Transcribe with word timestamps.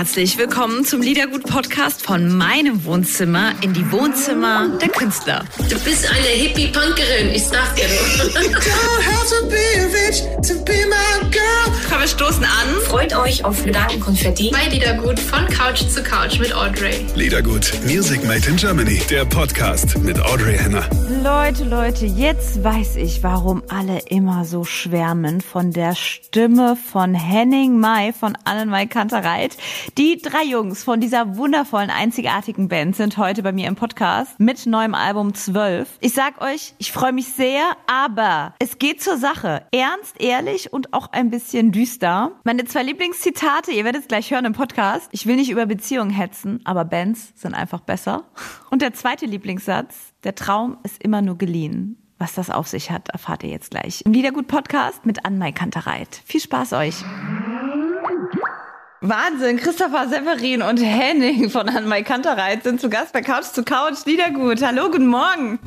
herzlich 0.00 0.38
willkommen 0.38 0.82
zum 0.86 1.02
Liedergut-Podcast 1.02 2.02
von 2.02 2.34
meinem 2.34 2.86
Wohnzimmer 2.86 3.52
in 3.60 3.74
die 3.74 3.92
Wohnzimmer 3.92 4.78
der 4.80 4.88
Künstler. 4.88 5.44
Du 5.58 5.78
bist 5.80 6.08
eine 6.08 6.26
Hippie-Punkerin, 6.26 7.28
ich 7.34 7.44
sag 7.44 7.76
dir 7.76 7.84
Komm, 11.90 12.00
wir 12.00 12.08
stoßen 12.08 12.44
an. 12.44 12.80
Freut 12.86 13.14
euch 13.14 13.44
auf 13.44 13.62
Gedankenkonfetti 13.62 14.50
bei 14.50 14.68
Liedergut 14.68 15.18
von 15.18 15.46
Couch 15.48 15.82
zu 15.82 16.02
Couch 16.02 16.38
mit 16.38 16.54
Audrey. 16.54 17.04
Liedergut, 17.14 17.70
Music 17.84 18.24
Made 18.24 18.48
in 18.48 18.56
Germany, 18.56 19.02
der 19.10 19.26
Podcast 19.26 19.98
mit 19.98 20.18
Audrey 20.18 20.56
Henner. 20.56 20.88
Leute, 21.22 21.64
Leute, 21.64 22.06
jetzt 22.06 22.64
weiß 22.64 22.96
ich, 22.96 23.22
warum 23.22 23.62
alle 23.68 23.98
immer 24.06 24.46
so 24.46 24.64
schwärmen 24.64 25.42
von 25.42 25.72
der 25.72 25.94
Stimme 25.94 26.76
von 26.90 27.14
Henning 27.14 27.78
Mai 27.78 28.14
von 28.18 28.38
Annenmai 28.44 28.86
Kantereit. 28.86 29.58
Die 29.98 30.20
drei 30.22 30.44
Jungs 30.44 30.84
von 30.84 31.00
dieser 31.00 31.36
wundervollen, 31.36 31.90
einzigartigen 31.90 32.68
Band 32.68 32.94
sind 32.94 33.16
heute 33.18 33.42
bei 33.42 33.50
mir 33.50 33.66
im 33.66 33.74
Podcast 33.74 34.38
mit 34.38 34.66
neuem 34.66 34.94
Album 34.94 35.34
12. 35.34 35.88
Ich 36.00 36.12
sag 36.12 36.40
euch, 36.40 36.74
ich 36.78 36.92
freue 36.92 37.12
mich 37.12 37.26
sehr, 37.32 37.62
aber 37.86 38.54
es 38.60 38.78
geht 38.78 39.02
zur 39.02 39.16
Sache. 39.16 39.66
Ernst, 39.72 40.20
ehrlich 40.20 40.72
und 40.72 40.92
auch 40.92 41.10
ein 41.12 41.30
bisschen 41.30 41.72
düster. 41.72 42.32
Meine 42.44 42.64
zwei 42.66 42.82
Lieblingszitate, 42.84 43.72
ihr 43.72 43.84
werdet 43.84 44.02
es 44.02 44.08
gleich 44.08 44.30
hören 44.30 44.44
im 44.44 44.52
Podcast. 44.52 45.08
Ich 45.10 45.26
will 45.26 45.36
nicht 45.36 45.50
über 45.50 45.66
Beziehungen 45.66 46.10
hetzen, 46.10 46.60
aber 46.64 46.84
Bands 46.84 47.32
sind 47.34 47.54
einfach 47.54 47.80
besser. 47.80 48.24
Und 48.70 48.82
der 48.82 48.94
zweite 48.94 49.26
Lieblingssatz, 49.26 50.12
der 50.22 50.34
Traum 50.34 50.78
ist 50.84 51.02
immer 51.02 51.20
nur 51.20 51.36
geliehen. 51.36 51.96
Was 52.18 52.34
das 52.34 52.50
auf 52.50 52.68
sich 52.68 52.90
hat, 52.90 53.08
erfahrt 53.08 53.42
ihr 53.42 53.50
jetzt 53.50 53.70
gleich. 53.70 54.02
Im 54.04 54.12
Liedergut-Podcast 54.12 55.06
mit 55.06 55.24
Anmai 55.24 55.52
Kantereit. 55.52 56.20
Viel 56.26 56.40
Spaß 56.40 56.74
euch! 56.74 57.02
Wahnsinn, 59.02 59.56
Christopher 59.56 60.08
Severin 60.08 60.60
und 60.60 60.76
Henning 60.76 61.48
von 61.48 61.70
Anmai 61.70 62.02
Kantereit 62.02 62.64
sind 62.64 62.82
zu 62.82 62.90
Gast 62.90 63.14
bei 63.14 63.22
Couch 63.22 63.44
zu 63.44 63.64
Couch 63.64 64.04
Liedergut. 64.04 64.60
Hallo, 64.60 64.90
guten 64.90 65.06
Morgen. 65.06 65.58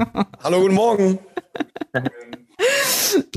Hallo, 0.44 0.62
guten 0.62 0.76
Morgen. 0.76 1.20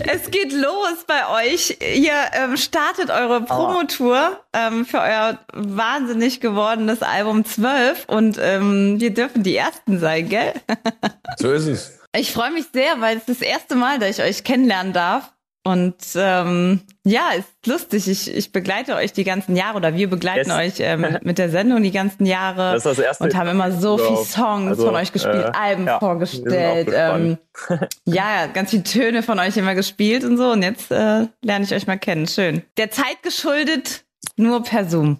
Es 0.09 0.31
geht 0.31 0.53
los 0.53 1.05
bei 1.07 1.47
euch. 1.47 1.79
Ihr 1.81 2.12
ähm, 2.33 2.57
startet 2.57 3.11
eure 3.11 3.41
Promotour 3.41 4.39
ähm, 4.53 4.85
für 4.85 5.01
euer 5.01 5.39
wahnsinnig 5.53 6.41
gewordenes 6.41 7.03
Album 7.03 7.45
12 7.45 8.05
und 8.07 8.39
ähm, 8.41 9.01
wir 9.01 9.13
dürfen 9.13 9.42
die 9.42 9.57
Ersten 9.57 9.98
sein, 9.98 10.29
gell? 10.29 10.53
So 11.39 11.51
ist 11.51 11.67
es. 11.67 11.98
Ich 12.15 12.33
freue 12.33 12.53
mich 12.53 12.67
sehr, 12.73 13.01
weil 13.01 13.17
es 13.17 13.25
das 13.25 13.41
erste 13.41 13.75
Mal, 13.75 13.98
dass 13.98 14.19
ich 14.19 14.25
euch 14.25 14.45
kennenlernen 14.45 14.92
darf. 14.92 15.33
Und 15.67 15.97
ähm, 16.14 16.81
ja, 17.05 17.31
ist 17.36 17.67
lustig. 17.67 18.06
Ich, 18.06 18.33
ich 18.33 18.53
begleite 18.53 18.95
euch 18.95 19.12
die 19.12 19.25
ganzen 19.25 19.56
Jahre 19.56 19.78
oder 19.78 19.97
wir 19.97 20.08
begleiten 20.08 20.48
Yes. 20.50 20.58
euch 20.58 20.75
ähm, 20.78 21.19
mit 21.23 21.39
der 21.39 21.50
Sendung 21.50 21.83
die 21.83 21.91
ganzen 21.91 22.25
Jahre 22.25 22.75
Das 22.75 22.86
ist 22.86 22.86
das 22.86 22.98
erste 23.00 23.25
und 23.25 23.34
haben 23.34 23.48
immer 23.48 23.73
so 23.73 23.97
viele 23.98 24.11
überhaupt. 24.11 24.28
Songs 24.28 24.69
Also, 24.69 24.86
von 24.86 24.95
euch 24.95 25.12
gespielt, 25.12 25.45
äh, 25.47 25.58
Alben 25.58 25.86
ja, 25.86 25.98
vorgestellt. 25.98 26.91
Ähm, 26.95 27.39
ja, 28.05 28.47
ganz 28.47 28.70
viele 28.70 28.84
Töne 28.84 29.25
von 29.25 29.41
euch 29.41 29.56
immer 29.56 29.75
gespielt 29.75 30.23
und 30.23 30.36
so. 30.36 30.53
Und 30.53 30.62
jetzt 30.62 30.92
äh, 30.92 31.27
lerne 31.42 31.64
ich 31.64 31.75
euch 31.75 31.89
mal 31.89 31.98
kennen. 31.98 32.28
Schön. 32.28 32.62
Der 32.77 32.92
Zeit 32.92 33.25
geschuldet, 33.25 34.05
nur 34.36 34.62
per 34.62 34.89
Zoom. 34.89 35.19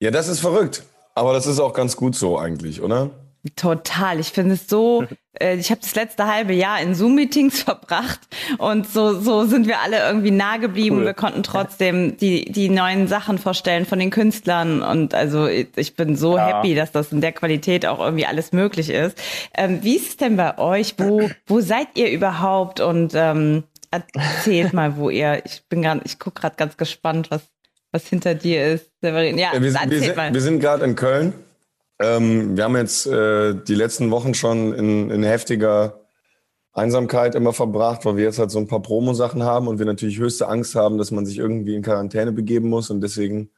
Ja, 0.00 0.10
das 0.10 0.26
ist 0.26 0.40
verrückt. 0.40 0.82
Aber 1.14 1.32
das 1.32 1.46
ist 1.46 1.60
auch 1.60 1.74
ganz 1.74 1.94
gut 1.96 2.16
so 2.16 2.38
eigentlich, 2.40 2.82
oder? 2.82 3.10
Total. 3.56 4.20
Ich 4.20 4.32
finde 4.32 4.54
es 4.54 4.68
so, 4.68 5.04
äh, 5.40 5.56
ich 5.56 5.70
habe 5.70 5.80
das 5.80 5.94
letzte 5.94 6.26
halbe 6.26 6.54
Jahr 6.54 6.80
in 6.80 6.94
Zoom-Meetings 6.94 7.62
verbracht 7.62 8.20
und 8.58 8.88
so, 8.88 9.18
so 9.20 9.44
sind 9.44 9.66
wir 9.66 9.80
alle 9.80 9.98
irgendwie 10.06 10.30
nah 10.30 10.56
geblieben. 10.56 10.98
Cool. 10.98 11.04
Wir 11.06 11.14
konnten 11.14 11.42
trotzdem 11.42 12.16
die, 12.16 12.44
die 12.50 12.68
neuen 12.68 13.06
Sachen 13.08 13.38
vorstellen 13.38 13.86
von 13.86 13.98
den 13.98 14.10
Künstlern 14.10 14.82
und 14.82 15.14
also 15.14 15.46
ich 15.46 15.94
bin 15.96 16.16
so 16.16 16.36
Ja. 16.36 16.58
happy, 16.58 16.74
dass 16.74 16.92
das 16.92 17.12
in 17.12 17.20
der 17.20 17.32
Qualität 17.32 17.86
auch 17.86 17.98
irgendwie 18.00 18.26
alles 18.26 18.52
möglich 18.52 18.90
ist. 18.90 19.16
Ähm, 19.54 19.80
wie 19.82 19.96
ist 19.96 20.08
es 20.08 20.16
denn 20.16 20.36
bei 20.36 20.58
euch? 20.58 20.94
Wo, 20.98 21.28
wo 21.46 21.60
seid 21.60 21.88
ihr 21.94 22.10
überhaupt? 22.10 22.80
Und 22.80 23.12
ähm, 23.14 23.64
erzählt 23.90 24.72
mal, 24.72 24.96
wo 24.96 25.10
ihr, 25.10 25.42
ich 25.44 25.62
bin 25.68 25.82
gerade, 25.82 26.00
ich 26.04 26.18
gucke 26.18 26.40
gerade 26.40 26.56
ganz 26.56 26.76
gespannt, 26.76 27.30
was, 27.30 27.42
was 27.92 28.06
hinter 28.06 28.34
dir 28.34 28.64
ist. 28.66 28.90
Severin. 29.00 29.38
Ja, 29.38 29.48
Ja, 29.54 29.62
wir, 29.62 29.72
wir, 29.72 29.80
erzählt 29.80 30.04
sind, 30.04 30.16
mal. 30.16 30.32
wir 30.34 30.40
sind 30.40 30.60
gerade 30.60 30.84
in 30.84 30.94
Köln. 30.94 31.32
Ähm, 32.02 32.56
wir 32.56 32.64
haben 32.64 32.76
jetzt 32.76 33.06
äh, 33.06 33.54
die 33.54 33.74
letzten 33.74 34.10
Wochen 34.10 34.32
schon 34.34 34.72
in, 34.74 35.10
in 35.10 35.22
heftiger 35.22 35.99
Einsamkeit 36.72 37.34
immer 37.34 37.52
verbracht, 37.52 38.04
weil 38.04 38.16
wir 38.16 38.24
jetzt 38.24 38.38
halt 38.38 38.50
so 38.50 38.58
ein 38.58 38.68
paar 38.68 38.82
Promo-Sachen 38.82 39.42
haben 39.42 39.66
und 39.66 39.78
wir 39.78 39.86
natürlich 39.86 40.18
höchste 40.18 40.48
Angst 40.48 40.74
haben, 40.74 40.98
dass 40.98 41.10
man 41.10 41.26
sich 41.26 41.38
irgendwie 41.38 41.74
in 41.74 41.82
Quarantäne 41.82 42.32
begeben 42.32 42.68
muss 42.68 42.90
und 42.90 43.00
deswegen 43.00 43.50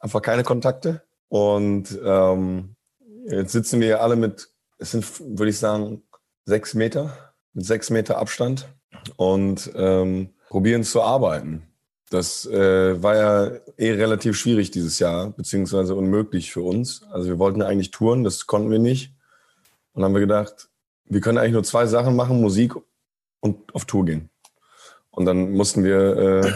einfach 0.00 0.20
keine 0.22 0.42
Kontakte. 0.42 1.02
Und 1.28 1.98
ähm, 2.04 2.74
jetzt 3.26 3.52
sitzen 3.52 3.80
wir 3.80 4.02
alle 4.02 4.16
mit, 4.16 4.48
es 4.78 4.90
sind, 4.90 5.06
würde 5.20 5.50
ich 5.50 5.58
sagen, 5.58 6.02
sechs 6.44 6.74
Meter, 6.74 7.34
mit 7.52 7.64
sechs 7.64 7.90
Meter 7.90 8.18
Abstand 8.18 8.68
und 9.16 9.70
ähm, 9.76 10.30
probieren 10.48 10.82
zu 10.82 11.02
arbeiten. 11.02 11.62
Das 12.10 12.44
äh, 12.46 13.00
war 13.00 13.14
ja 13.14 13.50
eh 13.76 13.92
relativ 13.92 14.36
schwierig 14.36 14.72
dieses 14.72 14.98
Jahr, 14.98 15.30
beziehungsweise 15.30 15.94
unmöglich 15.94 16.50
für 16.50 16.62
uns. 16.62 17.04
Also 17.12 17.28
wir 17.28 17.38
wollten 17.38 17.60
ja 17.60 17.68
eigentlich 17.68 17.92
touren, 17.92 18.24
das 18.24 18.48
konnten 18.48 18.72
wir 18.72 18.80
nicht. 18.80 19.14
Und 19.92 20.02
dann 20.02 20.06
haben 20.06 20.14
wir 20.14 20.20
gedacht, 20.20 20.69
wir 21.10 21.20
können 21.20 21.38
eigentlich 21.38 21.52
nur 21.52 21.64
zwei 21.64 21.86
Sachen 21.86 22.16
machen, 22.16 22.40
Musik 22.40 22.74
und 23.40 23.74
auf 23.74 23.84
Tour 23.84 24.06
gehen. 24.06 24.30
Und 25.10 25.26
dann 25.26 25.50
mussten 25.50 25.84
wir 25.84 26.16
äh, 26.16 26.52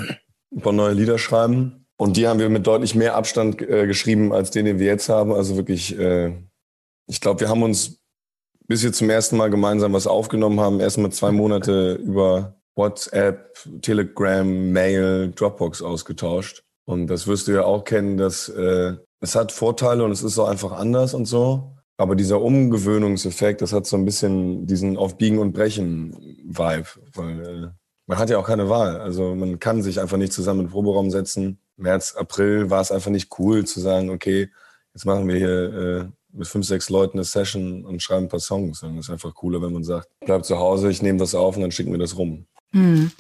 ein 0.55 0.61
paar 0.61 0.73
neue 0.73 0.95
Lieder 0.95 1.19
schreiben. 1.19 1.87
Und 1.97 2.17
die 2.17 2.27
haben 2.27 2.39
wir 2.39 2.49
mit 2.49 2.67
deutlich 2.67 2.95
mehr 2.95 3.17
Abstand 3.17 3.61
äh, 3.61 3.87
geschrieben, 3.87 4.33
als 4.33 4.51
den, 4.51 4.65
den 4.65 4.79
wir 4.79 4.87
jetzt 4.87 5.09
haben. 5.09 5.33
Also 5.33 5.57
wirklich, 5.57 5.99
äh, 5.99 6.33
ich 7.07 7.21
glaube, 7.21 7.41
wir 7.41 7.49
haben 7.49 7.63
uns, 7.63 8.01
bis 8.67 8.83
wir 8.83 8.93
zum 8.93 9.11
ersten 9.11 9.37
Mal 9.37 9.51
gemeinsam 9.51 9.93
was 9.93 10.07
aufgenommen 10.07 10.61
haben, 10.61 10.81
erstmal 10.81 11.11
zwei 11.11 11.33
Monate 11.33 11.95
über 11.95 12.55
WhatsApp, 12.77 13.59
Telegram, 13.83 14.73
Mail, 14.73 15.33
Dropbox 15.35 15.83
ausgetauscht. 15.83 16.65
Und 16.85 17.09
das 17.09 17.27
wirst 17.27 17.49
du 17.49 17.53
ja 17.53 17.65
auch 17.65 17.85
kennen, 17.85 18.17
dass 18.19 18.49
äh, 18.49 18.95
es 19.21 19.35
hat 19.35 19.53
Vorteile 19.53 20.05
und 20.05 20.13
es 20.13 20.23
ist 20.23 20.39
auch 20.39 20.49
einfach 20.49 20.73
anders 20.73 21.15
und 21.15 21.27
so. 21.27 21.74
Aber 21.97 22.17
dieser 22.17 22.41
Umgewöhnungseffekt, 22.41 23.63
das 23.63 23.73
hat 23.73 23.87
so 23.87 23.97
ein 23.97 24.05
bisschen 24.05 24.67
diesen 24.67 24.97
auf 24.97 25.17
Biegen 25.17 25.39
und 25.39 25.53
Brechen 25.53 26.13
Vibe, 26.45 26.87
weil 27.15 27.41
äh, 27.41 27.69
man 28.07 28.19
hat 28.19 28.31
ja 28.31 28.39
auch 28.39 28.47
keine 28.47 28.69
Wahl. 28.69 29.01
Also 29.01 29.35
man 29.35 29.61
kann 29.61 29.83
sich 29.83 30.01
einfach 30.01 30.17
nicht 30.17 30.33
zusammen 30.33 30.61
den 30.61 30.71
Proberaum 30.71 31.11
setzen. 31.11 31.59
März, 31.77 32.15
April 32.17 32.71
war 32.71 32.81
es 32.81 32.91
einfach 32.91 33.11
nicht 33.11 33.31
cool 33.39 33.65
zu 33.65 33.81
sagen, 33.81 34.11
okay, 34.11 34.51
jetzt 34.93 35.07
machen 35.07 35.29
wir 35.29 35.37
hier 35.37 35.75
äh, 35.75 36.05
mit 36.33 36.49
fünf, 36.49 36.67
sechs 36.67 36.91
Leuten 36.91 37.19
eine 37.19 37.25
Session 37.25 37.85
und 37.85 38.03
schreiben 38.03 38.27
ein 38.27 38.29
paar 38.29 38.41
Songs. 38.41 38.83
Es 38.83 39.07
ist 39.07 39.11
einfach 39.11 39.33
cooler, 39.35 39.63
wenn 39.63 39.73
man 39.73 39.85
sagt, 39.85 40.09
bleib 40.21 40.45
zu 40.45 40.59
Hause, 40.59 40.91
ich 40.91 41.01
nehme 41.01 41.19
das 41.19 41.35
auf 41.35 41.57
und 41.57 41.63
dann 41.63 41.71
schicken 41.71 41.93
wir 41.93 41.99
das 41.99 42.17
rum. 42.19 42.47
Hm. 42.73 43.13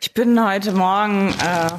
Ich 0.00 0.14
bin 0.14 0.44
heute 0.44 0.72
Morgen, 0.72 1.28
äh, 1.28 1.70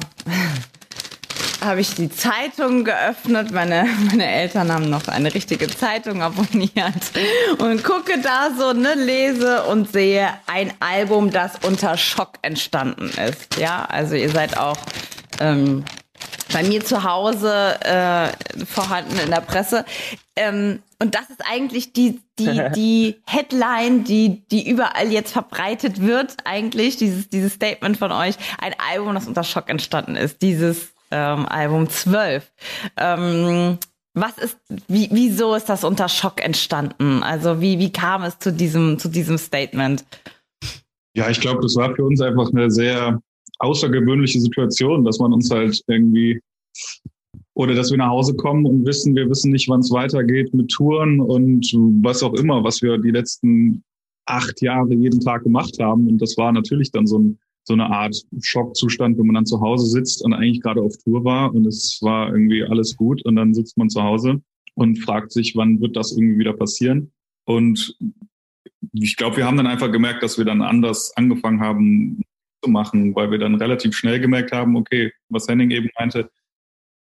habe 1.64 1.80
ich 1.80 1.94
die 1.94 2.10
Zeitung 2.10 2.84
geöffnet. 2.84 3.50
Meine, 3.50 3.86
meine 4.06 4.26
Eltern 4.26 4.72
haben 4.72 4.90
noch 4.90 5.08
eine 5.08 5.32
richtige 5.34 5.68
Zeitung 5.68 6.22
abonniert 6.22 7.12
und 7.58 7.82
gucke 7.82 8.20
da 8.20 8.50
so, 8.56 8.72
ne, 8.72 8.94
lese 8.94 9.64
und 9.64 9.90
sehe 9.90 10.28
ein 10.46 10.72
Album, 10.80 11.30
das 11.30 11.52
unter 11.66 11.96
Schock 11.96 12.34
entstanden 12.42 13.10
ist. 13.28 13.56
Ja, 13.58 13.84
also 13.84 14.14
ihr 14.14 14.30
seid 14.30 14.58
auch 14.58 14.78
ähm, 15.40 15.84
bei 16.52 16.62
mir 16.62 16.84
zu 16.84 17.04
Hause 17.04 17.80
äh, 17.82 18.64
vorhanden 18.64 19.18
in 19.18 19.30
der 19.30 19.40
Presse. 19.40 19.84
Ähm, 20.36 20.82
und 21.00 21.14
das 21.14 21.28
ist 21.30 21.42
eigentlich 21.44 21.92
die, 21.92 22.20
die, 22.38 22.62
die 22.74 23.16
Headline, 23.26 24.04
die, 24.04 24.46
die 24.48 24.68
überall 24.68 25.10
jetzt 25.10 25.32
verbreitet 25.32 26.00
wird, 26.00 26.36
eigentlich, 26.44 26.96
dieses, 26.96 27.28
dieses 27.28 27.54
Statement 27.54 27.96
von 27.96 28.12
euch, 28.12 28.36
ein 28.58 28.74
Album, 28.90 29.14
das 29.14 29.26
unter 29.26 29.44
Schock 29.44 29.68
entstanden 29.68 30.16
ist, 30.16 30.42
dieses 30.42 30.93
ähm, 31.14 31.46
Album 31.46 31.88
12. 31.88 32.52
Ähm, 32.96 33.78
was 34.14 34.38
ist, 34.38 34.58
wie, 34.88 35.08
wieso 35.12 35.54
ist 35.54 35.68
das 35.68 35.84
unter 35.84 36.08
Schock 36.08 36.44
entstanden? 36.44 37.22
Also 37.22 37.60
wie, 37.60 37.78
wie 37.78 37.92
kam 37.92 38.22
es 38.22 38.38
zu 38.38 38.52
diesem, 38.52 38.98
zu 38.98 39.08
diesem 39.08 39.38
Statement? 39.38 40.04
Ja, 41.16 41.30
ich 41.30 41.40
glaube, 41.40 41.62
das 41.62 41.76
war 41.76 41.94
für 41.94 42.04
uns 42.04 42.20
einfach 42.20 42.50
eine 42.50 42.70
sehr 42.70 43.20
außergewöhnliche 43.60 44.40
Situation, 44.40 45.04
dass 45.04 45.18
man 45.18 45.32
uns 45.32 45.50
halt 45.50 45.80
irgendwie 45.86 46.40
oder 47.54 47.74
dass 47.74 47.92
wir 47.92 47.98
nach 47.98 48.08
Hause 48.08 48.34
kommen 48.34 48.66
und 48.66 48.84
wissen, 48.84 49.14
wir 49.14 49.30
wissen 49.30 49.52
nicht, 49.52 49.68
wann 49.68 49.80
es 49.80 49.92
weitergeht 49.92 50.52
mit 50.54 50.70
Touren 50.72 51.20
und 51.20 51.72
was 52.02 52.24
auch 52.24 52.34
immer, 52.34 52.64
was 52.64 52.82
wir 52.82 52.98
die 52.98 53.12
letzten 53.12 53.84
acht 54.26 54.60
Jahre 54.60 54.92
jeden 54.92 55.20
Tag 55.20 55.44
gemacht 55.44 55.76
haben. 55.80 56.08
Und 56.08 56.20
das 56.20 56.36
war 56.36 56.50
natürlich 56.50 56.90
dann 56.90 57.06
so, 57.06 57.18
ein, 57.20 57.38
so 57.64 57.72
eine 57.72 57.86
Art 57.86 58.14
Schockzustand, 58.40 59.18
wenn 59.18 59.26
man 59.26 59.34
dann 59.34 59.46
zu 59.46 59.60
Hause 59.60 59.86
sitzt 59.86 60.22
und 60.22 60.34
eigentlich 60.34 60.60
gerade 60.60 60.82
auf 60.82 60.96
Tour 61.02 61.24
war 61.24 61.54
und 61.54 61.66
es 61.66 61.98
war 62.02 62.28
irgendwie 62.28 62.62
alles 62.62 62.96
gut 62.96 63.24
und 63.24 63.36
dann 63.36 63.54
sitzt 63.54 63.78
man 63.78 63.90
zu 63.90 64.02
Hause 64.02 64.42
und 64.74 64.98
fragt 64.98 65.32
sich, 65.32 65.56
wann 65.56 65.80
wird 65.80 65.96
das 65.96 66.12
irgendwie 66.12 66.38
wieder 66.38 66.52
passieren? 66.52 67.12
Und 67.46 67.96
ich 68.92 69.16
glaube, 69.16 69.38
wir 69.38 69.46
haben 69.46 69.56
dann 69.56 69.66
einfach 69.66 69.90
gemerkt, 69.90 70.22
dass 70.22 70.38
wir 70.38 70.44
dann 70.44 70.62
anders 70.62 71.12
angefangen 71.16 71.60
haben 71.60 72.22
zu 72.62 72.70
machen, 72.70 73.14
weil 73.14 73.30
wir 73.30 73.38
dann 73.38 73.54
relativ 73.54 73.96
schnell 73.96 74.20
gemerkt 74.20 74.52
haben, 74.52 74.76
okay, 74.76 75.12
was 75.28 75.48
Henning 75.48 75.70
eben 75.70 75.90
meinte, 75.98 76.30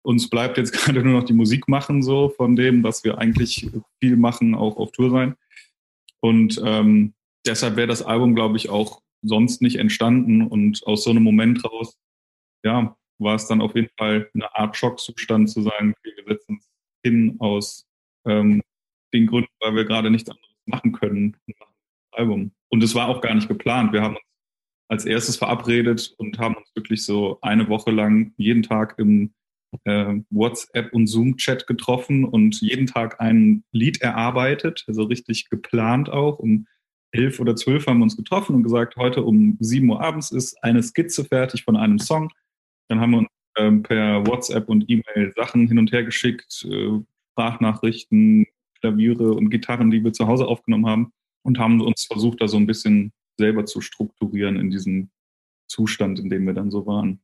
uns 0.02 0.30
bleibt 0.30 0.58
jetzt 0.58 0.72
gerade 0.74 1.04
nur 1.04 1.20
noch 1.20 1.26
die 1.26 1.34
Musik 1.34 1.68
machen, 1.68 2.04
so 2.04 2.30
von 2.30 2.56
dem, 2.56 2.84
was 2.84 3.04
wir 3.04 3.18
eigentlich 3.18 3.70
viel 4.02 4.18
machen, 4.18 4.56
auch 4.56 4.78
auf 4.78 4.92
Tour 4.92 5.10
sein. 5.10 5.36
Und 6.22 6.62
ähm, 6.64 7.14
deshalb 7.46 7.76
wäre 7.76 7.88
das 7.88 8.02
Album, 8.02 8.34
glaube 8.34 8.58
ich, 8.58 8.70
auch 8.70 9.03
sonst 9.24 9.62
nicht 9.62 9.78
entstanden. 9.78 10.48
Und 10.48 10.86
aus 10.86 11.04
so 11.04 11.10
einem 11.10 11.24
Moment 11.24 11.64
raus, 11.64 11.98
ja, 12.64 12.96
war 13.20 13.36
es 13.36 13.48
dann 13.48 13.62
auf 13.62 13.76
jeden 13.76 13.92
Fall 13.98 14.30
eine 14.34 14.54
Art 14.56 14.76
Schockzustand 14.76 15.50
zu 15.50 15.62
sagen, 15.62 15.94
wir 16.04 16.14
setzen 16.28 16.56
uns 16.56 16.70
hin 17.04 17.36
aus 17.40 17.86
ähm, 18.26 18.62
den 19.14 19.28
Gründen, 19.28 19.52
weil 19.60 19.76
wir 19.76 19.86
gerade 19.86 20.10
nichts 20.10 20.30
anderes 20.30 20.50
machen 20.66 20.92
können. 20.94 21.38
Album. 22.12 22.52
Und 22.70 22.84
es 22.84 22.96
war 22.96 23.08
auch 23.08 23.22
gar 23.22 23.34
nicht 23.34 23.48
geplant. 23.48 23.94
Wir 23.94 24.02
haben 24.02 24.16
uns 24.16 24.26
als 24.90 25.06
erstes 25.06 25.38
verabredet 25.38 26.14
und 26.18 26.38
haben 26.40 26.56
uns 26.56 26.70
wirklich 26.76 27.04
so 27.04 27.40
eine 27.42 27.68
Woche 27.70 27.92
lang 27.92 28.34
jeden 28.38 28.64
Tag 28.64 28.96
im 29.00 29.34
äh, 29.86 30.20
WhatsApp 30.30 30.94
und 30.94 31.08
Zoom-Chat 31.08 31.66
getroffen 31.68 32.26
und 32.26 32.62
jeden 32.62 32.88
Tag 32.88 33.20
ein 33.20 33.64
Lied 33.72 34.02
erarbeitet, 34.02 34.84
also 34.88 35.04
richtig 35.04 35.50
geplant 35.50 36.10
auch. 36.10 36.40
Um 36.40 36.68
elf 37.14 37.40
oder 37.40 37.56
zwölf 37.56 37.88
haben 37.88 38.00
wir 38.00 38.04
uns 38.04 38.18
getroffen 38.18 38.56
und 38.56 38.64
gesagt, 38.64 38.96
heute 38.98 39.24
um 39.24 39.58
sieben 39.60 39.90
Uhr 39.90 40.02
abends 40.02 40.32
ist 40.32 40.62
eine 40.64 40.84
Skizze 40.84 41.26
fertig 41.26 41.64
von 41.64 41.78
einem 41.78 42.00
Song. 42.00 42.32
Dann 42.90 43.00
haben 43.00 43.12
wir 43.12 43.18
uns 43.20 43.30
ähm, 43.58 43.84
per 43.84 44.26
WhatsApp 44.28 44.68
und 44.68 44.90
E-Mail 44.90 45.32
Sachen 45.36 45.68
hin 45.68 45.80
und 45.80 45.92
her 45.92 46.04
geschickt, 46.04 46.66
äh, 46.70 47.00
Sprachnachrichten, 47.32 48.48
Klaviere 48.80 49.34
und 49.34 49.50
Gitarren, 49.50 49.92
die 49.92 50.04
wir 50.04 50.14
zu 50.14 50.28
Hause 50.28 50.48
aufgenommen 50.48 50.88
haben 50.88 51.14
und 51.44 51.60
haben 51.60 51.82
uns 51.82 52.06
versucht, 52.06 52.42
da 52.42 52.48
so 52.48 52.58
ein 52.58 52.68
bisschen 52.68 53.14
selber 53.38 53.66
zu 53.66 53.82
strukturieren 53.82 54.58
in 54.58 54.70
diesem 54.70 55.10
Zustand, 55.68 56.20
in 56.20 56.30
dem 56.30 56.46
wir 56.46 56.54
dann 56.54 56.72
so 56.72 56.86
waren 56.86 57.20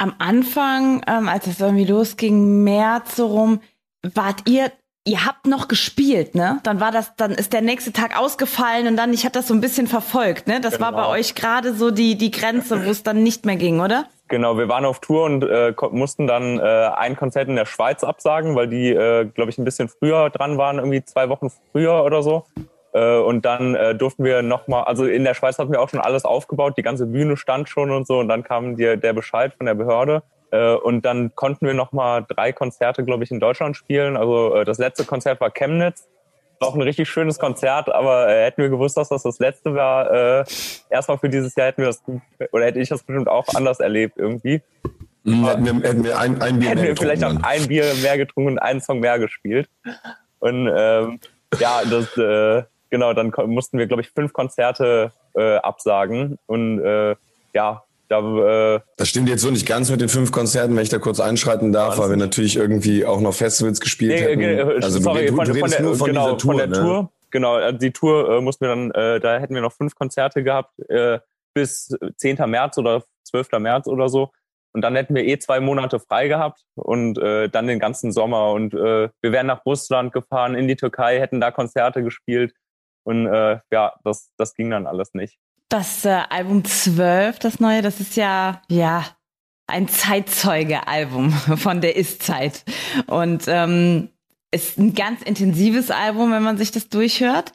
am 0.00 0.14
Anfang, 0.18 1.02
ähm, 1.06 1.28
als 1.28 1.46
es 1.46 1.60
irgendwie 1.60 1.84
losging, 1.84 2.64
März 2.64 3.16
so 3.16 3.26
rum, 3.26 3.60
wart 4.02 4.48
ihr, 4.48 4.72
ihr 5.10 5.26
habt 5.26 5.46
noch 5.46 5.66
gespielt, 5.68 6.34
ne? 6.34 6.60
Dann 6.62 6.80
war 6.80 6.92
das, 6.92 7.14
dann 7.16 7.32
ist 7.32 7.52
der 7.52 7.62
nächste 7.62 7.92
Tag 7.92 8.18
ausgefallen 8.18 8.86
und 8.86 8.96
dann, 8.96 9.12
ich 9.12 9.24
hatte 9.24 9.40
das 9.40 9.48
so 9.48 9.54
ein 9.54 9.60
bisschen 9.60 9.86
verfolgt, 9.86 10.46
ne? 10.46 10.60
Das 10.60 10.74
genau. 10.74 10.86
war 10.86 10.92
bei 10.92 11.02
genau. 11.02 11.12
euch 11.12 11.34
gerade 11.34 11.74
so 11.74 11.90
die, 11.90 12.16
die 12.16 12.30
Grenze, 12.30 12.86
wo 12.86 12.90
es 12.90 13.02
dann 13.02 13.22
nicht 13.22 13.44
mehr 13.44 13.56
ging, 13.56 13.80
oder? 13.80 14.06
Genau, 14.28 14.56
wir 14.56 14.68
waren 14.68 14.84
auf 14.84 15.00
Tour 15.00 15.24
und 15.24 15.42
äh, 15.42 15.74
mussten 15.90 16.28
dann 16.28 16.60
äh, 16.60 16.62
ein 16.62 17.16
Konzert 17.16 17.48
in 17.48 17.56
der 17.56 17.66
Schweiz 17.66 18.04
absagen, 18.04 18.54
weil 18.54 18.68
die, 18.68 18.90
äh, 18.90 19.24
glaube 19.24 19.50
ich, 19.50 19.58
ein 19.58 19.64
bisschen 19.64 19.88
früher 19.88 20.30
dran 20.30 20.56
waren, 20.56 20.78
irgendwie 20.78 21.04
zwei 21.04 21.28
Wochen 21.28 21.50
früher 21.72 22.04
oder 22.04 22.22
so. 22.22 22.44
Äh, 22.92 23.18
und 23.18 23.44
dann 23.44 23.74
äh, 23.74 23.96
durften 23.96 24.22
wir 24.22 24.42
nochmal, 24.42 24.84
also 24.84 25.04
in 25.04 25.24
der 25.24 25.34
Schweiz 25.34 25.58
hatten 25.58 25.72
wir 25.72 25.80
auch 25.80 25.88
schon 25.88 26.00
alles 26.00 26.24
aufgebaut, 26.24 26.74
die 26.76 26.82
ganze 26.82 27.06
Bühne 27.06 27.36
stand 27.36 27.68
schon 27.68 27.90
und 27.90 28.06
so. 28.06 28.20
Und 28.20 28.28
dann 28.28 28.44
kam 28.44 28.76
dir 28.76 28.96
der 28.96 29.12
Bescheid 29.14 29.52
von 29.54 29.66
der 29.66 29.74
Behörde. 29.74 30.22
Äh, 30.50 30.74
und 30.74 31.04
dann 31.04 31.34
konnten 31.34 31.66
wir 31.66 31.74
nochmal 31.74 32.24
drei 32.28 32.52
Konzerte, 32.52 33.04
glaube 33.04 33.24
ich, 33.24 33.30
in 33.30 33.40
Deutschland 33.40 33.76
spielen. 33.76 34.16
Also 34.16 34.54
äh, 34.54 34.64
das 34.64 34.78
letzte 34.78 35.04
Konzert 35.04 35.40
war 35.40 35.50
Chemnitz. 35.50 36.08
Auch 36.62 36.74
ein 36.74 36.82
richtig 36.82 37.08
schönes 37.08 37.38
Konzert, 37.38 37.90
aber 37.90 38.28
äh, 38.28 38.44
hätten 38.44 38.60
wir 38.60 38.68
gewusst, 38.68 38.94
dass 38.98 39.08
das 39.08 39.22
das 39.22 39.38
letzte 39.38 39.74
war, 39.74 40.10
äh, 40.10 40.44
erstmal 40.90 41.16
für 41.16 41.30
dieses 41.30 41.54
Jahr 41.54 41.68
hätten 41.68 41.80
wir 41.80 41.86
das, 41.86 42.02
oder 42.52 42.66
hätte 42.66 42.80
ich 42.80 42.90
das 42.90 43.02
bestimmt 43.02 43.28
auch 43.28 43.46
anders 43.54 43.80
erlebt 43.80 44.18
irgendwie. 44.18 44.60
Mhm, 45.22 45.46
hätten 45.46 45.64
wir, 45.64 45.88
hätten 45.88 46.04
wir 46.04 46.18
ein, 46.18 46.42
ein 46.42 46.58
Bier 46.58 46.68
hätten 46.68 46.80
mehr 46.82 46.88
wir 46.90 46.96
vielleicht 46.96 47.24
auch 47.24 47.34
ein 47.42 47.66
Bier 47.66 47.84
mehr 48.02 48.18
getrunken 48.18 48.52
und 48.52 48.58
einen 48.58 48.82
Song 48.82 49.00
mehr 49.00 49.18
gespielt. 49.18 49.70
Und 50.38 50.70
ähm, 50.74 51.20
ja, 51.58 51.80
das, 51.90 52.16
äh, 52.18 52.64
genau, 52.90 53.14
dann 53.14 53.32
mussten 53.46 53.78
wir, 53.78 53.86
glaube 53.86 54.02
ich, 54.02 54.10
fünf 54.10 54.34
Konzerte 54.34 55.12
äh, 55.34 55.56
absagen. 55.56 56.38
Und 56.46 56.80
äh, 56.80 57.16
ja, 57.54 57.84
da, 58.10 58.74
äh, 58.74 58.80
das 58.96 59.08
stimmt 59.08 59.28
jetzt 59.28 59.42
so 59.42 59.50
nicht 59.50 59.66
ganz 59.66 59.88
mit 59.88 60.00
den 60.00 60.08
fünf 60.08 60.32
Konzerten, 60.32 60.74
wenn 60.74 60.82
ich 60.82 60.88
da 60.88 60.98
kurz 60.98 61.20
einschreiten 61.20 61.70
darf, 61.70 61.96
weil 61.98 62.10
wir 62.10 62.16
natürlich 62.16 62.56
irgendwie 62.56 63.04
auch 63.04 63.20
noch 63.20 63.32
Festivals 63.32 63.80
gespielt 63.80 64.12
nee, 64.12 64.46
hätten. 64.46 64.82
Also 64.82 64.98
sorry, 64.98 65.26
du, 65.26 65.36
du, 65.36 65.44
du 65.44 65.58
von, 65.60 65.70
der, 65.70 65.82
nur 65.82 65.94
von 65.94 66.08
genau, 66.08 66.24
dieser 66.24 66.38
Tour, 66.38 66.50
von 66.50 66.58
der 66.58 66.66
ne? 66.66 66.74
Tour. 66.74 67.12
Genau, 67.30 67.54
also 67.54 67.78
die 67.78 67.92
Tour 67.92 68.28
äh, 68.28 68.40
mussten 68.40 68.64
wir 68.64 68.68
dann, 68.70 68.90
äh, 68.90 69.20
da 69.20 69.38
hätten 69.38 69.54
wir 69.54 69.62
noch 69.62 69.72
fünf 69.72 69.94
Konzerte 69.94 70.42
gehabt 70.42 70.76
äh, 70.88 71.20
bis 71.54 71.96
10. 72.16 72.38
März 72.50 72.78
oder 72.78 73.04
12. 73.24 73.52
März 73.60 73.86
oder 73.86 74.08
so. 74.08 74.30
Und 74.72 74.82
dann 74.82 74.96
hätten 74.96 75.14
wir 75.14 75.24
eh 75.24 75.38
zwei 75.38 75.60
Monate 75.60 76.00
frei 76.00 76.26
gehabt 76.26 76.64
und 76.74 77.16
äh, 77.18 77.48
dann 77.48 77.68
den 77.68 77.78
ganzen 77.78 78.12
Sommer. 78.12 78.50
Und 78.52 78.74
äh, 78.74 79.08
wir 79.20 79.32
wären 79.32 79.46
nach 79.46 79.64
Russland 79.64 80.12
gefahren, 80.12 80.56
in 80.56 80.66
die 80.66 80.76
Türkei, 80.76 81.20
hätten 81.20 81.40
da 81.40 81.52
Konzerte 81.52 82.02
gespielt. 82.02 82.54
Und 83.04 83.26
äh, 83.26 83.58
ja, 83.72 83.94
das, 84.04 84.32
das 84.36 84.54
ging 84.54 84.70
dann 84.70 84.86
alles 84.86 85.14
nicht. 85.14 85.38
Das 85.70 86.04
äh, 86.04 86.18
Album 86.28 86.64
12, 86.64 87.38
das 87.38 87.60
neue, 87.60 87.80
das 87.80 88.00
ist 88.00 88.16
ja, 88.16 88.60
ja, 88.68 89.06
ein 89.66 89.88
Zeitzeuge-Album 89.88 91.30
von 91.56 91.80
der 91.80 91.96
Ist-Zeit. 91.96 92.64
Und 93.06 93.44
ähm, 93.46 94.10
ist 94.50 94.78
ein 94.78 94.94
ganz 94.94 95.22
intensives 95.22 95.90
Album, 95.90 96.32
wenn 96.32 96.42
man 96.42 96.58
sich 96.58 96.72
das 96.72 96.88
durchhört. 96.88 97.52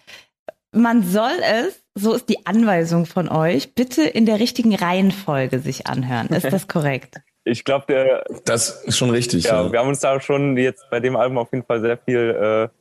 Man 0.71 1.03
soll 1.03 1.37
es, 1.43 1.83
so 1.93 2.13
ist 2.13 2.27
die 2.29 2.47
Anweisung 2.47 3.05
von 3.05 3.29
euch, 3.29 3.75
bitte 3.75 4.01
in 4.03 4.25
der 4.25 4.39
richtigen 4.39 4.73
Reihenfolge 4.73 5.59
sich 5.59 5.85
anhören. 5.85 6.27
Ist 6.29 6.51
das 6.51 6.67
korrekt? 6.69 7.21
ich 7.45 7.63
glaube, 7.63 7.85
der. 7.87 8.25
Das 8.43 8.83
ist 8.83 8.97
schon 8.97 9.11
richtig. 9.11 9.45
Ja, 9.45 9.63
ja, 9.63 9.71
wir 9.71 9.79
haben 9.79 9.87
uns 9.87 9.99
da 9.99 10.19
schon 10.19 10.57
jetzt 10.57 10.89
bei 10.89 10.99
dem 10.99 11.15
Album 11.15 11.37
auf 11.37 11.51
jeden 11.53 11.63
Fall 11.63 11.79
sehr 11.79 11.97
viel 11.97 12.71
äh, 12.71 12.75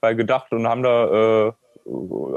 bei 0.00 0.14
gedacht 0.14 0.52
und 0.52 0.66
haben 0.66 0.82
da 0.82 1.48
äh, 1.48 1.52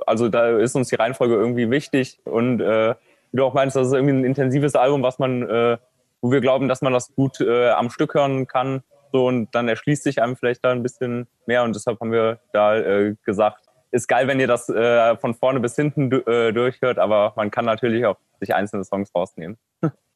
also 0.06 0.30
da 0.30 0.57
ist 0.57 0.75
uns 0.75 0.89
die 0.89 0.95
Reihenfolge 0.95 1.36
irgendwie 1.36 1.69
wichtig 1.69 2.19
und 2.25 2.62
äh, 2.62 2.95
wie 3.31 3.38
du 3.38 3.45
auch 3.45 3.53
meinst, 3.53 3.75
das 3.75 3.88
ist 3.88 3.94
irgendwie 3.94 4.13
ein 4.13 4.25
intensives 4.25 4.75
Album, 4.75 5.03
was 5.03 5.19
man, 5.19 5.44
äh, 5.44 5.77
wo 6.21 6.31
wir 6.31 6.42
glauben, 6.42 6.68
dass 6.68 6.81
man 6.81 6.94
das 6.94 7.13
gut 7.15 7.39
äh, 7.42 7.69
am 7.69 7.89
Stück 7.89 8.13
hören 8.13 8.48
kann. 8.48 8.83
So 9.12 9.27
und 9.27 9.53
dann 9.53 9.68
erschließt 9.68 10.03
sich 10.03 10.21
einem 10.21 10.36
vielleicht 10.36 10.63
da 10.63 10.71
ein 10.71 10.83
bisschen 10.83 11.27
mehr 11.45 11.63
und 11.63 11.75
deshalb 11.75 12.00
haben 12.00 12.12
wir 12.12 12.39
da 12.53 12.77
äh, 12.77 13.15
gesagt, 13.25 13.65
ist 13.92 14.07
geil, 14.07 14.27
wenn 14.27 14.39
ihr 14.39 14.48
das 14.48 14.69
äh, 14.69 15.18
von 15.18 15.33
vorne 15.36 15.59
bis 15.59 15.75
hinten 15.75 16.12
äh, 16.12 16.54
durchhört, 16.54 16.97
aber 16.97 17.33
man 17.36 17.51
kann 17.51 17.65
natürlich 17.65 18.06
auch 18.06 18.18
sich 18.39 18.56
einzelne 18.56 18.86
Songs 18.86 19.13
rausnehmen. 19.13 19.57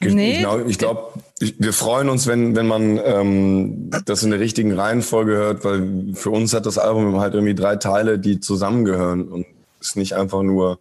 Nee. 0.00 0.46
Ich 0.68 0.78
glaube, 0.78 1.12
wir 1.40 1.72
freuen 1.72 2.08
uns, 2.08 2.26
wenn, 2.26 2.54
wenn 2.54 2.66
man 2.66 3.00
ähm, 3.04 3.90
das 4.04 4.22
in 4.22 4.30
der 4.30 4.38
richtigen 4.38 4.72
Reihenfolge 4.72 5.32
hört, 5.32 5.64
weil 5.64 6.14
für 6.14 6.30
uns 6.30 6.54
hat 6.54 6.66
das 6.66 6.78
Album 6.78 7.18
halt 7.18 7.34
irgendwie 7.34 7.54
drei 7.54 7.76
Teile, 7.76 8.18
die 8.18 8.38
zusammengehören 8.38 9.28
und 9.28 9.46
ist 9.80 9.96
nicht 9.96 10.14
einfach 10.14 10.42
nur 10.42 10.78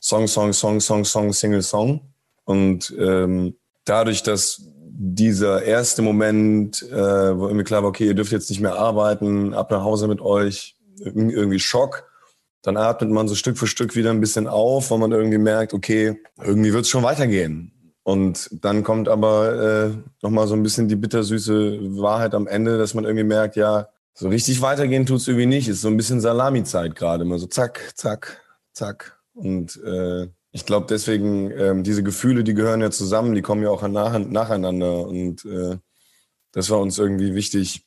Song, 0.00 0.26
Song, 0.26 0.52
Song, 0.52 0.80
Song, 0.80 1.04
Song, 1.04 1.32
Single, 1.32 1.62
Song. 1.62 2.00
Und 2.44 2.94
ähm, 2.98 3.54
dadurch, 3.84 4.22
dass 4.22 4.62
dieser 5.00 5.62
erste 5.62 6.02
Moment, 6.02 6.82
äh, 6.90 7.38
wo 7.38 7.46
irgendwie 7.46 7.64
klar 7.64 7.82
war, 7.82 7.90
okay, 7.90 8.06
ihr 8.06 8.14
dürft 8.14 8.32
jetzt 8.32 8.50
nicht 8.50 8.60
mehr 8.60 8.74
arbeiten, 8.74 9.54
ab 9.54 9.70
nach 9.70 9.82
Hause 9.82 10.08
mit 10.08 10.20
euch, 10.20 10.76
irgendwie 10.98 11.60
Schock. 11.60 12.04
Dann 12.62 12.76
atmet 12.76 13.10
man 13.10 13.28
so 13.28 13.34
Stück 13.34 13.56
für 13.56 13.66
Stück 13.66 13.94
wieder 13.94 14.10
ein 14.10 14.20
bisschen 14.20 14.48
auf, 14.48 14.90
weil 14.90 14.98
man 14.98 15.12
irgendwie 15.12 15.38
merkt, 15.38 15.74
okay, 15.74 16.20
irgendwie 16.42 16.72
wird 16.72 16.82
es 16.82 16.88
schon 16.88 17.04
weitergehen. 17.04 17.72
Und 18.08 18.48
dann 18.64 18.84
kommt 18.84 19.06
aber 19.06 19.90
äh, 19.90 19.90
nochmal 20.22 20.46
so 20.46 20.54
ein 20.54 20.62
bisschen 20.62 20.88
die 20.88 20.96
bittersüße 20.96 22.00
Wahrheit 22.00 22.34
am 22.34 22.46
Ende, 22.46 22.78
dass 22.78 22.94
man 22.94 23.04
irgendwie 23.04 23.26
merkt, 23.26 23.54
ja, 23.54 23.90
so 24.14 24.30
richtig 24.30 24.62
weitergehen 24.62 25.04
tut 25.04 25.18
es 25.18 25.28
irgendwie 25.28 25.44
nicht. 25.44 25.68
Ist 25.68 25.82
so 25.82 25.88
ein 25.88 25.96
bisschen 25.98 26.22
Salami-Zeit 26.22 26.94
gerade. 26.94 27.24
Immer 27.24 27.38
so 27.38 27.46
zack, 27.46 27.92
zack, 27.96 28.40
zack. 28.72 29.20
Und 29.34 29.78
äh, 29.84 30.26
ich 30.52 30.64
glaube 30.64 30.86
deswegen, 30.88 31.50
äh, 31.50 31.82
diese 31.82 32.02
Gefühle, 32.02 32.44
die 32.44 32.54
gehören 32.54 32.80
ja 32.80 32.90
zusammen, 32.90 33.34
die 33.34 33.42
kommen 33.42 33.62
ja 33.62 33.68
auch 33.68 33.86
nach, 33.86 34.18
nacheinander. 34.18 35.06
Und 35.06 35.44
äh, 35.44 35.76
das 36.52 36.70
war 36.70 36.80
uns 36.80 36.98
irgendwie 36.98 37.34
wichtig, 37.34 37.84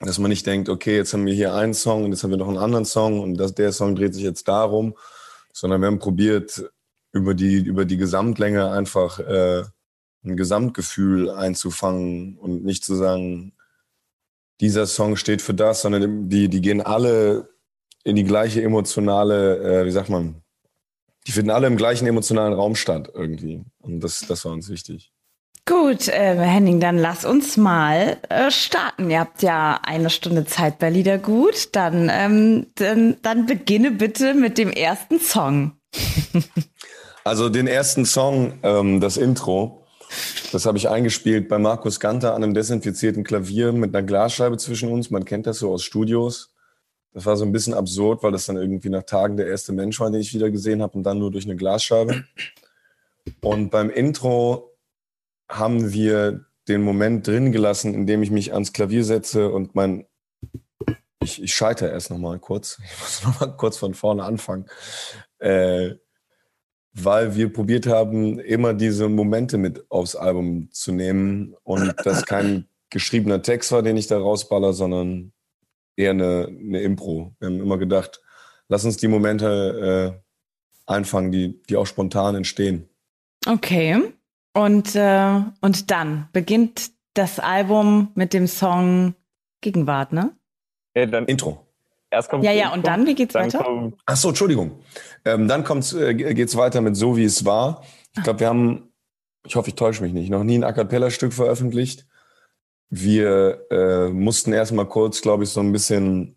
dass 0.00 0.18
man 0.18 0.30
nicht 0.30 0.46
denkt, 0.46 0.70
okay, 0.70 0.96
jetzt 0.96 1.12
haben 1.12 1.26
wir 1.26 1.34
hier 1.34 1.52
einen 1.52 1.74
Song 1.74 2.06
und 2.06 2.12
jetzt 2.12 2.24
haben 2.24 2.30
wir 2.30 2.38
noch 2.38 2.48
einen 2.48 2.56
anderen 2.56 2.86
Song 2.86 3.20
und 3.20 3.34
das, 3.34 3.54
der 3.54 3.72
Song 3.72 3.96
dreht 3.96 4.14
sich 4.14 4.24
jetzt 4.24 4.48
darum, 4.48 4.96
sondern 5.52 5.82
wir 5.82 5.88
haben 5.88 5.98
probiert, 5.98 6.72
über 7.12 7.34
die, 7.34 7.58
über 7.58 7.84
die 7.84 7.96
Gesamtlänge 7.96 8.70
einfach 8.70 9.18
äh, 9.20 9.62
ein 10.24 10.36
Gesamtgefühl 10.36 11.30
einzufangen 11.30 12.38
und 12.38 12.64
nicht 12.64 12.84
zu 12.84 12.94
sagen, 12.94 13.52
dieser 14.60 14.86
Song 14.86 15.16
steht 15.16 15.42
für 15.42 15.54
das, 15.54 15.82
sondern 15.82 16.28
die, 16.28 16.48
die 16.48 16.60
gehen 16.60 16.80
alle 16.80 17.50
in 18.04 18.16
die 18.16 18.24
gleiche 18.24 18.62
emotionale, 18.62 19.82
äh, 19.82 19.86
wie 19.86 19.90
sagt 19.90 20.08
man, 20.08 20.42
die 21.26 21.32
finden 21.32 21.50
alle 21.50 21.66
im 21.66 21.76
gleichen 21.76 22.06
emotionalen 22.06 22.52
Raum 22.52 22.74
statt 22.74 23.10
irgendwie. 23.14 23.64
Und 23.80 24.00
das, 24.00 24.20
das 24.20 24.44
war 24.44 24.52
uns 24.52 24.68
wichtig. 24.68 25.12
Gut, 25.64 26.08
äh, 26.08 26.36
Henning, 26.36 26.80
dann 26.80 26.98
lass 26.98 27.24
uns 27.24 27.56
mal 27.56 28.18
äh, 28.28 28.50
starten. 28.50 29.10
Ihr 29.10 29.20
habt 29.20 29.42
ja 29.42 29.80
eine 29.84 30.10
Stunde 30.10 30.44
Zeit 30.44 30.80
bei 30.80 30.90
Liedergut. 30.90 31.68
Dann, 31.76 32.10
ähm, 32.12 32.66
dann, 32.74 33.16
dann 33.22 33.46
beginne 33.46 33.92
bitte 33.92 34.34
mit 34.34 34.58
dem 34.58 34.70
ersten 34.70 35.20
Song. 35.20 35.76
Also 37.24 37.48
den 37.48 37.66
ersten 37.66 38.04
Song, 38.04 38.58
ähm, 38.62 39.00
das 39.00 39.16
Intro, 39.16 39.86
das 40.50 40.66
habe 40.66 40.76
ich 40.76 40.88
eingespielt 40.88 41.48
bei 41.48 41.58
Markus 41.58 42.00
Ganter 42.00 42.34
an 42.34 42.42
einem 42.42 42.54
desinfizierten 42.54 43.24
Klavier 43.24 43.72
mit 43.72 43.94
einer 43.94 44.04
Glasscheibe 44.04 44.56
zwischen 44.58 44.90
uns. 44.90 45.10
Man 45.10 45.24
kennt 45.24 45.46
das 45.46 45.58
so 45.58 45.72
aus 45.72 45.84
Studios. 45.84 46.52
Das 47.12 47.26
war 47.26 47.36
so 47.36 47.44
ein 47.44 47.52
bisschen 47.52 47.74
absurd, 47.74 48.22
weil 48.22 48.32
das 48.32 48.46
dann 48.46 48.56
irgendwie 48.56 48.88
nach 48.88 49.04
Tagen 49.04 49.36
der 49.36 49.46
erste 49.46 49.72
Mensch 49.72 50.00
war, 50.00 50.10
den 50.10 50.20
ich 50.20 50.34
wieder 50.34 50.50
gesehen 50.50 50.82
habe 50.82 50.96
und 50.96 51.04
dann 51.04 51.18
nur 51.18 51.30
durch 51.30 51.44
eine 51.44 51.56
Glasscheibe. 51.56 52.24
Und 53.40 53.70
beim 53.70 53.90
Intro 53.90 54.72
haben 55.48 55.92
wir 55.92 56.44
den 56.68 56.82
Moment 56.82 57.26
drin 57.26 57.52
gelassen, 57.52 57.94
in 57.94 58.06
dem 58.06 58.22
ich 58.22 58.30
mich 58.30 58.52
ans 58.52 58.72
Klavier 58.72 59.04
setze 59.04 59.50
und 59.50 59.74
mein 59.74 60.06
ich, 61.22 61.40
ich 61.40 61.54
scheitere 61.54 61.90
erst 61.90 62.10
noch 62.10 62.18
mal 62.18 62.38
kurz. 62.38 62.80
Ich 62.84 63.00
muss 63.00 63.24
noch 63.24 63.40
mal 63.40 63.56
kurz 63.56 63.76
von 63.76 63.94
vorne 63.94 64.24
anfangen. 64.24 64.66
Äh, 65.38 65.94
weil 66.92 67.34
wir 67.34 67.52
probiert 67.52 67.86
haben, 67.86 68.38
immer 68.38 68.74
diese 68.74 69.08
Momente 69.08 69.58
mit 69.58 69.90
aufs 69.90 70.14
Album 70.14 70.68
zu 70.70 70.92
nehmen 70.92 71.54
und 71.62 71.94
das 72.04 72.26
kein 72.26 72.66
geschriebener 72.90 73.42
Text 73.42 73.72
war, 73.72 73.82
den 73.82 73.96
ich 73.96 74.06
da 74.06 74.18
rausballer, 74.18 74.72
sondern 74.72 75.32
eher 75.96 76.10
eine, 76.10 76.48
eine 76.48 76.82
Impro. 76.82 77.34
Wir 77.38 77.48
haben 77.48 77.60
immer 77.60 77.78
gedacht, 77.78 78.20
lass 78.68 78.84
uns 78.84 78.98
die 78.98 79.08
Momente 79.08 80.18
äh, 80.86 80.92
einfangen, 80.92 81.32
die, 81.32 81.62
die 81.68 81.76
auch 81.76 81.86
spontan 81.86 82.34
entstehen. 82.34 82.88
Okay. 83.46 84.12
Und, 84.54 84.94
äh, 84.94 85.40
und 85.60 85.90
dann 85.90 86.28
beginnt 86.32 86.90
das 87.14 87.38
Album 87.38 88.10
mit 88.14 88.34
dem 88.34 88.46
Song 88.46 89.14
Gegenwart, 89.62 90.12
ne? 90.12 90.34
Ja, 90.94 91.06
dann 91.06 91.26
Intro. 91.26 91.66
Erst 92.12 92.28
kommt 92.28 92.44
ja, 92.44 92.52
ja, 92.52 92.72
und 92.74 92.86
dann, 92.86 93.06
wie 93.06 93.14
geht's 93.14 93.34
weiter? 93.34 93.64
Kommt, 93.64 93.96
Ach 94.04 94.16
so, 94.16 94.28
Entschuldigung. 94.28 94.82
Ähm, 95.24 95.48
dann 95.48 95.64
kommt's, 95.64 95.94
äh, 95.94 96.12
geht's 96.14 96.58
weiter 96.58 96.82
mit 96.82 96.94
So, 96.94 97.16
wie 97.16 97.24
es 97.24 97.46
war. 97.46 97.82
Ich 98.14 98.22
glaube, 98.22 98.40
wir 98.40 98.48
haben, 98.48 98.92
ich 99.46 99.56
hoffe, 99.56 99.70
ich 99.70 99.76
täusche 99.76 100.02
mich 100.02 100.12
nicht, 100.12 100.28
noch 100.28 100.44
nie 100.44 100.58
ein 100.58 100.64
A 100.64 100.72
Cappella-Stück 100.72 101.32
veröffentlicht. 101.32 102.06
Wir 102.90 103.64
äh, 103.70 104.10
mussten 104.10 104.52
erstmal 104.52 104.84
kurz, 104.84 105.22
glaube 105.22 105.44
ich, 105.44 105.50
so 105.50 105.60
ein 105.60 105.72
bisschen 105.72 106.36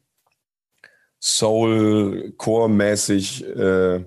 Soul-Core-mäßig 1.22 3.46
äh, 3.46 4.06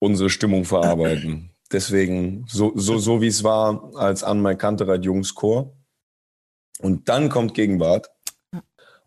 unsere 0.00 0.28
Stimmung 0.28 0.64
verarbeiten. 0.64 1.52
Deswegen 1.70 2.46
so, 2.48 2.72
so, 2.74 2.98
so 2.98 3.22
wie 3.22 3.28
es 3.28 3.44
war 3.44 3.92
als 3.94 4.24
An 4.24 4.42
Mai 4.42 4.56
Kantereit 4.56 5.04
Jungs-Chor. 5.04 5.72
Und 6.80 7.08
dann 7.08 7.28
kommt 7.28 7.54
Gegenwart. 7.54 8.10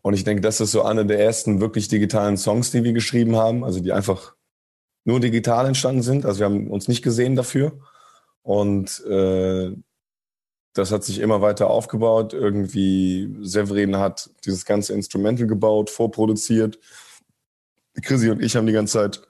Und 0.04 0.12
ich 0.12 0.22
denke, 0.22 0.42
das 0.42 0.60
ist 0.60 0.72
so 0.72 0.82
einer 0.82 1.04
der 1.04 1.18
ersten 1.18 1.62
wirklich 1.62 1.88
digitalen 1.88 2.36
Songs, 2.36 2.70
die 2.70 2.84
wir 2.84 2.92
geschrieben 2.92 3.36
haben, 3.36 3.64
also 3.64 3.80
die 3.80 3.90
einfach 3.90 4.36
nur 5.04 5.18
digital 5.18 5.66
entstanden 5.66 6.02
sind. 6.02 6.26
Also 6.26 6.40
wir 6.40 6.44
haben 6.44 6.70
uns 6.70 6.88
nicht 6.88 7.00
gesehen 7.02 7.36
dafür. 7.36 7.80
Und 8.42 9.02
äh, 9.06 9.72
das 10.74 10.92
hat 10.92 11.04
sich 11.04 11.20
immer 11.20 11.40
weiter 11.40 11.70
aufgebaut. 11.70 12.34
Irgendwie 12.34 13.34
Severin 13.40 13.96
hat 13.96 14.28
dieses 14.44 14.66
ganze 14.66 14.92
Instrumental 14.92 15.46
gebaut, 15.46 15.88
vorproduziert. 15.88 16.78
Chrissy 18.02 18.28
und 18.28 18.42
ich 18.42 18.56
haben 18.56 18.66
die 18.66 18.74
ganze 18.74 18.92
Zeit 18.92 19.22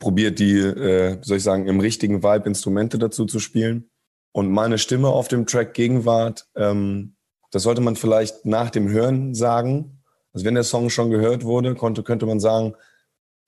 probiert, 0.00 0.38
die, 0.38 0.58
äh, 0.58 1.16
soll 1.22 1.38
ich 1.38 1.42
sagen, 1.42 1.66
im 1.66 1.80
richtigen 1.80 2.22
Vibe 2.22 2.46
Instrumente 2.46 2.98
dazu 2.98 3.24
zu 3.24 3.38
spielen. 3.38 3.88
Und 4.32 4.50
meine 4.50 4.76
Stimme 4.76 5.08
auf 5.08 5.28
dem 5.28 5.46
Track 5.46 5.72
Gegenwart 5.72 6.46
ähm, 6.56 7.14
das 7.50 7.62
sollte 7.62 7.80
man 7.80 7.96
vielleicht 7.96 8.44
nach 8.44 8.70
dem 8.70 8.88
Hören 8.88 9.34
sagen. 9.34 10.02
Also 10.32 10.44
wenn 10.46 10.54
der 10.54 10.64
Song 10.64 10.90
schon 10.90 11.10
gehört 11.10 11.44
wurde, 11.44 11.74
konnte, 11.74 12.02
könnte 12.02 12.26
man 12.26 12.40
sagen, 12.40 12.74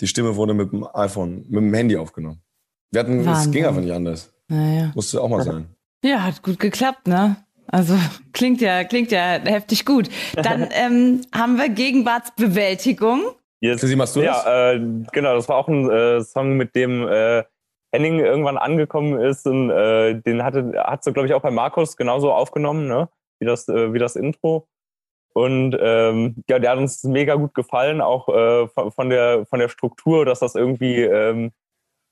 die 0.00 0.07
Stimme 0.07 0.37
wurde 0.37 0.54
mit 0.54 0.73
dem 0.73 0.87
iPhone, 0.95 1.45
mit 1.49 1.62
dem 1.62 1.75
Handy 1.75 1.97
aufgenommen. 1.97 2.42
Wir 2.90 3.00
hatten, 3.00 3.26
es 3.28 3.50
ging 3.50 3.64
einfach 3.64 3.80
nicht 3.80 3.92
anders. 3.92 4.33
Naja. 4.49 4.90
Musste 4.95 5.21
auch 5.21 5.28
mal 5.28 5.42
sein. 5.42 5.69
Ja, 6.02 6.23
hat 6.23 6.42
gut 6.42 6.59
geklappt, 6.59 7.07
ne? 7.07 7.37
Also 7.69 7.95
klingt 8.33 8.61
ja, 8.61 8.85
klingt 8.85 9.12
ja 9.12 9.38
heftig 9.45 9.85
gut. 9.85 10.09
Dann 10.35 10.69
ähm, 10.73 11.21
haben 11.33 11.57
wir 11.57 11.69
Gegenwartsbewältigung. 11.69 13.23
Yes. 13.61 13.83
Sie 13.83 13.95
machst 13.95 14.16
du 14.16 14.23
ja, 14.23 14.33
das? 14.33 14.47
Äh, 14.47 14.80
genau, 15.12 15.35
das 15.35 15.49
war 15.49 15.57
auch 15.57 15.69
ein 15.69 15.88
äh, 15.90 16.23
Song, 16.23 16.57
mit 16.57 16.75
dem 16.75 17.07
äh, 17.07 17.45
Henning 17.92 18.21
irgendwann 18.21 18.57
angekommen 18.57 19.21
ist 19.21 19.47
und 19.47 19.71
äh, 19.71 20.14
den 20.14 20.42
hatte, 20.42 20.73
hat 20.78 21.04
so, 21.04 21.12
glaube 21.12 21.28
ich, 21.28 21.35
auch 21.35 21.42
bei 21.42 21.50
Markus 21.50 21.97
genauso 21.97 22.33
aufgenommen, 22.33 22.88
ne? 22.88 23.09
Wie 23.40 23.47
das, 23.47 23.68
äh, 23.68 23.92
wie 23.92 23.99
das 23.99 24.14
Intro. 24.14 24.68
Und 25.32 25.76
ähm, 25.80 26.37
ja, 26.49 26.59
der 26.59 26.70
hat 26.70 26.78
uns 26.78 27.04
mega 27.04 27.35
gut 27.37 27.54
gefallen, 27.54 28.00
auch 28.00 28.28
äh, 28.28 28.68
von, 28.68 29.11
der, 29.11 29.47
von 29.47 29.61
der 29.61 29.68
Struktur, 29.68 30.25
dass 30.25 30.40
das 30.40 30.54
irgendwie 30.54 31.02
ähm, 31.02 31.52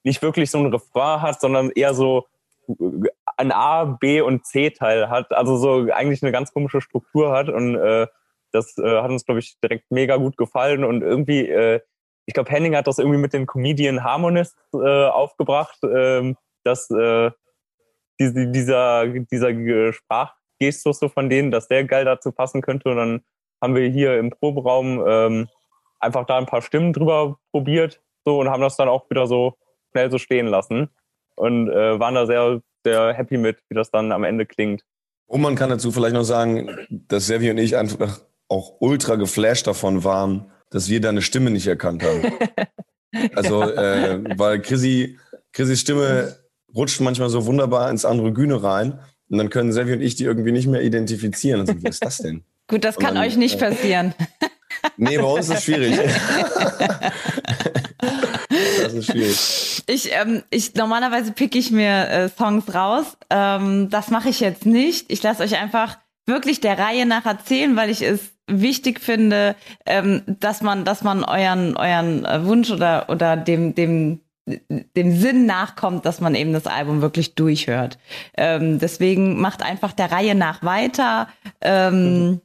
nicht 0.05 0.23
wirklich 0.23 0.51
so 0.51 0.59
ein 0.59 0.73
Refrain 0.73 1.23
hat, 1.23 1.41
sondern 1.41 1.71
eher 1.71 1.95
so 1.95 2.27
äh, 2.69 3.09
ein 3.37 3.53
A, 3.53 3.85
B 3.85 4.21
und 4.21 4.47
C-Teil 4.47 5.11
hat. 5.11 5.33
Also 5.33 5.57
so 5.57 5.93
eigentlich 5.93 6.23
eine 6.23 6.33
ganz 6.33 6.53
komische 6.53 6.81
Struktur 6.81 7.33
hat. 7.33 7.49
Und 7.49 7.75
äh, 7.75 8.07
das 8.53 8.79
äh, 8.79 9.03
hat 9.03 9.11
uns, 9.11 9.25
glaube 9.25 9.41
ich, 9.41 9.59
direkt 9.61 9.91
mega 9.91 10.17
gut 10.17 10.37
gefallen. 10.37 10.85
Und 10.85 11.03
irgendwie, 11.03 11.49
äh, 11.49 11.81
ich 12.25 12.35
glaube, 12.35 12.51
Henning 12.51 12.77
hat 12.77 12.87
das 12.87 12.99
irgendwie 12.99 13.19
mit 13.19 13.33
den 13.33 13.47
Comedian 13.47 14.05
Harmonists 14.05 14.57
äh, 14.75 15.07
aufgebracht, 15.07 15.83
äh, 15.83 16.35
dass 16.63 16.89
äh, 16.91 17.31
diese, 18.21 18.47
dieser, 18.49 19.07
dieser 19.09 19.93
Sprach 19.93 20.38
Gestus 20.59 20.99
so 20.99 21.09
von 21.09 21.29
denen, 21.29 21.51
dass 21.51 21.69
der 21.69 21.85
geil 21.85 22.05
dazu 22.05 22.33
passen 22.33 22.63
könnte. 22.63 22.91
Und 22.91 22.97
dann 22.97 23.21
haben 23.61 23.75
wir 23.75 23.89
hier 23.89 24.19
im 24.19 24.31
Proberaum 24.31 25.05
ähm, 25.07 25.49
einfach 26.01 26.27
da 26.27 26.39
ein 26.39 26.47
paar 26.47 26.63
Stimmen 26.63 26.93
drüber 26.93 27.39
probiert 27.51 28.01
so 28.25 28.41
und 28.41 28.49
haben 28.49 28.63
das 28.63 28.77
dann 28.77 28.89
auch 28.89 29.09
wieder 29.11 29.27
so 29.27 29.55
schnell 29.91 30.11
so 30.11 30.19
stehen 30.19 30.47
lassen 30.47 30.91
und 31.37 31.71
äh, 31.71 31.99
waren 31.99 32.15
da 32.15 32.27
sehr, 32.27 32.61
sehr 32.85 33.13
happy 33.15 33.39
mit, 33.39 33.59
wie 33.69 33.75
das 33.75 33.91
dann 33.91 34.13
am 34.13 34.25
Ende 34.25 34.47
klingt. 34.47 34.85
Und 35.27 35.41
man 35.41 35.57
kann 35.57 35.71
dazu 35.71 35.93
vielleicht 35.93 36.15
noch 36.15 36.25
sagen, 36.25 36.71
dass 36.91 37.27
Sevi 37.27 37.51
und 37.51 37.59
ich 37.59 37.77
einfach 37.77 38.21
auch 38.49 38.77
ultra 38.81 39.17
geflasht 39.17 39.67
davon 39.67 40.05
waren, 40.05 40.51
dass 40.71 40.89
wir 40.89 41.01
deine 41.01 41.23
Stimme 41.23 41.51
nicht 41.51 41.67
erkannt 41.67 42.03
haben. 42.03 42.39
also, 43.35 43.63
äh, 43.63 44.23
weil 44.37 44.61
Chrissy, 44.61 45.19
Chrissys 45.53 45.81
Stimme 45.81 46.37
rutscht 46.75 47.01
manchmal 47.01 47.29
so 47.29 47.47
wunderbar 47.47 47.91
ins 47.91 48.05
Androgyne 48.05 48.63
rein. 48.63 49.01
Und 49.31 49.39
dann 49.39 49.51
können 49.51 49.73
Sevi 49.73 49.93
und 49.93 50.01
ich 50.01 50.15
die 50.17 50.25
irgendwie 50.25 50.53
nicht 50.53 50.67
mehr 50.67 50.83
identifizieren. 50.83 51.61
Also, 51.61 51.75
was 51.83 51.97
ist 51.97 52.05
das 52.05 52.19
denn? 52.19 52.43
Gut, 52.69 52.85
das 52.85 52.97
kann 52.97 53.15
dann, 53.15 53.25
euch 53.25 53.37
nicht 53.37 53.57
äh, 53.57 53.71
passieren. 53.71 54.15
Nee, 54.97 55.19
bei 55.19 55.25
uns 55.25 55.49
ist 55.49 55.55
es 55.59 55.65
schwierig. 55.65 55.99
das 58.83 58.93
ist 58.93 59.07
schwierig. 59.07 59.83
Ich, 59.87 60.13
ähm, 60.13 60.43
ich 60.51 60.75
normalerweise 60.75 61.33
pick 61.33 61.57
ich 61.57 61.73
mir 61.73 62.09
äh, 62.09 62.29
Songs 62.29 62.73
raus. 62.73 63.17
Ähm, 63.29 63.89
das 63.91 64.11
mache 64.11 64.29
ich 64.29 64.39
jetzt 64.41 64.67
nicht. 64.67 65.11
Ich 65.11 65.23
lasse 65.23 65.43
euch 65.43 65.57
einfach 65.57 65.99
wirklich 66.27 66.61
der 66.61 66.79
Reihe 66.79 67.07
nach 67.07 67.27
erzählen, 67.27 67.75
weil 67.75 67.91
ich 67.91 68.03
es 68.03 68.21
wichtig 68.47 69.01
finde, 69.01 69.57
ähm, 69.87 70.23
dass 70.27 70.63
man, 70.63 70.85
dass 70.85 71.03
man 71.03 71.25
euren, 71.25 71.77
euren 71.77 72.25
äh, 72.25 72.45
Wunsch 72.45 72.71
oder, 72.71 73.09
oder 73.09 73.37
dem, 73.37 73.75
dem 73.75 74.21
dem 74.97 75.17
Sinn 75.17 75.47
nachkommt, 75.47 76.07
dass 76.07 76.21
man 76.21 76.35
eben 76.35 76.53
das 76.53 76.67
Album 76.67 77.01
wirklich 77.03 77.35
durchhört. 77.35 77.99
Ähm, 78.37 78.79
deswegen 78.79 79.41
macht 79.41 79.63
einfach 79.63 79.93
der 79.93 80.11
Reihe 80.11 80.35
nach 80.35 80.63
weiter. 80.63 81.29
Ähm, 81.61 82.31
mhm. 82.31 82.41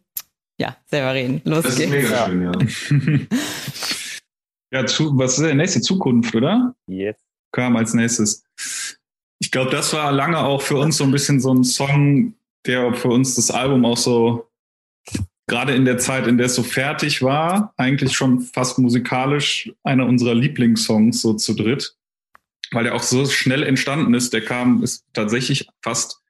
Ja, 0.58 0.78
Severin, 0.86 1.42
los 1.46 1.64
das 1.64 1.76
geht's. 1.76 1.92
Das 1.92 2.04
ist 2.04 2.10
mega 2.10 2.70
schön, 2.90 3.20
ja. 4.72 4.80
ja, 4.80 4.86
zu, 4.86 5.18
was 5.18 5.38
ist 5.38 5.46
der 5.46 5.56
nächste 5.56 5.82
Zukunft, 5.82 6.36
oder? 6.36 6.76
Yes. 6.88 7.16
Kam 7.52 7.76
als 7.76 7.94
nächstes. 7.94 8.44
Ich 9.40 9.52
glaube, 9.52 9.72
das 9.72 9.94
war 9.94 10.12
lange 10.12 10.40
auch 10.40 10.62
für 10.62 10.78
uns 10.78 10.98
so 10.98 11.04
ein 11.04 11.12
bisschen 11.12 11.40
so 11.40 11.54
ein 11.54 11.64
Song, 11.64 12.34
der 12.66 12.94
für 12.94 13.10
uns 13.10 13.36
das 13.36 13.52
Album 13.52 13.86
auch 13.86 13.98
so 13.98 14.48
gerade 15.48 15.76
in 15.76 15.86
der 15.86 15.98
Zeit, 15.98 16.28
in 16.28 16.38
der 16.38 16.48
es 16.48 16.56
so 16.56 16.64
fertig 16.64 17.22
war, 17.22 17.74
eigentlich 17.78 18.14
schon 18.14 18.42
fast 18.42 18.80
musikalisch 18.80 19.72
einer 19.84 20.06
unserer 20.06 20.36
Lieblingssongs 20.36 21.22
so 21.22 21.34
zu 21.34 21.54
dritt, 21.54 21.96
weil 22.72 22.86
er 22.86 22.96
auch 22.96 23.04
so 23.04 23.26
schnell 23.26 23.64
entstanden 23.64 24.14
ist. 24.14 24.34
Der 24.34 24.44
kam, 24.44 24.84
ist 24.84 25.06
tatsächlich 25.14 25.68
fast 25.82 26.22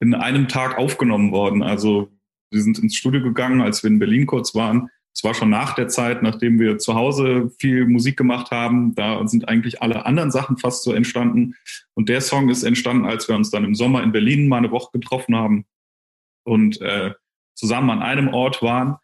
in 0.00 0.14
einem 0.14 0.48
Tag 0.48 0.78
aufgenommen 0.78 1.32
worden. 1.32 1.62
Also 1.62 2.10
wir 2.50 2.62
sind 2.62 2.78
ins 2.78 2.96
Studio 2.96 3.22
gegangen, 3.22 3.60
als 3.60 3.82
wir 3.82 3.90
in 3.90 3.98
Berlin 3.98 4.26
kurz 4.26 4.54
waren. 4.54 4.88
Es 5.14 5.24
war 5.24 5.34
schon 5.34 5.50
nach 5.50 5.74
der 5.74 5.88
Zeit, 5.88 6.22
nachdem 6.22 6.60
wir 6.60 6.78
zu 6.78 6.94
Hause 6.94 7.50
viel 7.58 7.86
Musik 7.86 8.16
gemacht 8.16 8.52
haben. 8.52 8.94
Da 8.94 9.26
sind 9.26 9.48
eigentlich 9.48 9.82
alle 9.82 10.06
anderen 10.06 10.30
Sachen 10.30 10.58
fast 10.58 10.84
so 10.84 10.92
entstanden. 10.92 11.56
Und 11.94 12.08
der 12.08 12.20
Song 12.20 12.48
ist 12.48 12.62
entstanden, 12.62 13.04
als 13.04 13.28
wir 13.28 13.34
uns 13.34 13.50
dann 13.50 13.64
im 13.64 13.74
Sommer 13.74 14.02
in 14.04 14.12
Berlin 14.12 14.46
mal 14.46 14.58
eine 14.58 14.70
Woche 14.70 14.90
getroffen 14.92 15.34
haben. 15.34 15.66
Und 16.44 16.80
äh, 16.80 17.14
zusammen 17.58 17.90
an 17.90 18.02
einem 18.02 18.28
Ort 18.28 18.62
waren. 18.62 18.96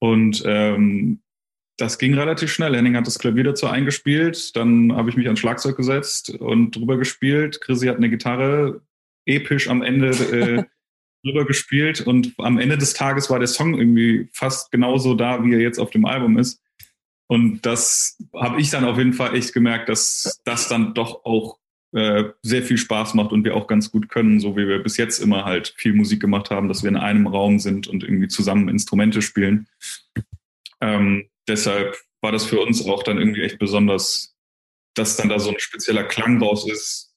Und 0.00 0.42
ähm, 0.44 1.20
das 1.78 1.98
ging 1.98 2.14
relativ 2.14 2.52
schnell. 2.52 2.74
Henning 2.74 2.96
hat 2.96 3.06
das 3.06 3.18
Klavier 3.18 3.44
dazu 3.44 3.66
eingespielt, 3.66 4.54
dann 4.56 4.94
habe 4.94 5.08
ich 5.08 5.16
mich 5.16 5.26
ans 5.26 5.40
Schlagzeug 5.40 5.76
gesetzt 5.76 6.30
und 6.30 6.72
drüber 6.72 6.98
gespielt. 6.98 7.60
Chrissy 7.60 7.86
hat 7.86 7.96
eine 7.96 8.10
Gitarre 8.10 8.82
episch 9.24 9.68
am 9.68 9.82
Ende 9.82 10.08
äh, 10.08 10.64
drüber 11.24 11.46
gespielt 11.46 12.00
und 12.00 12.34
am 12.38 12.58
Ende 12.58 12.76
des 12.76 12.94
Tages 12.94 13.30
war 13.30 13.38
der 13.38 13.48
Song 13.48 13.78
irgendwie 13.78 14.28
fast 14.32 14.72
genauso 14.72 15.14
da, 15.14 15.44
wie 15.44 15.54
er 15.54 15.60
jetzt 15.60 15.78
auf 15.78 15.90
dem 15.90 16.04
Album 16.04 16.36
ist. 16.36 16.60
Und 17.28 17.64
das 17.64 18.18
habe 18.34 18.60
ich 18.60 18.70
dann 18.70 18.84
auf 18.84 18.98
jeden 18.98 19.12
Fall 19.12 19.34
echt 19.36 19.54
gemerkt, 19.54 19.88
dass 19.88 20.42
das 20.44 20.68
dann 20.68 20.92
doch 20.94 21.24
auch 21.24 21.58
äh, 21.92 22.24
sehr 22.42 22.62
viel 22.62 22.78
Spaß 22.78 23.14
macht 23.14 23.32
und 23.32 23.44
wir 23.44 23.54
auch 23.54 23.66
ganz 23.66 23.90
gut 23.90 24.08
können, 24.08 24.40
so 24.40 24.56
wie 24.56 24.66
wir 24.66 24.82
bis 24.82 24.96
jetzt 24.96 25.18
immer 25.18 25.44
halt 25.44 25.74
viel 25.76 25.92
Musik 25.92 26.20
gemacht 26.20 26.50
haben, 26.50 26.68
dass 26.68 26.82
wir 26.82 26.88
in 26.88 26.96
einem 26.96 27.26
Raum 27.26 27.58
sind 27.58 27.86
und 27.86 28.02
irgendwie 28.02 28.28
zusammen 28.28 28.68
Instrumente 28.68 29.20
spielen. 29.20 29.68
Ähm, 30.80 31.28
deshalb 31.46 31.96
war 32.22 32.32
das 32.32 32.44
für 32.44 32.60
uns 32.60 32.86
auch 32.86 33.02
dann 33.02 33.18
irgendwie 33.18 33.42
echt 33.42 33.58
besonders, 33.58 34.34
dass 34.94 35.16
dann 35.16 35.28
da 35.28 35.38
so 35.38 35.50
ein 35.50 35.58
spezieller 35.58 36.04
Klang 36.04 36.42
raus 36.42 36.68
ist. 36.68 37.14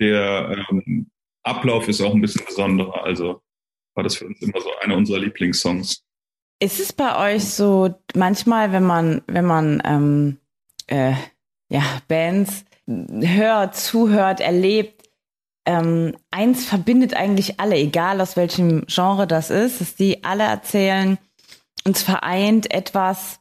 Der 0.00 0.66
ähm, 0.70 1.10
Ablauf 1.44 1.88
ist 1.88 2.00
auch 2.00 2.14
ein 2.14 2.20
bisschen 2.20 2.44
besonderer. 2.44 3.04
Also 3.04 3.40
war 3.94 4.04
das 4.04 4.16
für 4.16 4.26
uns 4.26 4.40
immer 4.42 4.60
so 4.60 4.70
einer 4.80 4.96
unserer 4.96 5.18
Lieblingssongs. 5.18 6.04
Ist 6.60 6.80
es 6.80 6.92
bei 6.92 7.34
euch 7.34 7.44
so, 7.44 7.94
manchmal, 8.14 8.72
wenn 8.72 8.82
man, 8.84 9.22
wenn 9.26 9.44
man 9.44 9.80
ähm, 9.84 10.38
äh, 10.88 11.14
ja, 11.68 12.02
Bands 12.08 12.64
hört, 12.88 13.76
zuhört, 13.76 14.40
erlebt, 14.40 15.08
ähm, 15.66 16.16
eins 16.30 16.64
verbindet 16.64 17.14
eigentlich 17.14 17.60
alle, 17.60 17.76
egal 17.76 18.20
aus 18.22 18.36
welchem 18.36 18.86
Genre 18.86 19.26
das 19.26 19.50
ist, 19.50 19.82
dass 19.82 19.94
die 19.94 20.24
alle 20.24 20.44
erzählen, 20.44 21.18
uns 21.84 22.02
vereint 22.02 22.72
etwas, 22.72 23.40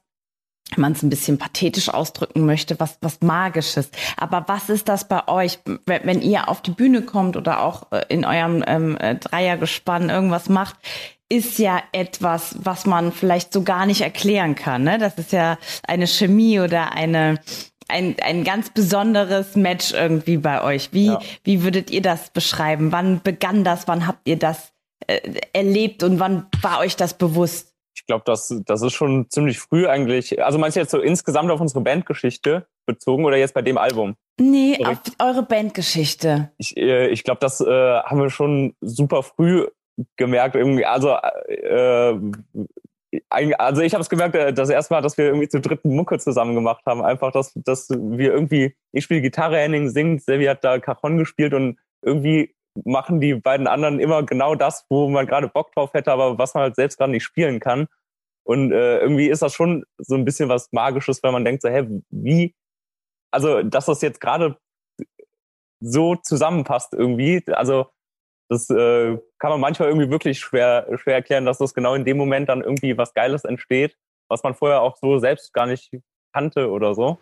wenn 0.71 0.81
man 0.81 0.91
es 0.91 1.03
ein 1.03 1.09
bisschen 1.09 1.37
pathetisch 1.37 1.87
ausdrücken 1.87 2.45
möchte, 2.45 2.77
was, 2.81 2.97
was 3.01 3.21
Magisches. 3.21 3.89
Aber 4.17 4.43
was 4.47 4.69
ist 4.69 4.89
das 4.89 5.07
bei 5.07 5.25
euch, 5.29 5.59
wenn 5.85 6.21
ihr 6.21 6.49
auf 6.49 6.61
die 6.61 6.71
Bühne 6.71 7.01
kommt 7.01 7.37
oder 7.37 7.63
auch 7.63 7.91
äh, 7.93 8.03
in 8.09 8.25
eurem 8.25 8.63
ähm, 8.67 8.97
äh, 8.97 9.15
Dreiergespann 9.15 10.09
irgendwas 10.09 10.49
macht? 10.49 10.75
Ist 11.29 11.59
ja 11.59 11.81
etwas, 11.93 12.55
was 12.59 12.85
man 12.85 13.13
vielleicht 13.13 13.53
so 13.53 13.63
gar 13.63 13.85
nicht 13.85 14.01
erklären 14.01 14.55
kann. 14.55 14.83
Ne? 14.83 14.97
Das 14.97 15.17
ist 15.17 15.31
ja 15.31 15.57
eine 15.85 16.07
Chemie 16.07 16.59
oder 16.59 16.93
eine, 16.93 17.39
ein, 17.87 18.15
ein 18.21 18.43
ganz 18.43 18.69
besonderes 18.69 19.55
Match 19.55 19.93
irgendwie 19.93 20.37
bei 20.37 20.63
euch. 20.63 20.89
Wie, 20.93 21.07
ja. 21.07 21.19
wie 21.43 21.63
würdet 21.63 21.91
ihr 21.91 22.01
das 22.01 22.29
beschreiben? 22.29 22.91
Wann 22.91 23.21
begann 23.21 23.63
das? 23.63 23.87
Wann 23.87 24.07
habt 24.07 24.27
ihr 24.27 24.37
das 24.37 24.73
äh, 25.07 25.19
erlebt 25.53 26.03
und 26.03 26.19
wann 26.19 26.47
war 26.61 26.79
euch 26.79 26.95
das 26.95 27.13
bewusst? 27.13 27.77
ich 27.97 28.05
glaube, 28.05 28.23
das, 28.25 28.55
das 28.65 28.83
ist 28.83 28.93
schon 28.93 29.27
ziemlich 29.29 29.59
früh 29.59 29.87
eigentlich. 29.87 30.43
Also 30.43 30.59
meinst 30.59 30.77
du 30.77 30.81
jetzt 30.81 30.91
so 30.91 31.01
insgesamt 31.01 31.49
auf 31.49 31.59
unsere 31.59 31.81
Bandgeschichte 31.81 32.67
bezogen 32.85 33.25
oder 33.25 33.37
jetzt 33.37 33.55
bei 33.55 33.63
dem 33.63 33.79
Album? 33.79 34.15
Nee, 34.39 34.75
Sorry. 34.77 34.91
auf 34.91 34.99
eure 35.19 35.43
Bandgeschichte. 35.43 36.51
Ich, 36.57 36.77
äh, 36.77 37.07
ich 37.07 37.23
glaube, 37.23 37.39
das 37.41 37.59
äh, 37.59 37.65
haben 37.65 38.21
wir 38.21 38.29
schon 38.29 38.75
super 38.81 39.23
früh 39.23 39.67
gemerkt. 40.15 40.55
Irgendwie, 40.55 40.85
also, 40.85 41.17
äh, 41.47 42.13
also 43.29 43.81
ich 43.81 43.93
habe 43.93 44.01
es 44.01 44.09
gemerkt, 44.09 44.35
äh, 44.35 44.53
das 44.53 44.69
erste 44.69 44.93
Mal, 44.93 45.01
dass 45.01 45.17
wir 45.17 45.25
irgendwie 45.25 45.47
zu 45.47 45.59
dritten 45.61 45.95
Mucke 45.95 46.19
zusammen 46.19 46.55
gemacht 46.55 46.85
haben. 46.85 47.03
Einfach, 47.03 47.31
dass, 47.31 47.53
dass 47.55 47.89
wir 47.89 48.33
irgendwie, 48.33 48.75
ich 48.91 49.03
spiele 49.03 49.21
Gitarre, 49.21 49.57
Henning 49.57 49.89
singt, 49.89 50.23
Sevi 50.23 50.45
hat 50.45 50.63
da 50.63 50.79
Cajon 50.79 51.17
gespielt 51.17 51.53
und 51.53 51.77
irgendwie 52.01 52.55
machen 52.85 53.19
die 53.19 53.33
beiden 53.35 53.67
anderen 53.67 53.99
immer 53.99 54.23
genau 54.23 54.55
das, 54.55 54.85
wo 54.89 55.09
man 55.09 55.25
gerade 55.25 55.47
Bock 55.47 55.71
drauf 55.73 55.93
hätte, 55.93 56.11
aber 56.11 56.37
was 56.37 56.53
man 56.53 56.63
halt 56.63 56.75
selbst 56.75 56.97
gerade 56.97 57.11
nicht 57.11 57.23
spielen 57.23 57.59
kann. 57.59 57.87
Und 58.43 58.71
äh, 58.71 58.99
irgendwie 58.99 59.27
ist 59.27 59.41
das 59.41 59.53
schon 59.53 59.83
so 59.97 60.15
ein 60.15 60.25
bisschen 60.25 60.47
was 60.49 60.71
Magisches, 60.71 61.21
wenn 61.23 61.33
man 61.33 61.43
denkt 61.43 61.61
so, 61.61 61.69
hä, 61.69 61.85
wie, 62.09 62.55
also 63.31 63.61
dass 63.63 63.87
das 63.87 64.01
jetzt 64.01 64.21
gerade 64.21 64.57
so 65.79 66.15
zusammenpasst 66.15 66.93
irgendwie, 66.93 67.43
also 67.47 67.87
das 68.49 68.69
äh, 68.69 69.17
kann 69.39 69.51
man 69.51 69.59
manchmal 69.59 69.89
irgendwie 69.89 70.09
wirklich 70.09 70.39
schwer, 70.39 70.87
schwer 70.97 71.15
erklären, 71.15 71.45
dass 71.45 71.57
das 71.57 71.73
genau 71.73 71.93
in 71.95 72.05
dem 72.05 72.17
Moment 72.17 72.49
dann 72.49 72.61
irgendwie 72.61 72.97
was 72.97 73.13
Geiles 73.13 73.43
entsteht, 73.43 73.95
was 74.29 74.43
man 74.43 74.53
vorher 74.53 74.81
auch 74.81 74.97
so 74.97 75.19
selbst 75.19 75.53
gar 75.53 75.65
nicht 75.65 75.91
kannte 76.33 76.69
oder 76.69 76.95
so. 76.95 77.17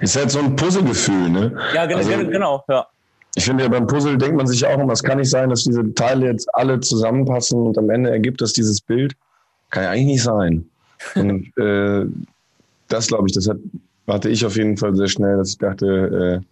Ist 0.00 0.16
halt 0.16 0.30
so 0.30 0.38
ein 0.38 0.54
Puzzlegefühl, 0.54 1.30
ne? 1.30 1.56
Ja, 1.74 1.86
genau, 1.86 1.98
also, 1.98 2.30
genau, 2.30 2.64
ja 2.68 2.86
ich 3.38 3.44
finde 3.44 3.64
ja 3.64 3.68
beim 3.68 3.86
Puzzle 3.86 4.18
denkt 4.18 4.36
man 4.36 4.48
sich 4.48 4.66
auch 4.66 4.78
immer, 4.78 4.92
es 4.92 5.02
kann 5.02 5.18
nicht 5.18 5.30
sein, 5.30 5.50
dass 5.50 5.62
diese 5.62 5.94
Teile 5.94 6.26
jetzt 6.26 6.52
alle 6.54 6.80
zusammenpassen 6.80 7.60
und 7.60 7.78
am 7.78 7.88
Ende 7.88 8.10
ergibt 8.10 8.40
das 8.40 8.52
dieses 8.52 8.80
Bild. 8.80 9.14
Kann 9.70 9.84
ja 9.84 9.90
eigentlich 9.90 10.06
nicht 10.06 10.22
sein. 10.22 10.68
Und 11.14 11.56
äh, 11.56 12.06
das 12.88 13.06
glaube 13.06 13.28
ich, 13.28 13.34
das 13.34 13.48
hat, 13.48 13.58
hatte 14.08 14.28
ich 14.30 14.44
auf 14.44 14.56
jeden 14.56 14.76
Fall 14.76 14.96
sehr 14.96 15.06
schnell, 15.06 15.36
dass 15.36 15.50
ich 15.50 15.58
dachte, 15.58 16.42
äh, 16.42 16.46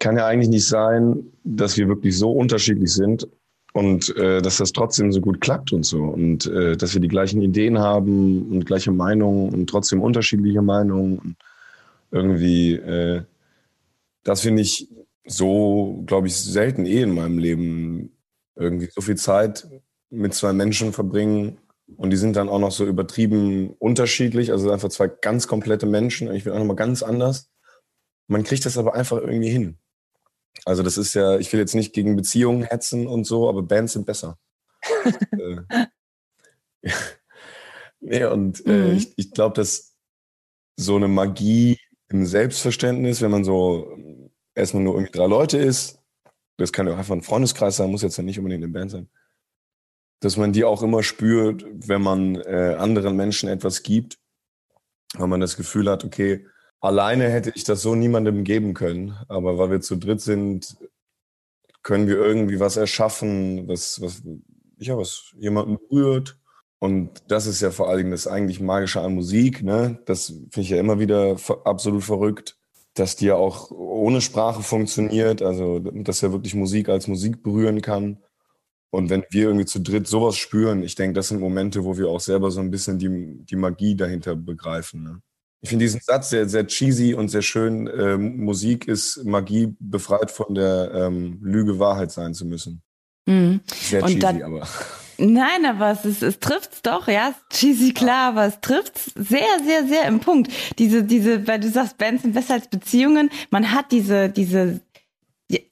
kann 0.00 0.16
ja 0.16 0.26
eigentlich 0.26 0.50
nicht 0.50 0.66
sein, 0.66 1.26
dass 1.44 1.76
wir 1.76 1.88
wirklich 1.88 2.16
so 2.16 2.32
unterschiedlich 2.32 2.92
sind 2.92 3.28
und 3.72 4.14
äh, 4.16 4.40
dass 4.42 4.58
das 4.58 4.72
trotzdem 4.72 5.12
so 5.12 5.20
gut 5.20 5.40
klappt 5.40 5.72
und 5.72 5.84
so 5.84 6.02
und 6.04 6.46
äh, 6.46 6.76
dass 6.76 6.94
wir 6.94 7.00
die 7.00 7.08
gleichen 7.08 7.42
Ideen 7.42 7.78
haben 7.78 8.50
und 8.50 8.66
gleiche 8.66 8.92
Meinungen 8.92 9.52
und 9.52 9.68
trotzdem 9.68 10.00
unterschiedliche 10.00 10.62
Meinungen 10.62 11.18
und 11.18 11.36
irgendwie 12.10 12.74
äh, 12.74 13.22
das 14.26 14.40
finde 14.40 14.62
ich 14.62 14.88
so, 15.24 16.02
glaube 16.06 16.26
ich, 16.26 16.36
selten 16.36 16.84
eh 16.84 17.02
in 17.02 17.14
meinem 17.14 17.38
Leben 17.38 18.16
irgendwie 18.56 18.88
so 18.92 19.00
viel 19.00 19.16
Zeit 19.16 19.68
mit 20.10 20.34
zwei 20.34 20.52
Menschen 20.52 20.92
verbringen 20.92 21.58
und 21.96 22.10
die 22.10 22.16
sind 22.16 22.36
dann 22.36 22.48
auch 22.48 22.58
noch 22.58 22.72
so 22.72 22.84
übertrieben 22.84 23.70
unterschiedlich, 23.78 24.50
also 24.50 24.70
einfach 24.70 24.88
zwei 24.88 25.08
ganz 25.08 25.46
komplette 25.46 25.86
Menschen. 25.86 26.32
Ich 26.32 26.44
bin 26.44 26.52
auch 26.52 26.58
nochmal 26.58 26.76
ganz 26.76 27.02
anders. 27.02 27.50
Man 28.26 28.42
kriegt 28.42 28.66
das 28.66 28.78
aber 28.78 28.94
einfach 28.94 29.18
irgendwie 29.18 29.50
hin. 29.50 29.78
Also 30.64 30.82
das 30.82 30.98
ist 30.98 31.14
ja, 31.14 31.38
ich 31.38 31.52
will 31.52 31.60
jetzt 31.60 31.74
nicht 31.74 31.92
gegen 31.92 32.16
Beziehungen 32.16 32.62
hetzen 32.62 33.06
und 33.06 33.24
so, 33.24 33.48
aber 33.48 33.62
Bands 33.62 33.92
sind 33.92 34.06
besser. 34.06 34.38
äh, 35.32 35.86
nee, 38.00 38.24
und 38.24 38.64
äh, 38.66 38.90
mhm. 38.90 38.96
ich, 38.96 39.12
ich 39.16 39.30
glaube, 39.32 39.54
dass 39.54 39.96
so 40.76 40.96
eine 40.96 41.08
Magie 41.08 41.78
im 42.08 42.26
Selbstverständnis, 42.26 43.22
wenn 43.22 43.30
man 43.30 43.44
so 43.44 43.96
erstmal 44.54 44.82
nur 44.82 44.94
irgendwie 44.94 45.12
drei 45.12 45.26
Leute 45.26 45.58
ist, 45.58 45.98
das 46.56 46.72
kann 46.72 46.86
ja 46.86 46.94
auch 46.94 46.98
einfach 46.98 47.14
ein 47.14 47.22
Freundeskreis 47.22 47.76
sein, 47.76 47.90
muss 47.90 48.02
jetzt 48.02 48.16
ja 48.16 48.24
nicht 48.24 48.38
unbedingt 48.38 48.64
eine 48.64 48.72
Band 48.72 48.90
sein, 48.90 49.08
dass 50.20 50.36
man 50.36 50.52
die 50.52 50.64
auch 50.64 50.82
immer 50.82 51.02
spürt, 51.02 51.64
wenn 51.70 52.02
man 52.02 52.36
äh, 52.36 52.76
anderen 52.78 53.16
Menschen 53.16 53.48
etwas 53.48 53.82
gibt, 53.82 54.18
weil 55.14 55.28
man 55.28 55.40
das 55.40 55.56
Gefühl 55.56 55.90
hat, 55.90 56.04
okay, 56.04 56.46
alleine 56.80 57.30
hätte 57.30 57.52
ich 57.54 57.64
das 57.64 57.82
so 57.82 57.94
niemandem 57.94 58.44
geben 58.44 58.74
können, 58.74 59.16
aber 59.28 59.58
weil 59.58 59.70
wir 59.70 59.80
zu 59.80 59.96
dritt 59.96 60.20
sind, 60.20 60.76
können 61.82 62.08
wir 62.08 62.16
irgendwie 62.16 62.60
was 62.60 62.76
erschaffen, 62.76 63.68
was, 63.68 64.00
was, 64.00 64.22
ja, 64.78 64.96
was 64.96 65.32
jemanden 65.38 65.78
berührt. 65.78 66.38
Und 66.78 67.22
das 67.28 67.46
ist 67.46 67.60
ja 67.60 67.70
vor 67.70 67.88
allen 67.88 67.98
Dingen 67.98 68.10
das 68.10 68.26
eigentlich 68.26 68.60
Magische 68.60 69.00
an 69.00 69.14
Musik, 69.14 69.62
ne? 69.62 69.98
Das 70.04 70.26
finde 70.26 70.60
ich 70.60 70.70
ja 70.70 70.78
immer 70.78 70.98
wieder 70.98 71.36
absolut 71.64 72.04
verrückt 72.04 72.56
dass 72.98 73.16
die 73.16 73.26
ja 73.26 73.34
auch 73.34 73.70
ohne 73.70 74.20
Sprache 74.20 74.62
funktioniert, 74.62 75.42
also 75.42 75.78
dass 75.80 76.22
er 76.22 76.32
wirklich 76.32 76.54
Musik 76.54 76.88
als 76.88 77.08
Musik 77.08 77.42
berühren 77.42 77.82
kann. 77.82 78.18
Und 78.90 79.10
wenn 79.10 79.24
wir 79.30 79.44
irgendwie 79.44 79.66
zu 79.66 79.80
dritt 79.80 80.06
sowas 80.06 80.36
spüren, 80.36 80.82
ich 80.82 80.94
denke, 80.94 81.14
das 81.14 81.28
sind 81.28 81.40
Momente, 81.40 81.84
wo 81.84 81.98
wir 81.98 82.08
auch 82.08 82.20
selber 82.20 82.50
so 82.50 82.60
ein 82.60 82.70
bisschen 82.70 82.98
die, 82.98 83.44
die 83.44 83.56
Magie 83.56 83.96
dahinter 83.96 84.34
begreifen. 84.34 85.02
Ne? 85.02 85.20
Ich 85.62 85.70
finde 85.70 85.84
diesen 85.84 86.00
Satz 86.00 86.30
sehr, 86.30 86.48
sehr 86.48 86.66
cheesy 86.66 87.14
und 87.14 87.28
sehr 87.28 87.42
schön. 87.42 87.86
Äh, 87.86 88.16
Musik 88.16 88.86
ist 88.86 89.24
Magie 89.24 89.74
befreit 89.80 90.30
von 90.30 90.54
der 90.54 90.92
ähm, 90.94 91.38
Lüge, 91.42 91.78
Wahrheit 91.78 92.12
sein 92.12 92.34
zu 92.34 92.44
müssen. 92.44 92.82
Mhm. 93.26 93.60
Sehr 93.72 94.02
cheesy, 94.02 94.18
dann, 94.18 94.42
aber. 94.42 94.68
Nein, 95.18 95.64
aber 95.64 95.92
es, 95.92 96.04
ist, 96.04 96.22
es 96.22 96.40
trifft's 96.40 96.82
doch, 96.82 97.08
ja. 97.08 97.34
Cheesy 97.50 97.94
klar, 97.94 98.28
aber 98.28 98.46
es 98.46 98.60
trifft's 98.60 99.12
sehr, 99.14 99.60
sehr, 99.64 99.86
sehr 99.86 100.06
im 100.06 100.20
Punkt. 100.20 100.52
Diese, 100.78 101.04
diese, 101.04 101.46
weil 101.46 101.60
du 101.60 101.70
sagst, 101.70 101.96
Bands 101.98 102.22
sind 102.22 102.34
besser 102.34 102.54
als 102.54 102.68
Beziehungen. 102.68 103.30
Man 103.50 103.72
hat 103.72 103.92
diese, 103.92 104.28
diese, 104.28 104.80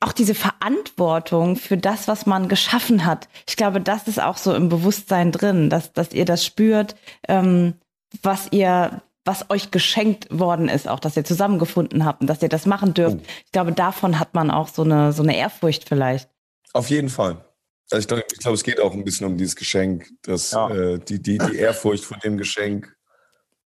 auch 0.00 0.12
diese 0.12 0.34
Verantwortung 0.34 1.56
für 1.56 1.76
das, 1.76 2.08
was 2.08 2.26
man 2.26 2.48
geschaffen 2.48 3.04
hat. 3.04 3.28
Ich 3.46 3.56
glaube, 3.56 3.80
das 3.80 4.08
ist 4.08 4.20
auch 4.20 4.38
so 4.38 4.54
im 4.54 4.68
Bewusstsein 4.68 5.30
drin, 5.30 5.68
dass, 5.68 5.92
dass 5.92 6.12
ihr 6.12 6.24
das 6.24 6.44
spürt, 6.44 6.96
ähm, 7.28 7.74
was 8.22 8.48
ihr, 8.50 9.02
was 9.24 9.50
euch 9.50 9.70
geschenkt 9.70 10.26
worden 10.30 10.68
ist, 10.68 10.88
auch 10.88 11.00
dass 11.00 11.16
ihr 11.16 11.24
zusammengefunden 11.24 12.04
habt 12.04 12.20
und 12.20 12.26
dass 12.26 12.42
ihr 12.42 12.48
das 12.48 12.66
machen 12.66 12.94
dürft. 12.94 13.18
Oh. 13.20 13.24
Ich 13.46 13.52
glaube, 13.52 13.72
davon 13.72 14.18
hat 14.18 14.34
man 14.34 14.50
auch 14.50 14.68
so 14.68 14.82
eine, 14.82 15.12
so 15.12 15.22
eine 15.22 15.36
Ehrfurcht 15.36 15.88
vielleicht. 15.88 16.28
Auf 16.72 16.90
jeden 16.90 17.08
Fall. 17.08 17.44
Also 17.90 18.00
ich 18.00 18.08
glaube, 18.08 18.24
glaub, 18.40 18.54
es 18.54 18.62
geht 18.62 18.80
auch 18.80 18.92
ein 18.92 19.04
bisschen 19.04 19.26
um 19.26 19.36
dieses 19.36 19.56
Geschenk, 19.56 20.08
dass 20.22 20.52
ja. 20.52 20.70
äh, 20.70 20.98
die, 20.98 21.22
die, 21.22 21.38
die 21.38 21.56
Ehrfurcht 21.56 22.04
vor 22.04 22.18
dem 22.18 22.36
Geschenk, 22.36 22.94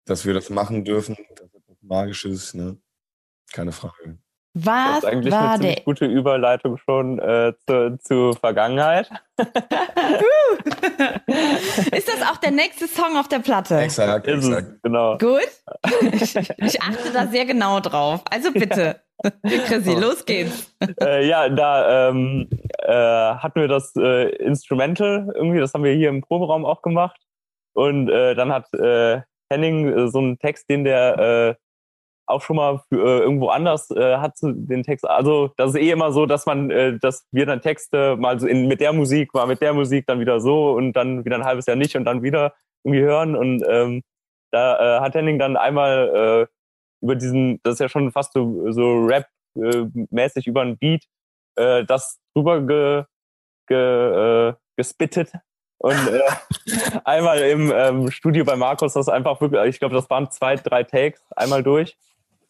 dass 0.05 0.25
wir 0.25 0.33
das 0.33 0.49
machen 0.49 0.85
dürfen, 0.85 1.17
dass 1.35 1.53
etwas 1.53 1.77
Magisches, 1.81 2.53
ne? 2.53 2.77
Keine 3.51 3.71
Frage. 3.71 4.17
Was 4.53 4.73
das 4.73 4.97
ist 4.97 5.05
eigentlich 5.05 5.33
war 5.33 5.51
eine 5.51 5.75
der 5.75 5.83
gute 5.83 6.05
Überleitung 6.05 6.77
schon 6.77 7.19
äh, 7.19 7.53
zu, 7.65 7.97
zur 7.99 8.35
Vergangenheit. 8.35 9.09
ist 11.91 12.07
das 12.07 12.21
auch 12.29 12.37
der 12.37 12.51
nächste 12.51 12.87
Song 12.87 13.17
auf 13.17 13.29
der 13.29 13.39
Platte? 13.39 13.77
Exakt, 13.77 14.27
exakt. 14.27 14.83
genau. 14.83 15.17
Gut. 15.17 15.39
Ich, 16.13 16.35
ich 16.35 16.81
achte 16.81 17.11
da 17.13 17.27
sehr 17.27 17.45
genau 17.45 17.79
drauf. 17.79 18.21
Also 18.29 18.51
bitte. 18.51 19.01
Chrissy, 19.67 19.93
los 19.93 20.25
geht's. 20.25 20.75
Äh, 20.99 21.27
ja, 21.27 21.47
da 21.49 22.09
ähm, 22.09 22.49
äh, 22.79 22.91
hatten 22.91 23.61
wir 23.61 23.67
das 23.67 23.95
äh, 23.95 24.29
Instrumental 24.35 25.31
irgendwie, 25.35 25.59
das 25.59 25.73
haben 25.73 25.83
wir 25.83 25.93
hier 25.93 26.09
im 26.09 26.21
Proberaum 26.21 26.65
auch 26.65 26.81
gemacht. 26.81 27.19
Und 27.73 28.09
äh, 28.09 28.35
dann 28.35 28.51
hat 28.51 28.73
äh, 28.73 29.21
Henning 29.49 29.87
äh, 29.87 30.07
so 30.09 30.19
einen 30.19 30.39
Text, 30.39 30.69
den 30.69 30.83
der 30.83 31.19
äh, 31.19 31.55
auch 32.25 32.41
schon 32.41 32.55
mal 32.55 32.81
für, 32.89 32.97
äh, 32.97 33.19
irgendwo 33.19 33.49
anders 33.49 33.91
äh, 33.91 34.17
hat 34.17 34.33
den 34.41 34.83
Text. 34.83 35.07
Also 35.07 35.51
das 35.57 35.71
ist 35.71 35.81
eh 35.81 35.91
immer 35.91 36.11
so, 36.11 36.25
dass 36.25 36.45
man, 36.45 36.71
äh, 36.71 36.97
dass 36.99 37.25
wir 37.31 37.45
dann 37.45 37.61
Texte 37.61 38.15
mal 38.17 38.39
so 38.39 38.47
in, 38.47 38.67
mit 38.67 38.79
der 38.79 38.93
Musik, 38.93 39.33
mal 39.33 39.47
mit 39.47 39.61
der 39.61 39.73
Musik, 39.73 40.05
dann 40.07 40.19
wieder 40.19 40.39
so 40.39 40.71
und 40.71 40.93
dann 40.93 41.25
wieder 41.25 41.35
ein 41.35 41.45
halbes 41.45 41.65
Jahr 41.65 41.75
nicht 41.75 41.95
und 41.95 42.05
dann 42.05 42.23
wieder 42.23 42.53
irgendwie 42.83 43.01
hören. 43.01 43.35
Und 43.35 43.63
ähm, 43.67 44.03
da 44.51 44.97
äh, 44.97 45.01
hat 45.01 45.15
Henning 45.15 45.39
dann 45.39 45.57
einmal 45.57 46.47
äh, 46.49 47.03
über 47.03 47.15
diesen, 47.15 47.59
das 47.63 47.73
ist 47.73 47.79
ja 47.79 47.89
schon 47.89 48.11
fast 48.11 48.33
so, 48.33 48.71
so 48.71 49.05
Rap-mäßig 49.05 50.47
über 50.47 50.61
ein 50.61 50.77
Beat, 50.77 51.05
äh, 51.55 51.83
das 51.85 52.19
drüber 52.33 52.61
ge, 52.61 53.03
ge, 53.67 54.49
äh, 54.49 54.53
gespittet. 54.77 55.31
Und 55.79 55.95
äh, 56.07 56.21
einmal 57.05 57.39
im 57.39 57.71
ähm, 57.73 58.11
Studio 58.11 58.45
bei 58.45 58.55
Markus, 58.55 58.93
das 58.93 59.09
einfach 59.09 59.41
wirklich, 59.41 59.61
ich 59.65 59.79
glaube, 59.79 59.95
das 59.95 60.09
waren 60.09 60.29
zwei, 60.29 60.55
drei 60.55 60.83
Takes, 60.83 61.23
einmal 61.35 61.63
durch. 61.63 61.97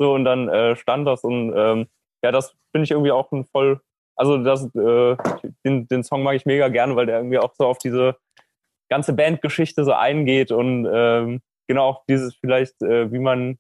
So, 0.02 0.16
und 0.16 0.26
dann 0.26 0.50
äh, 0.50 0.76
stand 0.78 1.08
das 1.08 1.24
und 1.24 1.54
ähm, 1.56 1.86
ja, 2.24 2.32
das 2.32 2.56
finde 2.72 2.86
ich 2.86 2.92
irgendwie 2.92 3.12
auch 3.12 3.32
ein 3.32 3.46
voll, 3.46 3.82
also 4.16 4.40
das, 4.44 4.64
äh, 4.74 5.16
den, 5.64 5.88
den 5.88 6.04
Song 6.04 6.24
mag 6.24 6.36
ich 6.36 6.48
mega 6.48 6.70
gerne, 6.70 6.96
weil 6.96 7.06
der 7.06 7.18
irgendwie 7.18 7.38
auch 7.38 7.54
so 7.54 7.68
auf 7.68 7.78
diese 7.78 8.16
ganze 8.90 9.14
Bandgeschichte 9.14 9.84
so 9.84 9.94
eingeht 9.94 10.52
und 10.52 10.90
ähm, 10.92 11.42
genau 11.68 11.84
auch 11.84 12.04
dieses 12.10 12.36
vielleicht, 12.36 12.82
äh, 12.82 13.12
wie 13.12 13.20
man 13.20 13.60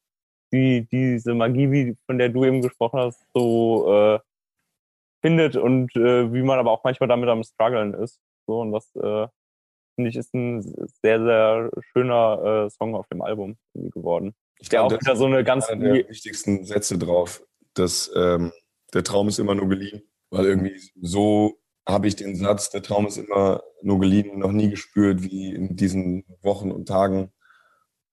die, 0.51 0.87
diese 0.91 1.35
Magie, 1.35 1.69
wie, 1.69 1.95
von 2.07 2.17
der 2.17 2.29
du 2.29 2.43
eben 2.43 2.63
gesprochen 2.63 2.99
hast, 3.01 3.23
so 3.35 3.93
äh, 3.93 4.19
findet 5.21 5.57
und 5.57 5.95
äh, 5.95 6.33
wie 6.33 6.41
man 6.41 6.57
aber 6.57 6.71
auch 6.71 6.83
manchmal 6.83 7.07
damit 7.07 7.29
am 7.29 7.43
struggeln 7.43 7.93
ist. 7.93 8.19
So, 8.47 8.61
und 8.61 8.71
das 8.71 8.95
äh, 8.95 9.27
finde 9.93 10.09
ich 10.09 10.15
ist 10.15 10.33
ein 10.33 10.63
sehr, 11.03 11.21
sehr 11.23 11.69
schöner 11.93 12.65
äh, 12.65 12.69
Song 12.71 12.95
auf 12.95 13.07
dem 13.09 13.21
Album 13.21 13.57
geworden. 13.75 14.33
Ich 14.61 14.69
glaube, 14.69 14.95
auch 14.95 15.01
wieder 15.01 15.15
so 15.15 15.25
eine 15.25 15.43
ganz 15.43 15.67
einer 15.67 15.93
der 15.93 16.09
wichtigsten 16.09 16.63
Sätze 16.65 16.97
drauf, 16.97 17.43
dass 17.73 18.11
ähm, 18.15 18.53
der 18.93 19.03
Traum 19.03 19.27
ist 19.27 19.39
immer 19.39 19.55
nur 19.55 19.67
geliehen. 19.67 20.03
Weil 20.29 20.45
irgendwie 20.45 20.79
so 21.01 21.59
habe 21.87 22.07
ich 22.07 22.15
den 22.15 22.35
Satz, 22.35 22.69
der 22.69 22.83
Traum 22.83 23.07
ist 23.07 23.17
immer 23.17 23.63
nur 23.81 23.99
geliehen, 23.99 24.39
noch 24.39 24.51
nie 24.51 24.69
gespürt, 24.69 25.23
wie 25.23 25.53
in 25.53 25.75
diesen 25.75 26.25
Wochen 26.41 26.71
und 26.71 26.87
Tagen, 26.87 27.31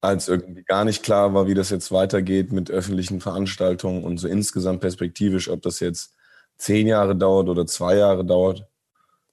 als 0.01 0.29
irgendwie 0.29 0.65
gar 0.65 0.85
nicht 0.85 1.03
klar 1.03 1.35
war, 1.35 1.47
wie 1.47 1.55
das 1.55 1.71
jetzt 1.71 1.93
weitergeht 1.93 2.51
mit 2.51 2.71
öffentlichen 2.71 3.21
Veranstaltungen 3.21 4.05
und 4.05 4.19
so 4.19 4.27
insgesamt 4.27 4.81
perspektivisch, 4.81 5.49
ob 5.51 5.63
das 5.63 5.81
jetzt 5.81 6.15
zehn 6.57 6.87
Jahre 6.87 7.15
dauert 7.15 7.49
oder 7.49 7.67
zwei 7.67 7.97
Jahre 7.97 8.25
dauert. 8.25 8.67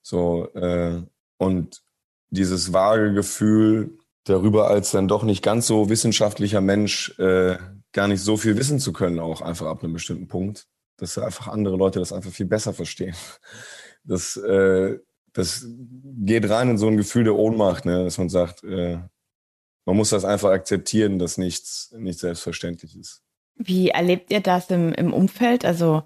So, 0.02 0.54
äh, 0.54 1.02
und 1.38 1.82
dieses 2.30 2.74
vage 2.74 3.14
Gefühl 3.14 3.98
darüber, 4.26 4.68
als 4.70 4.92
dann 4.92 5.08
doch 5.08 5.24
nicht 5.24 5.44
ganz 5.44 5.68
so 5.68 5.90
wissenschaftlicher 5.90 6.62
Mensch 6.62 7.18
äh, 7.20 7.58
gar 7.94 8.08
nicht 8.08 8.22
so 8.22 8.36
viel 8.38 8.58
wissen 8.58 8.80
zu 8.80 8.92
können, 8.92 9.20
auch 9.20 9.42
einfach 9.42 9.68
ab 9.68 9.84
einem 9.84 9.94
bestimmten 9.94 10.28
Punkt, 10.28 10.68
dass 10.98 11.18
einfach 11.18 11.48
andere 11.48 11.78
Leute 11.78 12.00
das 12.00 12.12
einfach 12.12 12.32
viel 12.32 12.48
besser 12.48 12.74
verstehen. 12.74 13.16
Das, 14.08 14.38
äh, 14.38 15.00
das 15.34 15.66
geht 15.68 16.48
rein 16.48 16.70
in 16.70 16.78
so 16.78 16.86
ein 16.86 16.96
Gefühl 16.96 17.24
der 17.24 17.34
Ohnmacht, 17.34 17.86
ne? 17.86 18.04
dass 18.04 18.20
man 18.20 18.30
sagt, 18.30 18.64
äh, 18.64 19.00
man 19.86 19.98
muss 19.98 20.12
das 20.12 20.26
einfach 20.26 20.52
akzeptieren, 20.52 21.18
dass 21.18 21.40
nichts 21.40 21.92
nicht 21.98 22.20
selbstverständlich 22.20 22.96
ist. 22.96 23.24
Wie 23.56 23.90
erlebt 23.90 24.32
ihr 24.32 24.42
das 24.42 24.70
im, 24.70 24.94
im 24.94 25.12
Umfeld? 25.12 25.66
Also 25.66 26.04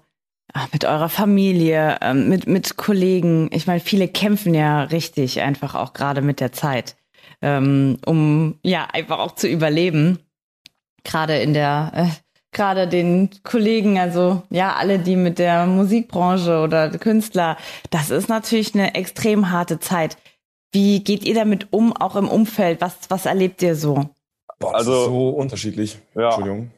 ach, 0.52 0.72
mit 0.72 0.84
eurer 0.84 1.08
Familie, 1.08 1.98
ähm, 2.00 2.28
mit, 2.28 2.46
mit 2.46 2.76
Kollegen? 2.76 3.50
Ich 3.52 3.66
meine, 3.66 3.80
viele 3.80 4.08
kämpfen 4.08 4.54
ja 4.54 4.84
richtig 4.84 5.40
einfach 5.40 5.74
auch 5.74 5.92
gerade 5.92 6.22
mit 6.22 6.40
der 6.40 6.52
Zeit, 6.52 6.96
ähm, 7.42 7.98
um 8.06 8.58
ja 8.62 8.86
einfach 8.92 9.18
auch 9.18 9.34
zu 9.34 9.48
überleben. 9.48 10.18
Gerade 11.04 11.38
in 11.38 11.54
der, 11.54 11.92
äh, 11.94 12.06
gerade 12.52 12.86
den 12.88 13.30
Kollegen, 13.42 13.98
also 13.98 14.42
ja, 14.50 14.74
alle, 14.74 14.98
die 14.98 15.16
mit 15.16 15.38
der 15.38 15.66
Musikbranche 15.66 16.60
oder 16.60 16.90
Künstler, 16.90 17.56
das 17.90 18.10
ist 18.10 18.28
natürlich 18.28 18.74
eine 18.74 18.94
extrem 18.94 19.50
harte 19.50 19.78
Zeit. 19.80 20.16
Wie 20.72 21.02
geht 21.02 21.24
ihr 21.24 21.34
damit 21.34 21.72
um, 21.72 21.96
auch 21.96 22.16
im 22.16 22.28
Umfeld? 22.28 22.80
Was, 22.80 22.96
was 23.08 23.26
erlebt 23.26 23.62
ihr 23.62 23.74
so? 23.74 24.10
Boah, 24.58 24.74
Also- 24.74 25.04
so 25.06 25.28
unterschiedlich. 25.30 25.98
Ja. 26.14 26.26
Entschuldigung. 26.26 26.70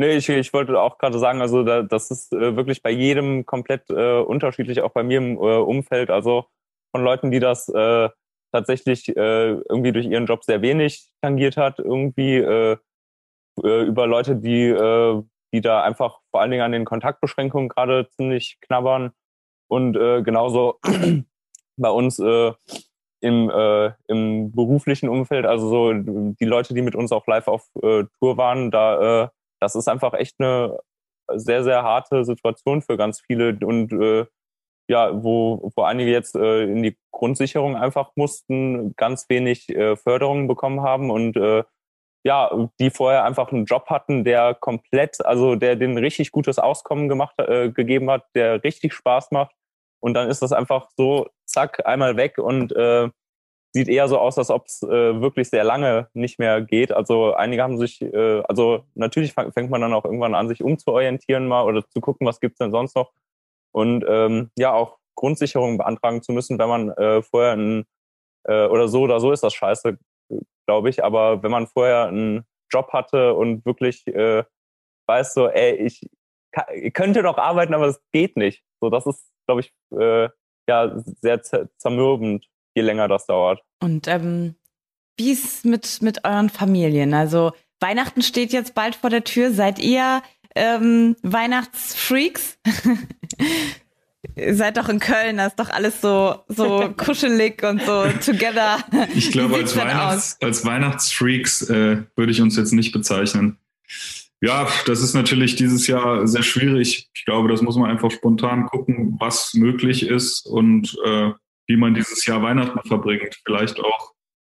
Nee, 0.00 0.16
ich, 0.16 0.28
ich 0.28 0.52
wollte 0.52 0.80
auch 0.80 0.98
gerade 0.98 1.18
sagen, 1.18 1.40
also 1.40 1.64
da, 1.64 1.82
das 1.82 2.12
ist 2.12 2.32
äh, 2.32 2.54
wirklich 2.54 2.82
bei 2.84 2.90
jedem 2.90 3.44
komplett 3.46 3.90
äh, 3.90 4.20
unterschiedlich, 4.20 4.80
auch 4.82 4.92
bei 4.92 5.02
mir 5.02 5.18
im 5.18 5.36
äh, 5.36 5.56
Umfeld. 5.56 6.10
Also 6.10 6.44
von 6.92 7.02
Leuten, 7.02 7.32
die 7.32 7.40
das 7.40 7.68
äh, 7.68 8.08
tatsächlich 8.52 9.08
äh, 9.08 9.52
irgendwie 9.68 9.92
durch 9.92 10.06
ihren 10.06 10.26
Job 10.26 10.44
sehr 10.44 10.62
wenig 10.62 11.10
tangiert 11.22 11.56
hat, 11.56 11.78
irgendwie 11.78 12.36
äh, 12.36 12.76
äh, 13.62 13.82
über 13.82 14.06
Leute, 14.06 14.36
die, 14.36 14.64
äh, 14.68 15.22
die 15.52 15.60
da 15.60 15.82
einfach 15.82 16.20
vor 16.30 16.40
allen 16.40 16.50
Dingen 16.50 16.62
an 16.62 16.72
den 16.72 16.84
Kontaktbeschränkungen 16.84 17.68
gerade 17.68 18.08
ziemlich 18.10 18.58
knabbern. 18.60 19.12
Und 19.68 19.96
äh, 19.96 20.22
genauso 20.22 20.78
bei 21.76 21.90
uns 21.90 22.18
äh, 22.18 22.52
im, 23.20 23.50
äh, 23.50 23.92
im 24.06 24.52
beruflichen 24.52 25.08
Umfeld, 25.08 25.44
also 25.44 25.68
so 25.68 25.92
die 25.92 26.44
Leute, 26.44 26.74
die 26.74 26.82
mit 26.82 26.94
uns 26.94 27.12
auch 27.12 27.26
live 27.26 27.48
auf 27.48 27.66
äh, 27.82 28.04
Tour 28.20 28.36
waren, 28.36 28.70
da 28.70 29.24
äh, 29.24 29.28
das 29.60 29.74
ist 29.74 29.88
einfach 29.88 30.14
echt 30.14 30.36
eine 30.38 30.78
sehr, 31.34 31.64
sehr 31.64 31.82
harte 31.82 32.24
Situation 32.24 32.80
für 32.80 32.96
ganz 32.96 33.20
viele 33.20 33.58
und 33.64 33.92
äh, 33.92 34.26
ja, 34.88 35.22
wo, 35.22 35.70
wo 35.74 35.82
einige 35.82 36.10
jetzt 36.10 36.34
äh, 36.34 36.64
in 36.64 36.82
die 36.82 36.96
Grundsicherung 37.12 37.76
einfach 37.76 38.12
mussten, 38.16 38.94
ganz 38.96 39.28
wenig 39.28 39.68
äh, 39.68 39.96
Förderungen 39.96 40.48
bekommen 40.48 40.82
haben 40.82 41.10
und 41.10 41.36
äh, 41.36 41.62
ja, 42.24 42.50
die 42.80 42.90
vorher 42.90 43.24
einfach 43.24 43.52
einen 43.52 43.66
Job 43.66 43.86
hatten, 43.90 44.24
der 44.24 44.54
komplett, 44.54 45.24
also 45.24 45.54
der 45.54 45.76
den 45.76 45.96
richtig 45.96 46.32
gutes 46.32 46.58
Auskommen 46.58 47.08
gemacht, 47.08 47.34
äh, 47.38 47.70
gegeben 47.70 48.10
hat, 48.10 48.24
der 48.34 48.62
richtig 48.64 48.92
Spaß 48.92 49.30
macht. 49.30 49.54
Und 50.00 50.14
dann 50.14 50.28
ist 50.28 50.42
das 50.42 50.52
einfach 50.52 50.88
so, 50.96 51.28
zack, 51.46 51.86
einmal 51.86 52.16
weg 52.16 52.38
und 52.38 52.72
äh, 52.72 53.08
sieht 53.72 53.88
eher 53.88 54.08
so 54.08 54.18
aus, 54.18 54.38
als 54.38 54.50
ob 54.50 54.66
es 54.66 54.82
äh, 54.82 55.20
wirklich 55.20 55.48
sehr 55.48 55.64
lange 55.64 56.08
nicht 56.14 56.38
mehr 56.38 56.60
geht. 56.60 56.92
Also 56.92 57.34
einige 57.34 57.62
haben 57.62 57.78
sich, 57.78 58.02
äh, 58.02 58.42
also 58.48 58.84
natürlich 58.94 59.32
fängt 59.34 59.70
man 59.70 59.80
dann 59.80 59.92
auch 59.92 60.04
irgendwann 60.04 60.34
an, 60.34 60.48
sich 60.48 60.62
umzuorientieren 60.62 61.46
mal 61.46 61.64
oder 61.64 61.86
zu 61.88 62.00
gucken, 62.00 62.26
was 62.26 62.40
gibt's 62.40 62.58
denn 62.58 62.72
sonst 62.72 62.96
noch. 62.96 63.12
Und 63.78 64.04
ähm, 64.08 64.50
ja, 64.58 64.72
auch 64.72 64.98
Grundsicherung 65.14 65.78
beantragen 65.78 66.22
zu 66.22 66.32
müssen, 66.32 66.58
wenn 66.58 66.68
man 66.68 66.90
äh, 66.90 67.22
vorher 67.22 67.52
ein, 67.52 67.84
äh, 68.44 68.66
oder 68.66 68.88
so 68.88 69.02
oder 69.02 69.20
so 69.20 69.32
ist 69.32 69.42
das 69.42 69.54
scheiße, 69.54 69.98
glaube 70.66 70.90
ich. 70.90 71.04
Aber 71.04 71.42
wenn 71.42 71.50
man 71.50 71.66
vorher 71.66 72.06
einen 72.08 72.44
Job 72.70 72.92
hatte 72.92 73.34
und 73.34 73.64
wirklich 73.64 74.06
äh, 74.06 74.44
weiß 75.08 75.34
so, 75.34 75.48
ey, 75.48 75.74
ich 75.76 76.08
ka- 76.52 76.70
ich 76.74 76.92
könnte 76.92 77.22
noch 77.22 77.38
arbeiten, 77.38 77.74
aber 77.74 77.86
es 77.86 78.00
geht 78.12 78.36
nicht. 78.36 78.62
So, 78.80 78.90
das 78.90 79.06
ist, 79.06 79.26
glaube 79.46 79.62
ich, 79.62 79.72
äh, 79.98 80.28
ja, 80.68 80.92
sehr 81.20 81.42
zer- 81.42 81.68
zermürbend, 81.78 82.46
je 82.76 82.82
länger 82.82 83.08
das 83.08 83.26
dauert. 83.26 83.62
Und 83.82 84.06
ähm, 84.06 84.54
wie 85.18 85.32
ist 85.32 85.64
mit, 85.64 86.02
mit 86.02 86.24
euren 86.24 86.48
Familien? 86.50 87.14
Also 87.14 87.52
Weihnachten 87.80 88.22
steht 88.22 88.52
jetzt 88.52 88.74
bald 88.74 88.94
vor 88.94 89.10
der 89.10 89.24
Tür. 89.24 89.50
Seid 89.50 89.78
ihr 89.78 90.22
ähm, 90.54 91.16
Weihnachtsfreaks? 91.22 92.58
ihr 94.36 94.54
seid 94.56 94.76
doch 94.76 94.88
in 94.88 95.00
Köln, 95.00 95.36
da 95.38 95.46
ist 95.46 95.58
doch 95.58 95.70
alles 95.70 96.00
so, 96.00 96.42
so 96.48 96.92
kuschelig 96.96 97.62
und 97.62 97.82
so 97.82 98.04
together. 98.24 98.78
Ich 99.14 99.32
glaube, 99.32 99.56
als, 99.56 99.76
Weihnachts-, 99.76 100.36
als 100.42 100.64
Weihnachtsfreaks 100.64 101.62
äh, 101.70 102.02
würde 102.16 102.32
ich 102.32 102.40
uns 102.40 102.56
jetzt 102.56 102.72
nicht 102.72 102.92
bezeichnen. 102.92 103.58
Ja, 104.40 104.68
das 104.86 105.02
ist 105.02 105.14
natürlich 105.14 105.56
dieses 105.56 105.88
Jahr 105.88 106.26
sehr 106.28 106.44
schwierig. 106.44 107.08
Ich 107.12 107.24
glaube, 107.24 107.48
das 107.48 107.60
muss 107.60 107.76
man 107.76 107.90
einfach 107.90 108.10
spontan 108.10 108.66
gucken, 108.66 109.16
was 109.18 109.52
möglich 109.54 110.06
ist 110.06 110.46
und 110.46 110.96
äh, 111.04 111.32
wie 111.66 111.76
man 111.76 111.94
dieses 111.94 112.24
Jahr 112.24 112.42
Weihnachten 112.42 112.80
verbringt. 112.86 113.40
Vielleicht 113.44 113.80
auch 113.80 114.12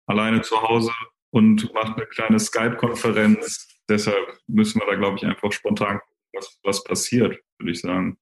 alleine 0.06 0.42
zu 0.42 0.62
Hause 0.62 0.92
und 1.30 1.72
macht 1.74 1.96
eine 1.96 2.06
kleine 2.06 2.38
Skype-Konferenz. 2.38 3.71
Deshalb 3.88 4.16
müssen 4.46 4.80
wir 4.80 4.86
da, 4.86 4.94
glaube 4.96 5.16
ich, 5.18 5.24
einfach 5.24 5.52
spontan 5.52 5.98
gucken, 5.98 6.16
was, 6.34 6.58
was 6.62 6.84
passiert, 6.84 7.36
würde 7.58 7.72
ich 7.72 7.80
sagen. 7.80 8.16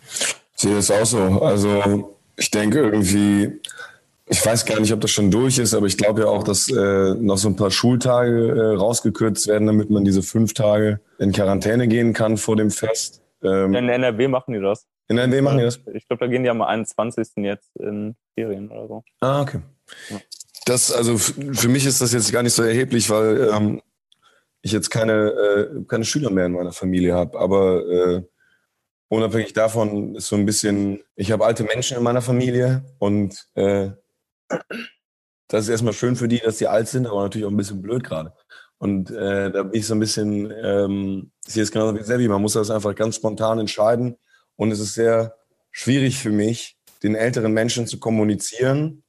Ich 0.00 0.36
sehe 0.56 0.74
das 0.74 0.90
auch 0.90 1.04
so. 1.06 1.18
Also 1.42 2.16
ich 2.36 2.50
denke 2.50 2.78
irgendwie, 2.80 3.60
ich 4.26 4.44
weiß 4.44 4.64
gar 4.64 4.80
nicht, 4.80 4.92
ob 4.92 5.00
das 5.00 5.10
schon 5.10 5.30
durch 5.30 5.58
ist, 5.58 5.74
aber 5.74 5.86
ich 5.86 5.98
glaube 5.98 6.22
ja 6.22 6.26
auch, 6.28 6.42
dass 6.44 6.68
äh, 6.70 7.14
noch 7.14 7.36
so 7.36 7.48
ein 7.48 7.56
paar 7.56 7.70
Schultage 7.70 8.48
äh, 8.50 8.76
rausgekürzt 8.76 9.46
werden, 9.48 9.66
damit 9.66 9.90
man 9.90 10.04
diese 10.04 10.22
fünf 10.22 10.54
Tage 10.54 11.00
in 11.18 11.32
Quarantäne 11.32 11.88
gehen 11.88 12.12
kann 12.12 12.36
vor 12.36 12.56
dem 12.56 12.70
Fest. 12.70 13.22
Ähm, 13.42 13.74
In 13.74 13.88
NRW 13.88 14.28
machen 14.28 14.54
die 14.54 14.60
das. 14.60 14.86
in 15.08 15.18
NRW 15.18 15.42
machen 15.42 15.58
die 15.58 15.64
das? 15.64 15.80
Ich 15.94 16.06
glaube, 16.08 16.24
da 16.24 16.30
gehen 16.30 16.44
die 16.44 16.50
am 16.50 16.62
21. 16.62 17.28
jetzt 17.38 17.70
in 17.76 18.14
Ferien 18.34 18.70
oder 18.70 18.86
so. 18.88 19.04
Ah, 19.20 19.42
okay. 19.42 19.58
Ja. 20.08 20.20
Das, 20.64 20.92
also 20.92 21.18
für 21.18 21.68
mich 21.68 21.84
ist 21.86 22.00
das 22.00 22.12
jetzt 22.12 22.32
gar 22.32 22.44
nicht 22.44 22.54
so 22.54 22.62
erheblich, 22.62 23.10
weil 23.10 23.50
ähm, 23.52 23.82
ich 24.62 24.72
jetzt 24.72 24.90
keine, 24.90 25.30
äh, 25.30 25.84
keine 25.86 26.04
Schüler 26.04 26.30
mehr 26.30 26.46
in 26.46 26.52
meiner 26.52 26.72
Familie 26.72 27.14
habe. 27.14 27.38
Aber 27.38 27.86
äh, 27.86 28.22
unabhängig 29.08 29.52
davon 29.52 30.14
ist 30.14 30.28
so 30.28 30.36
ein 30.36 30.46
bisschen, 30.46 31.02
ich 31.16 31.32
habe 31.32 31.44
alte 31.44 31.64
Menschen 31.64 31.96
in 31.96 32.02
meiner 32.02 32.22
Familie 32.22 32.84
und 32.98 33.46
äh, 33.54 33.90
das 35.48 35.64
ist 35.64 35.68
erstmal 35.68 35.92
schön 35.92 36.16
für 36.16 36.28
die, 36.28 36.38
dass 36.38 36.58
die 36.58 36.68
alt 36.68 36.88
sind, 36.88 37.06
aber 37.06 37.22
natürlich 37.22 37.46
auch 37.46 37.50
ein 37.50 37.56
bisschen 37.56 37.82
blöd 37.82 38.04
gerade. 38.04 38.32
Und 38.78 39.10
äh, 39.10 39.50
da 39.50 39.64
bin 39.64 39.78
ich 39.78 39.86
so 39.86 39.94
ein 39.94 40.00
bisschen, 40.00 40.50
ähm, 40.50 41.30
ich 41.46 41.52
sehe 41.52 41.62
es 41.62 41.70
genauso 41.70 41.96
wie 41.96 42.02
Sebi, 42.02 42.26
man 42.26 42.42
muss 42.42 42.54
das 42.54 42.70
einfach 42.70 42.94
ganz 42.94 43.16
spontan 43.16 43.58
entscheiden. 43.58 44.16
Und 44.56 44.70
es 44.72 44.80
ist 44.80 44.94
sehr 44.94 45.36
schwierig 45.70 46.18
für 46.18 46.30
mich, 46.30 46.78
den 47.02 47.14
älteren 47.14 47.52
Menschen 47.52 47.86
zu 47.86 47.98
kommunizieren, 48.00 49.04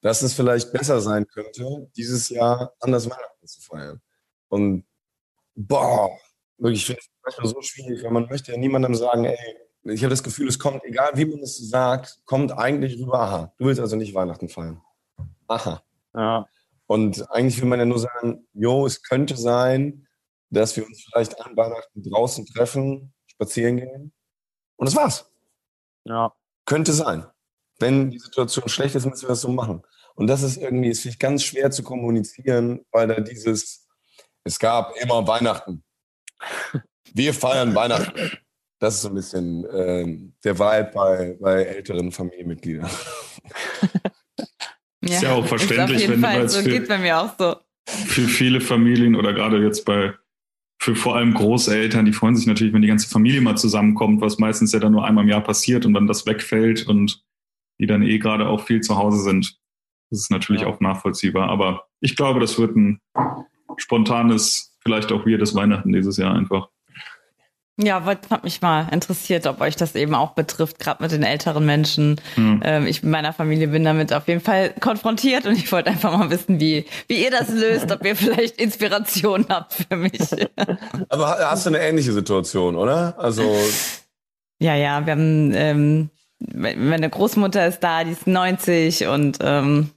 dass 0.00 0.22
es 0.22 0.34
vielleicht 0.34 0.72
besser 0.72 1.00
sein 1.00 1.26
könnte, 1.26 1.88
dieses 1.96 2.28
Jahr 2.30 2.74
anders 2.80 3.08
Weihnachten 3.08 3.46
zu 3.46 3.60
feiern. 3.60 4.00
Und 4.50 4.84
boah, 5.54 6.10
wirklich, 6.58 6.80
ich 6.80 6.86
finde 6.86 7.00
es 7.00 7.08
manchmal 7.22 7.46
so 7.46 7.62
schwierig, 7.62 8.02
weil 8.04 8.10
man 8.10 8.26
möchte 8.26 8.52
ja 8.52 8.58
niemandem 8.58 8.94
sagen, 8.94 9.24
ey, 9.24 9.38
ich 9.84 10.02
habe 10.02 10.10
das 10.10 10.22
Gefühl, 10.22 10.48
es 10.48 10.58
kommt, 10.58 10.84
egal 10.84 11.12
wie 11.14 11.24
man 11.24 11.40
es 11.40 11.56
sagt, 11.56 12.20
kommt 12.26 12.52
eigentlich 12.52 13.00
rüber, 13.00 13.20
aha, 13.20 13.54
du 13.56 13.64
willst 13.64 13.80
also 13.80 13.96
nicht 13.96 14.12
Weihnachten 14.12 14.48
feiern. 14.48 14.82
aha. 15.48 15.82
Ja. 16.14 16.46
Und 16.86 17.30
eigentlich 17.30 17.60
will 17.60 17.68
man 17.68 17.78
ja 17.78 17.84
nur 17.84 18.00
sagen, 18.00 18.46
jo, 18.52 18.84
es 18.84 19.02
könnte 19.02 19.36
sein, 19.36 20.08
dass 20.50 20.76
wir 20.76 20.84
uns 20.84 21.04
vielleicht 21.04 21.40
an 21.40 21.56
Weihnachten 21.56 22.02
draußen 22.02 22.44
treffen, 22.46 23.14
spazieren 23.28 23.76
gehen. 23.76 24.12
Und 24.76 24.88
das 24.88 24.96
war's. 24.96 25.30
Ja. 26.04 26.34
Könnte 26.66 26.92
sein. 26.92 27.26
Wenn 27.78 28.10
die 28.10 28.18
Situation 28.18 28.68
schlecht 28.68 28.96
ist, 28.96 29.06
müssen 29.06 29.22
wir 29.22 29.28
das 29.28 29.40
so 29.40 29.48
machen. 29.48 29.82
Und 30.16 30.26
das 30.26 30.42
ist 30.42 30.56
irgendwie, 30.56 30.88
ist 30.88 31.04
ich 31.06 31.18
ganz 31.18 31.44
schwer 31.44 31.70
zu 31.70 31.84
kommunizieren, 31.84 32.84
weil 32.90 33.06
da 33.06 33.20
dieses, 33.20 33.79
es 34.44 34.58
gab 34.58 34.94
immer 35.02 35.26
Weihnachten. 35.26 35.82
Wir 37.12 37.34
feiern 37.34 37.74
Weihnachten. 37.74 38.30
Das 38.78 38.94
ist 38.96 39.02
so 39.02 39.08
ein 39.08 39.14
bisschen 39.14 39.66
ähm, 39.74 40.34
der 40.44 40.58
Vibe 40.58 40.90
bei, 40.94 41.36
bei 41.40 41.62
älteren 41.64 42.12
Familienmitgliedern. 42.12 42.88
Ist 45.02 45.22
ja 45.22 45.32
auch 45.32 45.46
verständlich, 45.46 46.04
ist 46.04 46.04
auf 46.04 46.10
jeden 46.10 46.22
wenn 46.22 46.22
du 46.22 46.28
Fall, 46.34 46.40
als 46.42 46.52
so 46.54 46.60
für- 46.62 46.68
geht 46.68 46.88
bei 46.88 46.98
mir 46.98 47.18
auch 47.18 47.34
so. 47.38 47.56
für 47.88 48.28
viele 48.28 48.60
Familien 48.60 49.16
oder 49.16 49.32
gerade 49.32 49.62
jetzt 49.64 49.84
bei 49.84 50.14
für 50.82 50.94
vor 50.94 51.16
allem 51.16 51.34
Großeltern, 51.34 52.04
die 52.06 52.12
freuen 52.12 52.36
sich 52.36 52.46
natürlich, 52.46 52.72
wenn 52.72 52.80
die 52.82 52.88
ganze 52.88 53.08
Familie 53.08 53.40
mal 53.42 53.56
zusammenkommt, 53.56 54.20
was 54.22 54.38
meistens 54.38 54.72
ja 54.72 54.78
dann 54.78 54.92
nur 54.92 55.04
einmal 55.04 55.24
im 55.24 55.30
Jahr 55.30 55.42
passiert 55.42 55.84
und 55.84 55.92
dann 55.94 56.06
das 56.06 56.24
wegfällt 56.26 56.86
und 56.86 57.22
die 57.80 57.86
dann 57.86 58.02
eh 58.02 58.18
gerade 58.18 58.46
auch 58.48 58.64
viel 58.66 58.80
zu 58.82 58.96
Hause 58.96 59.22
sind. 59.22 59.58
Das 60.10 60.20
ist 60.20 60.30
natürlich 60.30 60.62
Ja. 60.62 60.68
auch 60.68 60.80
nachvollziehbar. 60.80 61.48
Aber 61.50 61.86
ich 62.00 62.16
glaube, 62.16 62.40
das 62.40 62.58
wird 62.58 62.76
ein 62.76 63.00
spontanes, 63.78 64.76
vielleicht 64.82 65.12
auch 65.12 65.26
weirdes 65.26 65.54
Weihnachten 65.54 65.92
dieses 65.92 66.16
Jahr 66.16 66.34
einfach. 66.34 66.68
Ja, 67.82 68.04
hat 68.04 68.44
mich 68.44 68.60
mal 68.60 68.88
interessiert, 68.92 69.46
ob 69.46 69.62
euch 69.62 69.74
das 69.74 69.94
eben 69.94 70.14
auch 70.14 70.32
betrifft, 70.32 70.78
gerade 70.80 71.02
mit 71.02 71.12
den 71.12 71.22
älteren 71.22 71.64
Menschen. 71.64 72.20
Hm. 72.34 72.60
Ähm, 72.62 72.86
ich 72.86 73.02
mit 73.02 73.10
meiner 73.10 73.32
Familie 73.32 73.68
bin 73.68 73.84
damit 73.84 74.12
auf 74.12 74.28
jeden 74.28 74.42
Fall 74.42 74.74
konfrontiert 74.80 75.46
und 75.46 75.54
ich 75.56 75.72
wollte 75.72 75.88
einfach 75.88 76.14
mal 76.16 76.28
wissen, 76.30 76.60
wie, 76.60 76.84
wie 77.08 77.24
ihr 77.24 77.30
das 77.30 77.48
löst, 77.48 77.90
ob 77.90 78.04
ihr 78.04 78.16
vielleicht 78.16 78.60
Inspiration 78.60 79.46
habt 79.48 79.72
für 79.88 79.96
mich. 79.96 80.20
Aber 81.08 81.28
ha- 81.28 81.50
hast 81.50 81.64
du 81.64 81.70
eine 81.70 81.80
ähnliche 81.80 82.12
Situation, 82.12 82.76
oder? 82.76 83.14
Also, 83.18 83.50
Ja, 84.58 84.74
ja, 84.74 85.06
wir 85.06 85.12
haben, 85.12 85.52
ähm, 85.54 86.10
me- 86.38 86.76
meine 86.76 87.08
Großmutter 87.08 87.66
ist 87.66 87.80
da, 87.80 88.04
die 88.04 88.10
ist 88.10 88.26
90 88.26 89.06
und 89.06 89.38
ähm, 89.40 89.88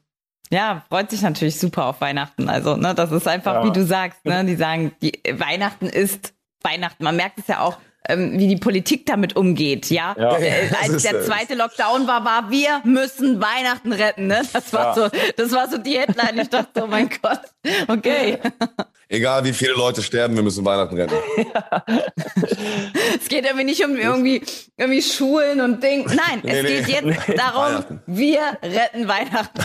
ja, 0.53 0.83
freut 0.89 1.09
sich 1.09 1.21
natürlich 1.21 1.59
super 1.59 1.85
auf 1.87 1.99
Weihnachten. 2.01 2.47
Also, 2.49 2.75
ne, 2.77 2.93
das 2.93 3.11
ist 3.11 3.27
einfach, 3.27 3.55
Ja. 3.55 3.65
wie 3.65 3.71
du 3.71 3.83
sagst, 3.83 4.23
ne, 4.25 4.45
die 4.45 4.55
sagen, 4.55 4.93
die 5.01 5.19
Weihnachten 5.31 5.87
ist 5.87 6.33
Weihnachten. 6.61 7.03
Man 7.03 7.15
merkt 7.15 7.39
es 7.39 7.47
ja 7.47 7.59
auch, 7.59 7.77
ähm, 8.09 8.37
wie 8.37 8.47
die 8.47 8.57
Politik 8.57 9.05
damit 9.05 9.35
umgeht, 9.35 9.89
ja. 9.89 10.15
Ja. 10.17 10.37
Äh, 10.37 10.69
als 10.81 11.03
der 11.03 11.23
zweite 11.23 11.55
Lockdown 11.55 12.07
war, 12.07 12.23
war, 12.25 12.49
wir 12.51 12.81
müssen 12.83 13.41
Weihnachten 13.41 13.91
retten, 13.93 14.27
ne? 14.27 14.41
Das 14.53 14.71
war 14.73 14.95
Ja. 14.97 15.09
so, 15.09 15.17
das 15.37 15.51
war 15.51 15.69
so 15.69 15.77
die 15.77 15.97
Headline. 15.97 16.39
Ich 16.41 16.49
dachte, 16.49 16.83
oh 16.83 16.87
mein 16.87 17.09
Gott, 17.21 17.39
okay. 17.87 18.39
egal 19.09 19.43
wie 19.45 19.53
viele 19.53 19.73
Leute 19.73 20.01
sterben, 20.03 20.35
wir 20.35 20.43
müssen 20.43 20.65
Weihnachten 20.65 20.95
retten. 20.97 21.15
Es 23.19 23.29
geht 23.29 23.45
irgendwie 23.45 23.63
nicht 23.65 23.83
um 23.85 23.95
irgendwie, 23.95 24.41
irgendwie 24.77 25.01
Schulen 25.01 25.61
und 25.61 25.81
Ding. 25.83 26.05
Nein, 26.05 26.41
Nee, 26.43 26.51
es 26.59 26.63
nee. 26.63 26.81
geht 26.81 27.03
jetzt 27.03 27.39
darum, 27.39 27.63
Weihnachten. 27.73 28.01
wir 28.07 28.41
retten 28.61 29.07
Weihnachten. 29.07 29.61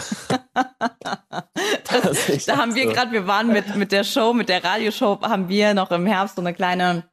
Das, 1.91 2.27
Das 2.27 2.45
da 2.47 2.57
haben 2.57 2.75
wir 2.75 2.87
gerade, 2.87 3.13
wir 3.13 3.27
waren 3.27 3.49
mit, 3.49 3.75
mit 3.77 3.93
der 3.93 4.05
Show, 4.05 4.33
mit 4.33 4.49
der 4.49 4.63
Radioshow, 4.63 5.21
haben 5.23 5.49
wir 5.49 5.75
noch 5.75 5.91
im 5.91 6.07
Herbst 6.07 6.37
so 6.37 6.43
eine 6.43 6.55
kleine 6.55 7.05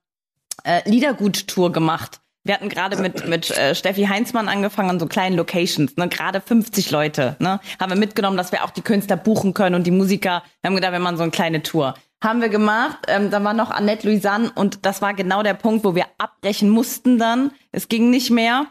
äh, 0.64 0.88
Liedergut-Tour 0.90 1.72
gemacht. 1.72 2.22
Wir 2.46 2.54
hatten 2.54 2.70
gerade 2.70 2.98
mit, 2.98 3.28
mit 3.28 3.50
äh, 3.58 3.74
Steffi 3.74 4.06
Heinzmann 4.06 4.48
angefangen 4.48 4.92
an 4.92 5.00
so 5.00 5.08
kleinen 5.08 5.36
Locations, 5.36 5.98
ne, 5.98 6.08
gerade 6.08 6.42
50 6.42 6.92
Leute, 6.92 7.36
ne, 7.40 7.60
haben 7.80 7.92
wir 7.92 7.98
mitgenommen, 7.98 8.38
dass 8.38 8.52
wir 8.52 8.64
auch 8.64 8.70
die 8.70 8.84
Künstler 8.84 9.18
buchen 9.18 9.56
können 9.56 9.74
und 9.74 9.86
die 9.86 9.92
Musiker. 9.92 10.44
Wir 10.62 10.70
haben 10.70 10.76
gedacht, 10.76 10.92
wir 10.92 11.00
machen 11.00 11.18
so 11.18 11.24
eine 11.24 11.32
kleine 11.32 11.64
Tour. 11.64 11.96
Haben 12.24 12.42
wir 12.42 12.50
gemacht, 12.50 13.00
ähm, 13.08 13.32
da 13.32 13.44
war 13.44 13.54
noch 13.56 13.72
Annette 13.72 14.08
Louisanne 14.08 14.52
und 14.54 14.86
das 14.86 15.02
war 15.02 15.16
genau 15.16 15.42
der 15.42 15.56
Punkt, 15.56 15.84
wo 15.84 15.96
wir 15.96 16.06
abbrechen 16.20 16.70
mussten 16.70 17.18
dann. 17.18 17.52
Es 17.72 17.88
ging 17.88 18.12
nicht 18.12 18.30
mehr. 18.30 18.68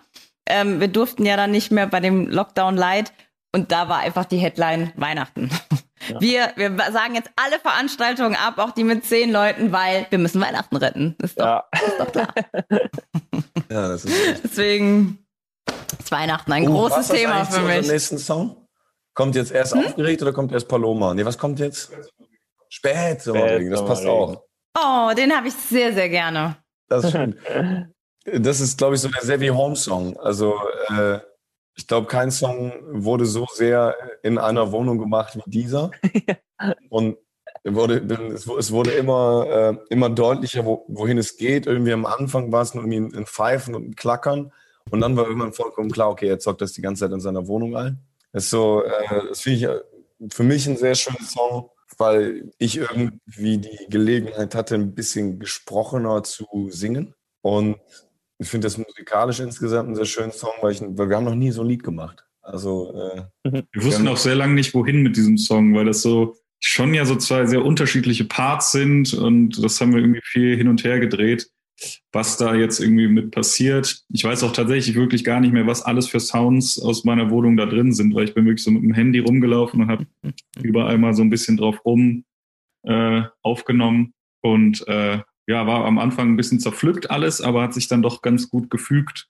Ähm, 0.47 0.79
wir 0.79 0.88
durften 0.88 1.27
ja 1.27 1.37
dann 1.37 1.51
nicht 1.51 1.73
mehr 1.73 1.88
bei 1.88 1.99
dem 1.99 2.29
Lockdown 2.29 2.77
Light 2.77 3.12
und 3.53 3.73
da 3.73 3.88
war 3.88 3.99
einfach 3.99 4.25
die 4.25 4.38
Headline 4.38 4.92
Weihnachten. 4.97 5.51
Wir, 6.21 6.53
wir 6.57 6.77
sagen 6.93 7.14
jetzt 7.14 7.31
alle 7.37 7.59
Veranstaltungen 7.61 8.37
ab, 8.37 8.55
auch 8.59 8.73
die 8.73 8.85
mit 8.85 9.05
zehn 9.05 9.31
Leuten, 9.33 9.73
weil 9.73 10.07
wir 10.11 10.19
müssen 10.19 10.40
Weihnachten 10.40 10.77
retten. 10.77 11.17
Ist 11.23 11.38
doch, 11.38 11.45
Ja. 11.47 11.64
ist 11.73 11.99
doch 11.99 12.12
klar. 12.12 12.29
Ja, 13.71 13.88
das 13.88 14.05
ist 14.05 14.29
echt. 14.29 14.45
Deswegen 14.45 15.27
ist 15.99 16.12
Weihnachten 16.12 16.53
ein 16.53 16.69
Oh, 16.69 16.73
großes 16.73 16.97
was 16.99 17.11
ist 17.11 17.17
Thema 17.17 17.35
eigentlich 17.40 17.55
für 17.55 17.61
mich. 17.62 17.88
nächsten 17.90 18.19
Song? 18.19 18.69
Kommt 19.14 19.35
jetzt 19.37 19.53
erst 19.53 19.75
aufgeregt 19.75 20.21
oder 20.23 20.33
kommt 20.33 20.53
erst 20.53 20.69
Paloma? 20.69 21.14
Nee, 21.14 21.25
was 21.25 21.38
kommt 21.38 21.59
jetzt? 21.61 21.90
Spät, 22.69 23.23
Sommerregen, 23.23 23.71
das 23.71 23.85
passt 23.85 24.05
auch. 24.07 24.43
Oh, 24.77 25.12
den 25.17 25.35
habe 25.35 25.49
ich 25.49 25.55
sehr, 25.55 25.93
sehr 25.95 26.09
gerne. 26.09 26.57
Das 26.88 27.05
ist 27.05 27.12
schön. 27.12 27.38
Das 28.27 28.59
ist, 28.61 28.79
glaube 28.79 28.95
ich, 28.95 29.03
so 29.03 29.09
der 29.09 29.21
Sevi 29.21 29.49
Home 29.49 29.77
Song. 29.77 30.17
Also, 30.19 30.55
äh, 30.88 31.19
ich 31.76 31.87
glaube, 31.87 32.06
kein 32.06 32.30
Song 32.30 32.72
wurde 32.90 33.26
so 33.26 33.46
sehr 33.52 33.94
in 34.22 34.38
einer 34.38 34.72
Wohnung 34.72 34.98
gemacht 34.98 35.37
wie 35.37 35.50
dieser. 35.50 35.90
Und 36.88 37.16
wurde, 37.64 37.96
es 38.34 38.46
wu- 38.46 38.56
es 38.58 38.70
wurde 38.72 38.90
immer, 38.92 39.46
äh, 39.48 39.76
immer 39.92 40.10
deutlicher, 40.10 40.64
wo, 40.64 40.84
wohin 40.88 41.18
es 41.18 41.37
geht. 41.37 41.66
Irgendwie 41.66 41.92
am 41.92 42.06
Anfang 42.06 42.52
war 42.52 42.62
es 42.62 42.74
nur 42.74 42.84
irgendwie 42.84 43.16
ein 43.18 43.26
Pfeifen 43.26 43.74
und 43.74 43.88
ein 43.88 43.96
Klackern. 43.96 44.52
Und 44.90 45.00
dann 45.00 45.16
war 45.16 45.24
irgendwann 45.26 45.52
vollkommen 45.52 45.90
klar, 45.90 46.10
okay, 46.10 46.26
jetzt 46.26 46.44
zockt 46.44 46.60
das 46.60 46.72
die 46.72 46.82
ganze 46.82 47.04
Zeit 47.04 47.12
in 47.12 47.20
seiner 47.20 47.46
Wohnung 47.46 47.74
ein. 47.76 47.98
Das 48.32 48.44
ist 48.44 48.50
so, 48.50 48.82
äh, 48.84 49.28
das 49.28 49.40
finde 49.40 49.58
ich 49.58 49.64
äh, 49.64 49.80
für 50.32 50.42
mich 50.42 50.66
ein 50.66 50.76
sehr 50.76 50.94
schöner 50.94 51.24
Song, 51.24 51.70
weil 51.96 52.50
ich 52.58 52.76
irgendwie 52.76 53.58
die 53.58 53.87
Gelegenheit 53.88 54.54
hatte, 54.54 54.74
ein 54.74 54.94
bisschen 54.94 55.38
gesprochener 55.38 56.22
zu 56.22 56.68
singen. 56.70 57.14
Und 57.40 57.76
ich 58.38 58.49
finde 58.49 58.66
das 58.66 58.79
musikalisch 58.79 59.40
insgesamt 59.40 59.87
einen 59.87 59.97
sehr 59.97 60.05
schönen 60.05 60.33
Song, 60.33 60.53
weil, 60.61 60.73
ich, 60.73 60.81
weil 60.83 61.09
wir 61.09 61.16
haben 61.16 61.25
noch 61.25 61.35
nie 61.35 61.51
so 61.51 61.62
ein 61.62 61.68
Lied 61.68 61.83
gemacht. 61.83 62.25
Also, 62.42 62.92
äh, 63.44 63.62
Wir 63.73 63.85
wussten 63.85 64.07
auch 64.09 64.16
sehr 64.16 64.35
lange 64.35 64.55
nicht, 64.55 64.75
wohin 64.75 65.03
mit 65.03 65.16
diesem 65.16 65.38
Song, 65.38 65.75
weil 65.75 65.87
das 65.87 66.03
so 66.03 66.37
schon 66.61 66.94
ja 66.94 67.05
so 67.05 67.16
zwei 67.16 67.47
sehr 67.47 67.64
unterschiedliche 67.64 68.25
Parts 68.25 68.73
sind 68.73 69.12
und 69.12 69.62
das 69.62 69.81
haben 69.81 69.92
wir 69.92 70.01
irgendwie 70.01 70.23
viel 70.25 70.57
hin 70.57 70.68
und 70.68 70.83
her 70.83 70.99
gedreht, 70.99 71.51
was 72.12 72.38
da 72.38 72.55
jetzt 72.55 72.81
irgendwie 72.81 73.07
mit 73.07 73.31
passiert. 73.33 74.03
Ich 74.09 74.25
weiß 74.25 74.42
auch 74.44 74.53
tatsächlich 74.53 74.97
wirklich 74.97 75.25
gar 75.25 75.40
nicht 75.40 75.53
mehr, 75.53 75.66
was 75.66 75.83
alles 75.83 76.09
für 76.09 76.20
Sounds 76.20 76.81
aus 76.81 77.05
meiner 77.05 77.31
Wohnung 77.31 77.59
da 77.59 77.66
drin 77.66 77.92
sind, 77.92 78.14
weil 78.14 78.25
ich 78.25 78.35
bin 78.35 78.47
wirklich 78.47 78.64
so 78.64 78.70
mit 78.70 78.83
dem 78.83 78.94
Handy 78.94 79.18
rumgelaufen 79.18 79.83
und 79.83 79.90
habe 79.90 80.07
überall 80.62 80.97
mal 80.97 81.14
so 81.14 81.23
ein 81.23 81.31
bisschen 81.31 81.59
drauf 81.59 81.85
rum 81.85 82.25
äh, 82.85 83.23
aufgenommen 83.42 84.14
und 84.40 84.87
äh, 84.88 85.20
ja, 85.46 85.66
war 85.66 85.85
am 85.85 85.98
Anfang 85.98 86.30
ein 86.30 86.37
bisschen 86.37 86.61
zerpflückt 86.61 87.11
alles, 87.11 87.40
aber 87.40 87.62
hat 87.62 87.74
sich 87.74 87.88
dann 87.88 88.02
doch 88.02 88.22
ganz 88.22 88.48
gut 88.48 88.70
gefügt 88.70 89.28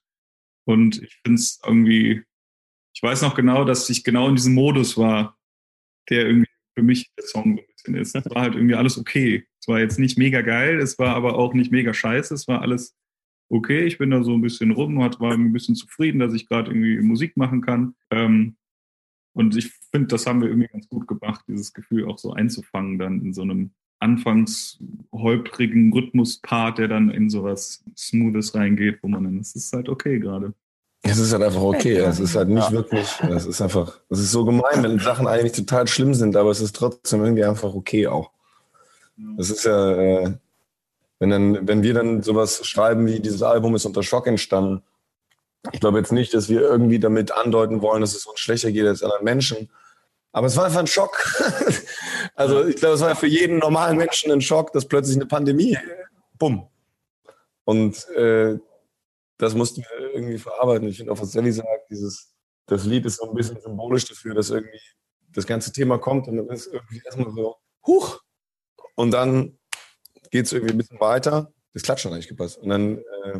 und 0.65 1.01
ich 1.01 1.19
finde 1.23 1.39
es 1.39 1.59
irgendwie 1.65 2.23
ich 2.95 3.03
weiß 3.03 3.21
noch 3.23 3.35
genau, 3.35 3.65
dass 3.65 3.89
ich 3.89 4.03
genau 4.03 4.29
in 4.29 4.35
diesem 4.35 4.53
Modus 4.53 4.97
war, 4.97 5.37
der 6.09 6.27
irgendwie 6.27 6.49
für 6.75 6.83
mich 6.83 7.11
der 7.17 7.25
Song 7.25 7.57
so 7.57 7.61
ein 7.61 7.67
bisschen 7.67 7.95
ist. 7.95 8.15
Es 8.15 8.33
war 8.33 8.41
halt 8.41 8.55
irgendwie 8.55 8.75
alles 8.75 8.97
okay. 8.97 9.45
Es 9.59 9.67
war 9.67 9.79
jetzt 9.79 9.99
nicht 9.99 10.17
mega 10.17 10.41
geil, 10.41 10.79
es 10.79 10.97
war 10.97 11.13
aber 11.15 11.37
auch 11.37 11.53
nicht 11.53 11.71
mega 11.71 11.93
scheiße. 11.93 12.33
Es 12.33 12.47
war 12.47 12.61
alles 12.61 12.95
okay. 13.49 13.85
Ich 13.85 13.97
bin 13.97 14.11
da 14.11 14.23
so 14.23 14.33
ein 14.33 14.41
bisschen 14.41 14.71
rum, 14.71 14.97
war 14.97 15.31
ein 15.33 15.53
bisschen 15.53 15.75
zufrieden, 15.75 16.19
dass 16.19 16.33
ich 16.33 16.47
gerade 16.47 16.71
irgendwie 16.71 17.01
Musik 17.01 17.35
machen 17.35 17.61
kann. 17.61 17.95
Ähm, 18.11 18.55
und 19.33 19.57
ich 19.57 19.73
finde, 19.91 20.07
das 20.07 20.25
haben 20.25 20.41
wir 20.41 20.47
irgendwie 20.47 20.69
ganz 20.69 20.87
gut 20.87 21.05
gemacht, 21.05 21.43
dieses 21.49 21.73
Gefühl 21.73 22.05
auch 22.05 22.17
so 22.17 22.31
einzufangen, 22.31 22.97
dann 22.97 23.21
in 23.21 23.33
so 23.33 23.41
einem 23.41 23.73
anfangs 23.99 24.79
holprigen 25.11 25.91
Rhythmuspart, 25.93 26.77
der 26.77 26.87
dann 26.87 27.09
in 27.09 27.29
sowas 27.29 27.83
Smoothes 27.97 28.53
reingeht, 28.55 28.99
wo 29.01 29.07
man 29.07 29.23
dann, 29.23 29.39
es 29.39 29.55
ist 29.55 29.73
halt 29.73 29.89
okay 29.89 30.19
gerade. 30.19 30.53
es 31.01 31.17
ist 31.17 31.31
halt 31.33 31.43
einfach 31.43 31.61
okay. 31.61 31.97
Es 31.97 32.19
ist 32.19 32.35
halt 32.35 32.49
nicht 32.49 32.71
wirklich, 32.71 33.07
es 33.21 33.45
ist 33.45 33.61
einfach, 33.61 33.99
es 34.09 34.19
ist 34.19 34.31
so 34.31 34.45
gemein, 34.45 34.83
wenn 34.83 34.99
Sachen 34.99 35.27
eigentlich 35.27 35.53
total 35.53 35.87
schlimm 35.87 36.13
sind, 36.13 36.35
aber 36.35 36.51
es 36.51 36.61
ist 36.61 36.75
trotzdem 36.75 37.23
irgendwie 37.23 37.45
einfach 37.45 37.73
okay 37.73 38.07
auch. 38.07 38.31
Es 39.37 39.49
ist 39.49 39.63
ja, 39.63 39.91
äh, 39.91 40.33
wenn 41.19 41.29
dann, 41.29 41.67
wenn 41.67 41.83
wir 41.83 41.93
dann 41.93 42.21
sowas 42.21 42.65
schreiben 42.65 43.05
wie 43.05 43.21
dieses 43.21 43.41
Album 43.41 43.75
ist 43.75 43.85
unter 43.85 44.03
Schock 44.03 44.27
entstanden, 44.27 44.81
ich 45.71 45.79
glaube 45.79 45.97
jetzt 45.97 46.11
nicht, 46.11 46.33
dass 46.33 46.49
wir 46.49 46.61
irgendwie 46.61 46.99
damit 46.99 47.31
andeuten 47.31 47.81
wollen, 47.81 48.01
dass 48.01 48.15
es 48.15 48.25
uns 48.25 48.39
schlechter 48.39 48.71
geht 48.71 48.85
als 48.85 49.01
anderen 49.01 49.23
Menschen. 49.23 49.69
Aber 50.31 50.47
es 50.47 50.57
war 50.57 50.65
einfach 50.65 50.81
ein 50.81 50.87
Schock. 50.87 51.17
also 52.35 52.65
ich 52.65 52.75
glaube, 52.75 52.95
es 52.95 53.01
war 53.01 53.15
für 53.15 53.27
jeden 53.27 53.59
normalen 53.59 53.97
Menschen 53.97 54.31
ein 54.31 54.41
Schock, 54.41 54.71
dass 54.73 54.87
plötzlich 54.87 55.15
eine 55.15 55.25
Pandemie, 55.25 55.77
bumm. 56.37 56.67
Und 57.63 58.07
äh, 58.09 58.57
das 59.37 59.55
mussten 59.55 59.81
wir 59.81 60.13
irgendwie 60.13 60.37
verarbeiten. 60.37 60.87
Ich 60.87 60.97
finde 60.97 61.11
auch, 61.11 61.19
was 61.19 61.31
Sally 61.31 61.51
sagt, 61.51 61.89
dieses, 61.89 62.33
das 62.67 62.85
Lied 62.85 63.05
ist 63.05 63.17
so 63.17 63.29
ein 63.29 63.35
bisschen 63.35 63.59
symbolisch 63.59 64.05
dafür, 64.05 64.35
dass 64.35 64.49
irgendwie 64.49 64.79
das 65.29 65.47
ganze 65.47 65.71
Thema 65.71 65.97
kommt 65.97 66.27
und 66.27 66.37
dann 66.37 66.47
ist 66.49 66.67
irgendwie 66.67 67.01
erstmal 67.03 67.31
so, 67.31 67.55
huch. 67.85 68.21
Und 68.95 69.11
dann 69.11 69.57
geht 70.31 70.45
es 70.45 70.53
irgendwie 70.53 70.73
ein 70.73 70.77
bisschen 70.77 70.99
weiter. 70.99 71.51
Das 71.73 71.83
Klatschen 71.83 72.11
hat 72.11 72.15
eigentlich 72.15 72.29
gepasst. 72.29 72.57
Und 72.57 72.69
dann 72.69 72.97
äh, 72.97 73.39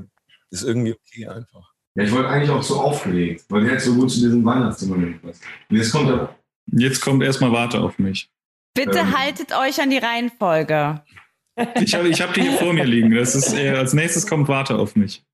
ist 0.50 0.64
irgendwie 0.64 0.94
okay 0.94 1.28
einfach. 1.28 1.74
Ja, 1.96 2.04
ich 2.04 2.12
wollte 2.12 2.28
eigentlich 2.28 2.50
auch 2.50 2.64
so 2.64 2.82
aufgelegt, 2.82 3.46
weil 3.50 3.64
der 3.64 3.74
jetzt 3.74 3.86
so 3.86 3.96
gut 3.96 4.12
zu 4.12 4.20
diesem 4.20 4.44
Weihnachtszimmer 4.44 4.98
gepasst. 4.98 5.42
Und 5.70 5.78
jetzt 5.78 5.92
kommt 5.92 6.10
er 6.10 6.36
Jetzt 6.68 7.02
kommt 7.02 7.24
erstmal 7.24 7.52
Warte 7.52 7.80
auf 7.80 8.00
mich. 8.00 8.30
Bitte 8.76 9.00
ähm, 9.00 9.18
haltet 9.18 9.58
euch 9.58 9.82
an 9.82 9.90
die 9.90 9.98
Reihenfolge. 9.98 11.02
Ich 11.82 11.96
habe 11.96 12.10
ich 12.10 12.22
hab 12.22 12.34
die 12.34 12.42
hier 12.42 12.58
vor 12.58 12.74
mir 12.74 12.84
liegen. 12.84 13.16
Das 13.16 13.34
ist, 13.34 13.54
äh, 13.54 13.70
als 13.70 13.94
nächstes 13.94 14.28
kommt 14.28 14.50
Warte 14.50 14.78
auf 14.78 14.96
mich. 14.98 15.26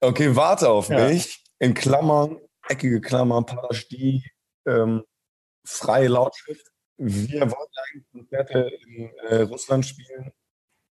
Okay, 0.00 0.34
Warte 0.34 0.70
auf 0.70 0.88
ja. 0.88 1.08
mich. 1.08 1.44
In 1.58 1.74
Klammern, 1.74 2.38
eckige 2.66 3.00
Klammern, 3.00 3.44
Parastie, 3.44 4.24
ähm, 4.66 5.04
freie 5.66 6.08
Lautschrift. 6.08 6.66
Wir 6.96 7.42
wollten 7.42 7.72
eigentlich 7.90 8.10
Konzerte 8.10 8.70
in 8.86 9.10
äh, 9.28 9.42
Russland 9.42 9.84
spielen 9.84 10.32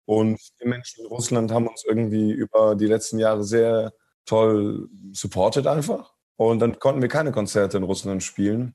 und 0.05 0.39
die 0.61 0.69
Menschen 0.69 1.05
in 1.05 1.07
Russland 1.07 1.51
haben 1.51 1.67
uns 1.67 1.85
irgendwie 1.85 2.31
über 2.31 2.77
die 2.77 2.87
letzten 2.87 3.19
Jahre 3.19 3.43
sehr 3.43 3.93
toll 4.27 4.89
supportet 5.13 5.67
einfach. 5.67 6.13
Und 6.37 6.59
dann 6.59 6.79
konnten 6.79 7.01
wir 7.01 7.09
keine 7.09 7.33
Konzerte 7.33 7.79
in 7.79 7.85
Russland 7.85 8.23
spielen 8.23 8.75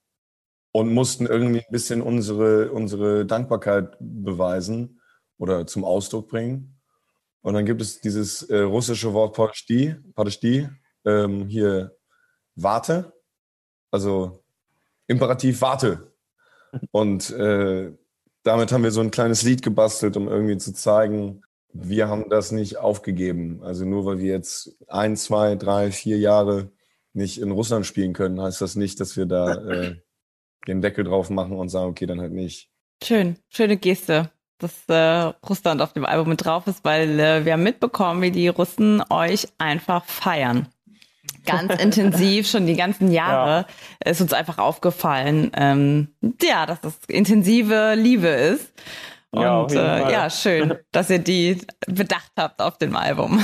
und 0.72 0.94
mussten 0.94 1.26
irgendwie 1.26 1.60
ein 1.60 1.72
bisschen 1.72 2.02
unsere, 2.02 2.72
unsere 2.72 3.26
Dankbarkeit 3.26 3.98
beweisen 4.00 5.02
oder 5.38 5.68
zum 5.68 5.84
Ausdruck 5.84 6.30
bringen. 6.30 6.80
Und 7.42 7.56
dann 7.56 7.66
gibt 7.66 7.82
es 7.82 8.00
dieses 8.00 8.44
äh, 8.44 8.60
russische 8.60 9.14
Wort 9.14 9.36
Padesti, 9.36 9.96
Padesti 10.14 10.70
ähm, 11.06 11.48
hier 11.48 11.98
Warte, 12.56 13.14
also 13.90 14.44
Imperativ 15.08 15.62
Warte. 15.62 16.14
Und 16.92 17.32
äh, 17.32 17.92
damit 18.44 18.72
haben 18.72 18.84
wir 18.84 18.92
so 18.92 19.02
ein 19.02 19.12
kleines 19.12 19.44
Lied 19.44 19.62
gebastelt, 19.62 20.16
um 20.16 20.28
irgendwie 20.28 20.58
zu 20.58 20.74
zeigen, 20.74 21.42
wir 21.74 22.08
haben 22.08 22.30
das 22.30 22.52
nicht 22.52 22.78
aufgegeben. 22.78 23.62
Also 23.64 23.86
nur 23.86 24.06
weil 24.06 24.20
wir 24.20 24.32
jetzt 24.32 24.78
ein, 24.88 25.16
zwei, 25.16 25.56
drei, 25.56 25.92
vier 25.92 26.18
Jahre 26.18 26.72
nicht 27.14 27.42
in 27.42 27.52
Russland 27.52 27.86
spielen 27.86 28.14
können, 28.14 28.42
heißt 28.42 28.62
das 28.62 28.76
nicht, 28.76 29.00
dass 29.00 29.18
wir 29.18 29.26
da 29.26 29.54
äh, 29.56 29.96
den 30.68 30.82
Deckel 30.82 31.04
drauf 31.04 31.30
machen 31.30 31.58
und 31.58 31.70
sagen, 31.70 31.90
okay, 31.90 32.06
dann 32.06 32.22
halt 32.22 32.34
nicht. 32.34 32.70
Schön, 33.04 33.38
schöne 33.50 33.78
Geste, 33.78 34.30
dass 34.60 34.88
äh, 34.88 35.34
Russland 35.48 35.82
auf 35.82 35.94
dem 35.94 36.06
Album 36.06 36.30
mit 36.30 36.46
drauf 36.46 36.68
ist, 36.68 36.86
weil 36.86 37.20
äh, 37.20 37.46
wir 37.46 37.54
haben 37.54 37.64
mitbekommen, 37.64 38.22
wie 38.22 38.32
die 38.32 38.48
Russen 38.48 39.04
euch 39.10 39.48
einfach 39.58 40.06
feiern. 40.06 40.68
Ganz 41.46 41.74
intensiv, 41.82 42.48
schon 42.48 42.68
die 42.68 42.76
ganzen 42.76 43.12
Jahre 43.12 43.66
ja. 44.06 44.12
ist 44.12 44.22
uns 44.22 44.34
einfach 44.34 44.60
aufgefallen, 44.60 45.52
ähm, 45.56 46.10
ja, 46.42 46.66
dass 46.66 46.82
das 46.82 46.98
intensive 47.08 47.96
Liebe 47.96 48.28
ist. 48.28 48.72
Und 49.32 49.72
ja, 49.72 50.08
äh, 50.08 50.12
ja, 50.12 50.30
schön, 50.30 50.76
dass 50.92 51.10
ihr 51.10 51.20
die 51.20 51.58
bedacht 51.88 52.32
habt 52.38 52.62
auf 52.62 52.78
dem 52.78 52.96
Album. 52.96 53.44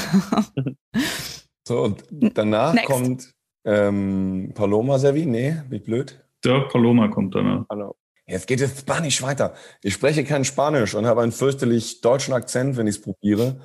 so, 1.67 1.84
und 1.84 2.03
danach 2.12 2.73
Next. 2.73 2.88
kommt 2.88 3.34
ähm, 3.65 4.51
Paloma 4.53 4.99
Sevi? 4.99 5.25
Nee, 5.25 5.62
wie 5.69 5.80
blöd. 5.80 6.26
Der 6.43 6.62
Paloma 6.62 7.08
kommt 7.08 7.36
danach. 7.36 7.65
Hallo. 7.69 7.95
Jetzt 8.28 8.47
geht 8.47 8.62
es 8.62 8.80
Spanisch 8.80 9.21
weiter. 9.21 9.54
Ich 9.82 9.93
spreche 9.93 10.23
kein 10.23 10.43
Spanisch 10.43 10.95
und 10.95 11.06
habe 11.06 11.21
einen 11.21 11.32
fürchterlich 11.32 12.02
deutschen 12.02 12.34
Akzent, 12.34 12.76
wenn 12.76 12.88
ich 12.88 12.97
es 12.97 13.02
probiere. 13.02 13.60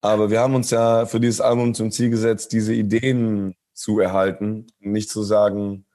Aber 0.00 0.30
wir 0.30 0.40
haben 0.40 0.54
uns 0.54 0.70
ja 0.70 1.06
für 1.06 1.20
dieses 1.20 1.40
Album 1.40 1.74
zum 1.74 1.90
Ziel 1.90 2.10
gesetzt, 2.10 2.52
diese 2.52 2.74
Ideen 2.74 3.54
zu 3.72 4.00
erhalten. 4.00 4.66
Nicht 4.80 5.10
zu 5.10 5.22
sagen, 5.22 5.86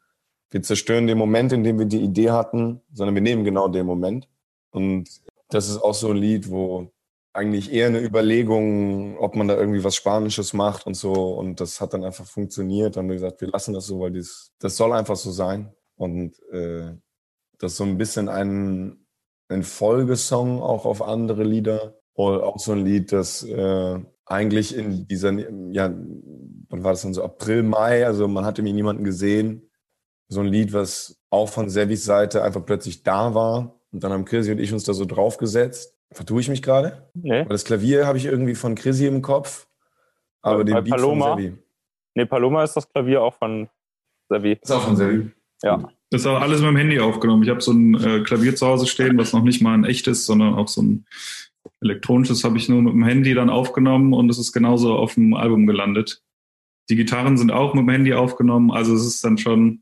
wir 0.50 0.62
zerstören 0.62 1.08
den 1.08 1.18
Moment, 1.18 1.52
in 1.52 1.64
dem 1.64 1.78
wir 1.78 1.86
die 1.86 2.02
Idee 2.02 2.32
hatten, 2.32 2.82
sondern 2.94 3.16
wir 3.16 3.22
nehmen 3.22 3.44
genau 3.44 3.68
den 3.68 3.86
Moment. 3.86 4.30
Und 4.72 5.10
das 5.50 5.68
ist 5.68 5.80
auch 5.80 5.94
so 5.94 6.12
ein 6.12 6.18
Lied, 6.18 6.50
wo 6.50 6.92
eigentlich 7.34 7.74
eher 7.74 7.88
eine 7.88 8.00
Überlegung, 8.00 9.18
ob 9.18 9.36
man 9.36 9.50
da 9.50 9.58
irgendwie 9.58 9.84
was 9.84 9.96
Spanisches 9.96 10.54
macht 10.54 10.88
und 10.88 10.94
so. 10.94 11.12
Und 11.12 11.60
das 11.60 11.82
hat 11.82 11.94
dann 11.94 12.06
einfach 12.06 12.26
funktioniert. 12.26 12.96
Dann 12.96 13.04
haben 13.04 13.10
wir 13.10 13.16
gesagt, 13.16 13.42
wir 13.42 13.50
lassen 13.50 13.74
das 13.74 13.88
so, 13.88 14.00
weil 14.00 14.14
das, 14.14 14.54
das 14.60 14.78
soll 14.78 14.94
einfach 14.94 15.18
so 15.18 15.32
sein. 15.32 15.74
Und 15.96 16.40
äh, 16.52 16.96
das 17.58 17.74
ist 17.74 17.78
so 17.78 17.84
ein 17.84 17.98
bisschen 17.98 18.30
ein, 18.30 19.06
ein 19.50 19.64
Folgesong 19.64 20.62
auch 20.62 20.86
auf 20.86 21.02
andere 21.02 21.44
Lieder. 21.44 21.98
Oder 22.14 22.44
auch 22.44 22.60
so 22.60 22.72
ein 22.72 22.86
Lied, 22.86 23.12
das 23.12 23.44
äh, 23.44 24.00
eigentlich 24.26 24.76
in 24.76 25.08
dieser, 25.08 25.32
ja, 25.72 25.94
wann 26.70 26.84
war 26.84 26.92
das 26.92 27.02
dann 27.02 27.14
so, 27.14 27.24
April, 27.24 27.64
Mai, 27.64 28.06
also 28.06 28.28
man 28.28 28.46
hatte 28.46 28.62
mir 28.62 28.74
niemanden 28.74 29.04
gesehen. 29.04 29.70
So 30.28 30.40
ein 30.40 30.48
Lied, 30.48 30.74
was 30.74 31.22
auch 31.30 31.50
von 31.50 31.70
Sevis 31.70 32.06
Seite 32.06 32.42
einfach 32.44 32.66
plötzlich 32.66 33.04
da 33.04 33.36
war. 33.36 33.80
Und 33.92 34.04
dann 34.04 34.12
haben 34.12 34.26
Chrissy 34.26 34.52
und 34.52 34.60
ich 34.60 34.74
uns 34.74 34.84
da 34.84 34.94
so 34.94 35.06
draufgesetzt. 35.06 35.96
Vertue 36.12 36.42
ich 36.42 36.50
mich 36.50 36.62
gerade? 36.62 37.10
Nee. 37.14 37.42
Weil 37.42 37.48
das 37.48 37.66
Klavier 37.66 38.08
habe 38.08 38.18
ich 38.18 38.26
irgendwie 38.26 38.56
von 38.56 38.76
Chrissy 38.76 39.08
im 39.08 39.22
Kopf, 39.22 39.68
aber 40.42 40.60
ja, 40.60 40.64
den 40.64 40.84
Beat 40.84 40.96
Paloma, 40.96 41.34
von 41.34 41.38
Sevi. 41.42 41.58
Nee, 42.14 42.26
Paloma 42.26 42.64
ist 42.64 42.74
das 42.74 42.88
Klavier 42.90 43.22
auch 43.22 43.34
von 43.34 43.68
Sevi. 44.30 44.58
Ist 44.62 44.72
auch 44.72 44.82
von 44.82 44.96
Sevi. 44.96 45.32
Ja. 45.64 45.90
Das 46.10 46.22
ist 46.22 46.28
auch 46.28 46.40
alles 46.40 46.62
mit 46.62 46.70
dem 46.70 46.78
Handy 46.78 47.00
aufgenommen. 47.00 47.44
Ich 47.44 47.50
habe 47.50 47.62
so 47.62 47.72
ein 47.72 47.96
äh, 47.96 48.20
Klavier 48.22 48.56
zu 48.56 48.68
Hause 48.68 48.88
stehen, 48.88 49.18
was 49.18 49.34
noch 49.34 49.44
nicht 49.44 49.62
mal 49.62 49.74
ein 49.74 49.86
echtes, 49.86 50.26
sondern 50.26 50.54
auch 50.54 50.68
so 50.68 50.82
ein 50.82 51.06
elektronisches 51.82 52.44
habe 52.44 52.58
ich 52.58 52.70
nur 52.70 52.82
mit 52.82 52.94
dem 52.94 53.04
Handy 53.04 53.34
dann 53.34 53.50
aufgenommen 53.50 54.14
und 54.14 54.30
es 54.30 54.38
ist 54.38 54.52
genauso 54.54 54.96
auf 54.96 55.16
dem 55.16 55.34
Album 55.34 55.68
gelandet. 55.68 56.22
Die 56.90 56.96
Gitarren 56.96 57.38
sind 57.38 57.52
auch 57.52 57.74
mit 57.74 57.84
dem 57.84 57.90
Handy 57.90 58.14
aufgenommen, 58.14 58.72
also 58.72 58.94
es 58.94 59.06
ist 59.06 59.24
dann 59.24 59.38
schon 59.38 59.82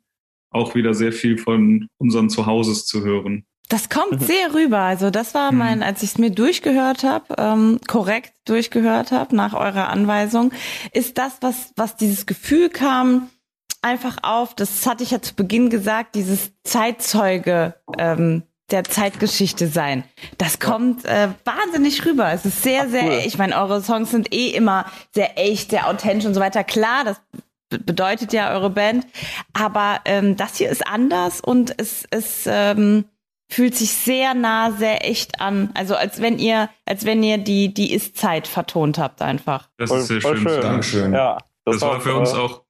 auch 0.49 0.75
wieder 0.75 0.93
sehr 0.93 1.11
viel 1.11 1.37
von 1.37 1.87
unseren 1.97 2.29
Zuhauses 2.29 2.85
zu 2.85 3.03
hören. 3.03 3.45
Das 3.69 3.89
kommt 3.89 4.21
mhm. 4.21 4.25
sehr 4.25 4.53
rüber. 4.53 4.79
Also 4.79 5.09
das 5.09 5.33
war 5.33 5.51
mein, 5.51 5.79
mhm. 5.79 5.83
als 5.83 6.03
ich 6.03 6.11
es 6.11 6.17
mir 6.17 6.29
durchgehört 6.29 7.03
habe, 7.03 7.33
ähm, 7.37 7.79
korrekt 7.87 8.33
durchgehört 8.45 9.11
habe 9.11 9.35
nach 9.35 9.53
eurer 9.53 9.89
Anweisung, 9.89 10.51
ist 10.91 11.17
das, 11.17 11.37
was, 11.41 11.73
was 11.75 11.95
dieses 11.95 12.25
Gefühl 12.25 12.69
kam, 12.69 13.29
einfach 13.83 14.17
auf, 14.23 14.53
das 14.55 14.85
hatte 14.85 15.03
ich 15.03 15.11
ja 15.11 15.21
zu 15.21 15.35
Beginn 15.35 15.69
gesagt, 15.69 16.15
dieses 16.15 16.51
Zeitzeuge 16.63 17.75
ähm, 17.97 18.43
der 18.71 18.83
Zeitgeschichte 18.83 19.67
sein. 19.67 20.03
Das 20.37 20.59
kommt 20.59 21.05
äh, 21.05 21.29
wahnsinnig 21.43 22.05
rüber. 22.05 22.31
Es 22.31 22.45
ist 22.45 22.63
sehr, 22.63 22.83
Ach, 22.85 22.89
sehr, 22.89 23.03
cool. 23.03 23.21
ich 23.25 23.37
meine, 23.37 23.55
eure 23.55 23.81
Songs 23.81 24.11
sind 24.11 24.33
eh 24.33 24.49
immer 24.49 24.85
sehr 25.11 25.37
echt, 25.37 25.69
sehr 25.69 25.87
authentisch 25.87 26.25
und 26.25 26.33
so 26.33 26.39
weiter. 26.39 26.63
Klar, 26.63 27.03
das 27.03 27.21
bedeutet 27.69 28.33
ja 28.33 28.51
eure 28.51 28.69
Band. 28.69 29.05
Aber 29.53 29.99
ähm, 30.05 30.37
das 30.37 30.57
hier 30.57 30.69
ist 30.69 30.85
anders 30.87 31.41
und 31.41 31.73
es, 31.77 32.05
es 32.09 32.43
ähm, 32.47 33.05
fühlt 33.49 33.75
sich 33.75 33.91
sehr 33.91 34.33
nah, 34.33 34.71
sehr 34.71 35.07
echt 35.07 35.39
an. 35.39 35.69
Also 35.73 35.95
als 35.95 36.21
wenn 36.21 36.39
ihr, 36.39 36.69
als 36.85 37.05
wenn 37.05 37.21
ihr 37.21 37.37
die, 37.37 37.73
die 37.73 37.93
Ist-Zeit 37.93 38.47
vertont 38.47 38.97
habt 38.97 39.21
einfach. 39.21 39.69
Das 39.77 39.91
ist 39.91 40.07
sehr 40.07 40.21
schön. 40.21 40.37
schön. 40.37 40.61
Dankeschön. 40.61 41.13
Ja, 41.13 41.37
das, 41.65 41.79
das 41.79 41.81
war 41.81 42.01
für 42.01 42.15
uns 42.15 42.33
auch 42.33 42.62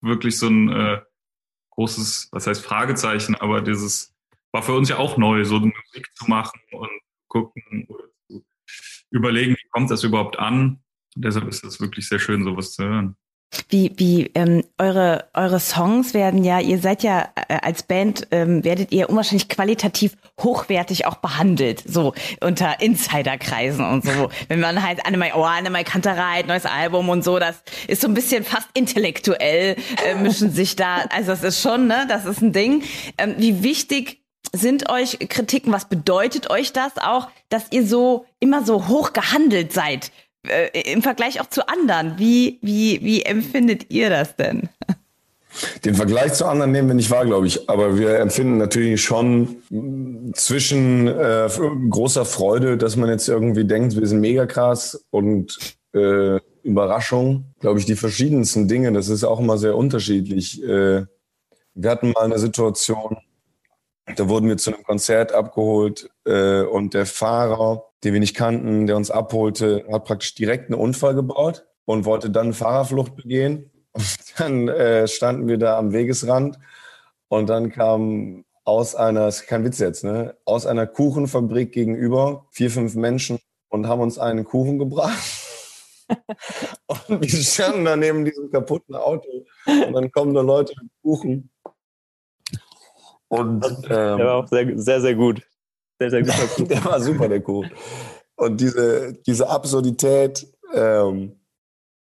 wirklich 0.00 0.38
so 0.38 0.48
ein 0.48 0.68
äh, 0.70 1.00
großes, 1.70 2.28
was 2.32 2.46
heißt 2.46 2.64
Fragezeichen, 2.64 3.34
aber 3.34 3.60
dieses 3.60 4.14
war 4.52 4.62
für 4.62 4.74
uns 4.74 4.88
ja 4.88 4.98
auch 4.98 5.16
neu, 5.16 5.44
so 5.44 5.60
Musik 5.60 6.08
zu 6.14 6.28
machen 6.28 6.60
und 6.72 6.90
gucken 7.28 7.86
oder 7.88 8.04
zu 8.26 8.44
überlegen, 9.10 9.54
wie 9.54 9.68
kommt 9.70 9.90
das 9.90 10.02
überhaupt 10.04 10.38
an. 10.38 10.82
Und 11.14 11.24
deshalb 11.24 11.48
ist 11.48 11.64
es 11.64 11.80
wirklich 11.80 12.08
sehr 12.08 12.18
schön, 12.18 12.44
sowas 12.44 12.72
zu 12.72 12.84
hören. 12.84 13.16
Wie, 13.68 13.92
wie 13.96 14.30
ähm, 14.34 14.64
eure, 14.78 15.28
eure 15.34 15.58
Songs 15.58 16.14
werden 16.14 16.44
ja, 16.44 16.60
ihr 16.60 16.78
seid 16.78 17.02
ja 17.02 17.28
äh, 17.48 17.58
als 17.62 17.82
Band, 17.82 18.28
ähm, 18.30 18.62
werdet 18.62 18.92
ihr 18.92 19.10
unwahrscheinlich 19.10 19.48
qualitativ 19.48 20.16
hochwertig 20.40 21.06
auch 21.06 21.16
behandelt, 21.16 21.82
so 21.84 22.14
unter 22.40 22.80
Insiderkreisen 22.80 23.84
und 23.84 24.04
so. 24.04 24.30
Wenn 24.48 24.60
man 24.60 24.86
halt 24.86 25.04
Annemai, 25.04 25.32
oh, 25.34 25.42
Annemai 25.42 25.82
Kantereit, 25.82 26.46
neues 26.46 26.64
Album 26.64 27.08
und 27.08 27.24
so, 27.24 27.40
das 27.40 27.62
ist 27.88 28.02
so 28.02 28.08
ein 28.08 28.14
bisschen 28.14 28.44
fast 28.44 28.68
intellektuell, 28.74 29.76
äh, 30.04 30.14
mischen 30.14 30.52
sich 30.52 30.76
da, 30.76 30.98
also 31.10 31.32
das 31.32 31.42
ist 31.42 31.60
schon, 31.60 31.88
ne, 31.88 32.06
das 32.08 32.26
ist 32.26 32.42
ein 32.42 32.52
Ding. 32.52 32.84
Ähm, 33.18 33.34
wie 33.38 33.64
wichtig 33.64 34.20
sind 34.52 34.88
euch 34.90 35.18
Kritiken, 35.28 35.72
was 35.72 35.88
bedeutet 35.88 36.50
euch 36.50 36.72
das 36.72 36.98
auch, 36.98 37.28
dass 37.48 37.66
ihr 37.70 37.86
so 37.86 38.26
immer 38.38 38.64
so 38.64 38.88
hoch 38.88 39.12
gehandelt 39.12 39.72
seid? 39.72 40.12
Äh, 40.46 40.92
im 40.92 41.02
Vergleich 41.02 41.40
auch 41.40 41.48
zu 41.48 41.68
anderen. 41.68 42.18
Wie, 42.18 42.58
wie, 42.62 43.00
wie 43.02 43.22
empfindet 43.22 43.90
ihr 43.90 44.10
das 44.10 44.36
denn? 44.36 44.68
Den 45.84 45.94
Vergleich 45.94 46.34
zu 46.34 46.46
anderen 46.46 46.70
nehmen 46.70 46.88
wir 46.88 46.94
nicht 46.94 47.10
wahr, 47.10 47.26
glaube 47.26 47.46
ich. 47.46 47.68
Aber 47.68 47.98
wir 47.98 48.18
empfinden 48.20 48.56
natürlich 48.56 49.02
schon 49.02 49.56
zwischen 50.34 51.08
äh, 51.08 51.48
großer 51.90 52.24
Freude, 52.24 52.76
dass 52.78 52.96
man 52.96 53.08
jetzt 53.08 53.28
irgendwie 53.28 53.64
denkt, 53.64 53.96
wir 53.96 54.06
sind 54.06 54.20
mega 54.20 54.46
krass 54.46 55.04
und 55.10 55.58
äh, 55.92 56.38
Überraschung, 56.62 57.46
glaube 57.58 57.78
ich, 57.78 57.86
die 57.86 57.96
verschiedensten 57.96 58.68
Dinge. 58.68 58.92
Das 58.92 59.08
ist 59.08 59.24
auch 59.24 59.40
immer 59.40 59.58
sehr 59.58 59.76
unterschiedlich. 59.76 60.62
Äh, 60.62 61.04
wir 61.74 61.90
hatten 61.90 62.12
mal 62.12 62.24
eine 62.24 62.38
Situation, 62.38 63.16
da 64.16 64.28
wurden 64.28 64.48
wir 64.48 64.56
zu 64.56 64.72
einem 64.72 64.84
Konzert 64.84 65.32
abgeholt 65.32 66.10
äh, 66.24 66.62
und 66.62 66.94
der 66.94 67.06
Fahrer 67.06 67.89
den 68.04 68.12
wir 68.12 68.20
nicht 68.20 68.36
kannten, 68.36 68.86
der 68.86 68.96
uns 68.96 69.10
abholte, 69.10 69.84
hat 69.90 70.04
praktisch 70.04 70.34
direkt 70.34 70.70
einen 70.70 70.80
Unfall 70.80 71.14
gebaut 71.14 71.66
und 71.84 72.04
wollte 72.04 72.30
dann 72.30 72.52
Fahrerflucht 72.52 73.16
begehen. 73.16 73.70
Und 73.92 74.18
dann 74.38 74.68
äh, 74.68 75.06
standen 75.08 75.48
wir 75.48 75.58
da 75.58 75.78
am 75.78 75.92
Wegesrand 75.92 76.58
und 77.28 77.48
dann 77.48 77.70
kam 77.70 78.44
aus 78.64 78.94
einer, 78.94 79.28
ist 79.28 79.46
kein 79.46 79.64
Witz 79.64 79.78
jetzt, 79.78 80.04
ne, 80.04 80.36
aus 80.44 80.66
einer 80.66 80.86
Kuchenfabrik 80.86 81.72
gegenüber 81.72 82.46
vier, 82.50 82.70
fünf 82.70 82.94
Menschen 82.94 83.38
und 83.68 83.88
haben 83.88 84.00
uns 84.00 84.18
einen 84.18 84.44
Kuchen 84.44 84.78
gebracht. 84.78 85.18
und 86.86 87.20
wir 87.20 87.28
standen 87.28 87.84
da 87.84 87.96
neben 87.96 88.24
diesem 88.24 88.50
kaputten 88.50 88.94
Auto 88.94 89.28
und 89.66 89.92
dann 89.92 90.10
kommen 90.10 90.34
da 90.34 90.40
Leute 90.40 90.74
mit 90.80 90.90
Kuchen 91.02 91.50
Und 93.28 93.64
ähm, 93.64 94.18
Der 94.18 94.18
war 94.18 94.34
auch 94.34 94.48
sehr, 94.48 94.76
sehr, 94.78 95.00
sehr 95.00 95.14
gut. 95.14 95.42
Sehr, 96.00 96.10
sehr 96.10 96.22
guter 96.22 96.64
der 96.68 96.84
war 96.84 97.00
super, 97.00 97.28
der 97.28 97.40
Kuh. 97.42 97.64
Und 98.36 98.60
diese, 98.60 99.12
diese 99.26 99.50
Absurdität 99.50 100.46
ähm, 100.72 101.38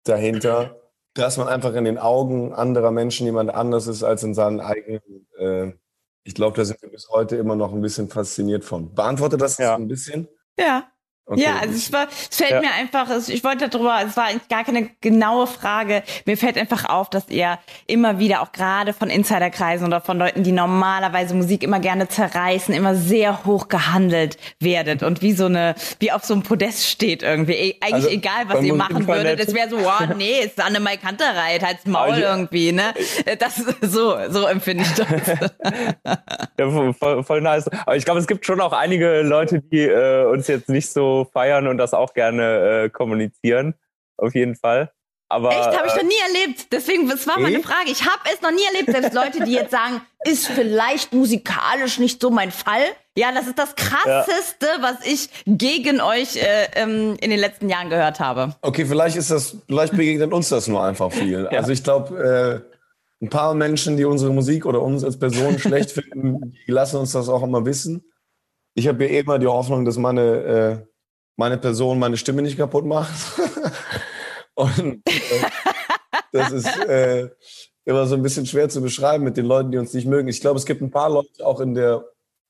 dahinter, 0.03 0.79
dass 1.15 1.37
man 1.37 1.47
einfach 1.47 1.73
in 1.73 1.85
den 1.85 1.97
Augen 1.97 2.53
anderer 2.53 2.91
Menschen 2.91 3.25
jemand 3.25 3.49
anders 3.49 3.87
ist 3.87 4.03
als 4.03 4.23
in 4.23 4.35
seinen 4.35 4.59
eigenen. 4.59 5.27
Äh, 5.37 5.71
ich 6.23 6.35
glaube, 6.35 6.55
da 6.55 6.65
sind 6.65 6.81
wir 6.83 6.89
bis 6.89 7.09
heute 7.09 7.37
immer 7.37 7.55
noch 7.55 7.73
ein 7.73 7.81
bisschen 7.81 8.09
fasziniert 8.09 8.63
von. 8.63 8.93
Beantwortet 8.93 9.41
das 9.41 9.57
Ja. 9.57 9.75
ein 9.75 9.87
bisschen? 9.87 10.27
Ja. 10.59 10.91
Okay. 11.31 11.41
Ja, 11.43 11.57
also 11.61 11.75
es, 11.75 11.93
war, 11.93 12.07
es 12.29 12.37
fällt 12.37 12.49
Ja. 12.51 12.59
mir 12.61 12.71
einfach, 12.73 13.07
es- 13.11 13.29
ich 13.29 13.43
wollte 13.43 13.69
darüber, 13.69 13.99
es 14.03 14.17
war 14.17 14.25
eigentlich 14.25 14.47
gar 14.49 14.63
keine 14.63 14.89
genaue 14.99 15.45
Frage. 15.45 16.01
Mir 16.25 16.37
fällt 16.37 16.57
einfach 16.57 16.85
auf, 16.85 17.09
dass 17.11 17.29
ihr 17.29 17.59
immer 17.85 18.17
wieder, 18.17 18.41
auch 18.41 18.51
gerade 18.51 18.93
von 18.93 19.11
Insiderkreisen 19.11 19.85
oder 19.85 20.01
von 20.01 20.17
Leuten, 20.17 20.41
die 20.43 20.51
normalerweise 20.51 21.35
Musik 21.35 21.61
immer 21.61 21.79
gerne 21.79 22.07
zerreißen, 22.07 22.73
immer 22.73 22.95
sehr 22.95 23.45
hoch 23.45 23.67
gehandelt 23.67 24.37
werdet 24.59 25.03
und 25.03 25.21
wie 25.21 25.33
so 25.33 25.45
eine, 25.45 25.75
wie 25.99 26.11
auf 26.11 26.23
so 26.25 26.33
einem 26.33 26.41
Podest 26.41 26.87
steht 26.87 27.21
irgendwie. 27.21 27.53
E 27.53 27.75
eigentlich 27.81 27.93
Also, 27.93 28.09
egal, 28.09 28.45
was 28.47 28.63
ihr 28.63 28.73
machen 28.73 29.03
voll 29.03 29.17
würdet, 29.17 29.39
es 29.47 29.53
wäre 29.53 29.69
so, 29.69 29.77
wow, 29.83 30.01
nee, 30.17 30.39
ist 30.43 30.59
Annemai 30.59 30.97
Kantereit, 30.97 31.63
halt's 31.63 31.85
Maul 31.85 32.13
ich- 32.17 32.23
irgendwie, 32.23 32.71
ne? 32.71 32.93
Das 33.37 33.55
so, 33.81 34.15
so 34.29 34.45
empfinde 34.47 34.83
ich 34.83 34.93
das. 34.95 35.07
Ja, 36.59 36.69
voll- 36.69 36.93
voll, 36.93 37.23
voll 37.23 37.41
nice. 37.41 37.67
Aber 37.85 37.95
ich 37.95 38.03
glaube, 38.03 38.19
es 38.19 38.27
gibt 38.27 38.45
schon 38.45 38.59
auch 38.59 38.73
einige 38.73 39.21
Leute, 39.21 39.61
die 39.61 39.81
äh, 39.83 40.25
uns 40.25 40.47
jetzt 40.47 40.67
nicht 40.69 40.89
so 40.91 41.18
feiern 41.25 41.67
und 41.67 41.77
das 41.77 41.93
auch 41.93 42.13
gerne 42.13 42.83
äh, 42.85 42.89
kommunizieren. 42.89 43.75
Auf 44.17 44.35
jeden 44.35 44.55
Fall. 44.55 44.91
Aber 45.31 45.51
Echt, 45.51 45.77
habe 45.77 45.87
ich 45.87 45.93
äh, 45.93 45.97
noch 45.97 46.03
nie 46.03 46.39
erlebt. 46.41 46.67
Deswegen, 46.71 47.07
das 47.07 47.27
war 47.27 47.39
meine 47.39 47.59
Eh? 47.59 47.61
Frage. 47.61 47.91
Ich 47.91 48.03
habe 48.03 48.21
es 48.33 48.41
noch 48.41 48.51
nie 48.51 48.63
erlebt. 48.73 48.91
Selbst 48.91 49.13
Leute, 49.13 49.43
die 49.45 49.53
jetzt 49.53 49.69
sagen, 49.71 50.01
ist 50.25 50.47
vielleicht 50.47 51.13
musikalisch 51.13 51.99
nicht 51.99 52.19
so 52.19 52.31
mein 52.31 52.51
Fall. 52.51 52.81
Ja, 53.15 53.31
das 53.31 53.45
ist 53.47 53.59
das 53.59 53.75
Krasseste, 53.75 54.65
was 54.81 55.05
ich 55.05 55.29
gegen 55.45 56.01
euch 56.01 56.37
äh, 56.37 56.67
ähm, 56.75 57.15
in 57.21 57.29
den 57.29 57.39
letzten 57.39 57.69
Jahren 57.69 57.89
gehört 57.89 58.19
habe. 58.19 58.55
Okay, 58.61 58.85
vielleicht 58.85 59.17
ist 59.17 59.29
das, 59.29 59.57
vielleicht 59.67 59.95
begegnet 59.95 60.33
uns 60.33 60.49
das 60.49 60.67
nur 60.67 60.83
einfach 60.83 61.11
viel. 61.11 61.47
Also 61.47 61.71
ich 61.71 61.83
glaube, 61.83 62.65
äh, 62.71 63.23
ein 63.23 63.29
paar 63.29 63.53
Menschen, 63.53 63.97
die 63.97 64.05
unsere 64.05 64.31
Musik 64.33 64.65
oder 64.65 64.81
uns 64.81 65.03
als 65.03 65.19
Person 65.19 65.59
schlecht 65.59 65.91
finden, 65.91 66.55
die 66.65 66.71
lassen 66.71 66.97
uns 66.97 67.11
das 67.11 67.29
auch 67.29 67.43
immer 67.43 67.65
wissen. 67.65 68.03
Ich 68.73 68.87
habe 68.87 69.03
ja 69.05 69.11
eh 69.11 69.19
immer 69.19 69.37
die 69.37 69.47
Hoffnung, 69.47 69.85
dass 69.85 69.97
meine, 69.97 70.21
äh, 70.21 70.88
meine 71.39 71.57
Person 71.57 71.97
meine 71.97 72.17
Stimme 72.17 72.41
nicht 72.41 72.57
kaputt 72.57 72.85
macht. 72.85 73.13
Und 74.55 75.01
äh, 75.07 75.11
das 76.33 76.51
ist 76.51 76.77
äh, 76.85 77.29
immer 77.85 78.05
so 78.05 78.15
ein 78.15 78.21
bisschen 78.21 78.45
schwer 78.45 78.67
zu 78.67 78.81
beschreiben 78.81 79.23
mit 79.23 79.37
den 79.37 79.45
Leuten, 79.45 79.71
die 79.71 79.77
uns 79.77 79.93
nicht 79.93 80.05
mögen. 80.05 80.27
Ich 80.27 80.41
glaube, 80.41 80.59
es 80.59 80.65
gibt 80.65 80.81
ein 80.81 80.91
paar 80.91 81.09
Leute 81.09 81.45
auch 81.45 81.61
in 81.61 81.73
der, 81.73 82.03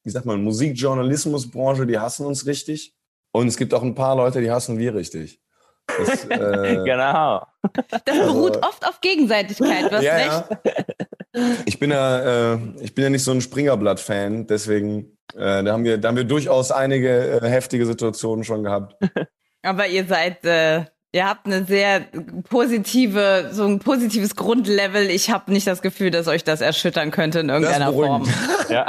wie 0.03 0.09
sagt 0.09 0.25
man, 0.25 0.43
Musikjournalismusbranche, 0.43 1.85
die 1.85 1.99
hassen 1.99 2.25
uns 2.25 2.47
richtig. 2.47 2.95
Und 3.31 3.47
es 3.47 3.57
gibt 3.57 3.75
auch 3.75 3.83
ein 3.83 3.93
paar 3.93 4.15
Leute, 4.15 4.41
die 4.41 4.49
hassen 4.49 4.79
wir 4.79 4.95
richtig. 4.95 5.39
Das, 5.85 6.25
äh, 6.29 6.81
Genau. 6.83 7.45
Das 7.89 8.03
beruht 8.03 8.57
oft 8.57 8.87
auf 8.87 9.01
Gegenseitigkeit. 9.01 9.91
Hast 9.91 10.01
ja, 10.01 10.15
recht. 10.15 10.45
ja. 10.65 11.41
Ich 11.65 11.77
bin 11.77 11.91
ja, 11.91 12.53
äh, 12.53 12.59
ich 12.81 12.95
bin 12.95 13.03
ja 13.03 13.09
nicht 13.11 13.23
so 13.23 13.31
ein 13.31 13.41
Springerblatt-Fan, 13.41 14.47
deswegen 14.47 15.18
äh, 15.35 15.63
da 15.63 15.71
haben 15.73 15.83
wir, 15.83 15.97
da 15.97 16.09
haben 16.09 16.17
wir 16.17 16.23
durchaus 16.23 16.71
einige 16.71 17.41
äh, 17.41 17.47
heftige 17.47 17.85
Situationen 17.85 18.43
schon 18.43 18.63
gehabt. 18.63 18.95
Aber 19.63 19.87
ihr 19.87 20.05
seid, 20.05 20.45
äh, 20.45 20.85
ihr 21.11 21.27
habt 21.27 21.45
eine 21.45 21.65
sehr 21.65 22.01
positive, 22.49 23.49
so 23.51 23.65
ein 23.65 23.79
positives 23.79 24.35
Grundlevel. 24.35 25.09
Ich 25.09 25.29
habe 25.29 25.51
nicht 25.51 25.67
das 25.67 25.81
Gefühl, 25.81 26.11
dass 26.11 26.27
euch 26.27 26.43
das 26.43 26.61
erschüttern 26.61 27.11
könnte 27.11 27.39
in 27.39 27.49
irgendeiner 27.49 27.91
Form. 27.93 28.27
Ja. 28.69 28.85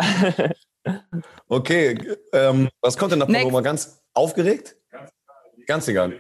Okay, 1.49 1.97
ähm, 2.35 2.69
was 2.83 2.99
kommt 2.99 3.13
denn 3.13 3.19
nach. 3.19 3.29
Paloma? 3.29 3.63
Ganz 3.63 4.03
aufgeregt? 4.13 4.77
Ganz 5.67 5.89
egal. 5.89 6.19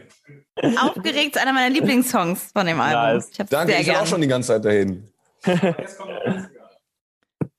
Aufgeregt 0.80 1.36
ist 1.36 1.42
einer 1.42 1.52
meiner 1.52 1.68
Lieblingssongs 1.68 2.52
von 2.52 2.66
dem 2.66 2.80
Album. 2.80 3.16
Nice. 3.16 3.30
Ich 3.32 3.40
hab's 3.40 3.50
Danke, 3.50 3.72
sehr 3.72 3.80
ich 3.80 3.86
bin 3.86 3.94
gern. 3.94 4.02
auch 4.02 4.06
schon 4.06 4.20
die 4.22 4.28
ganze 4.28 4.48
Zeit 4.48 4.64
dahin. 4.64 5.08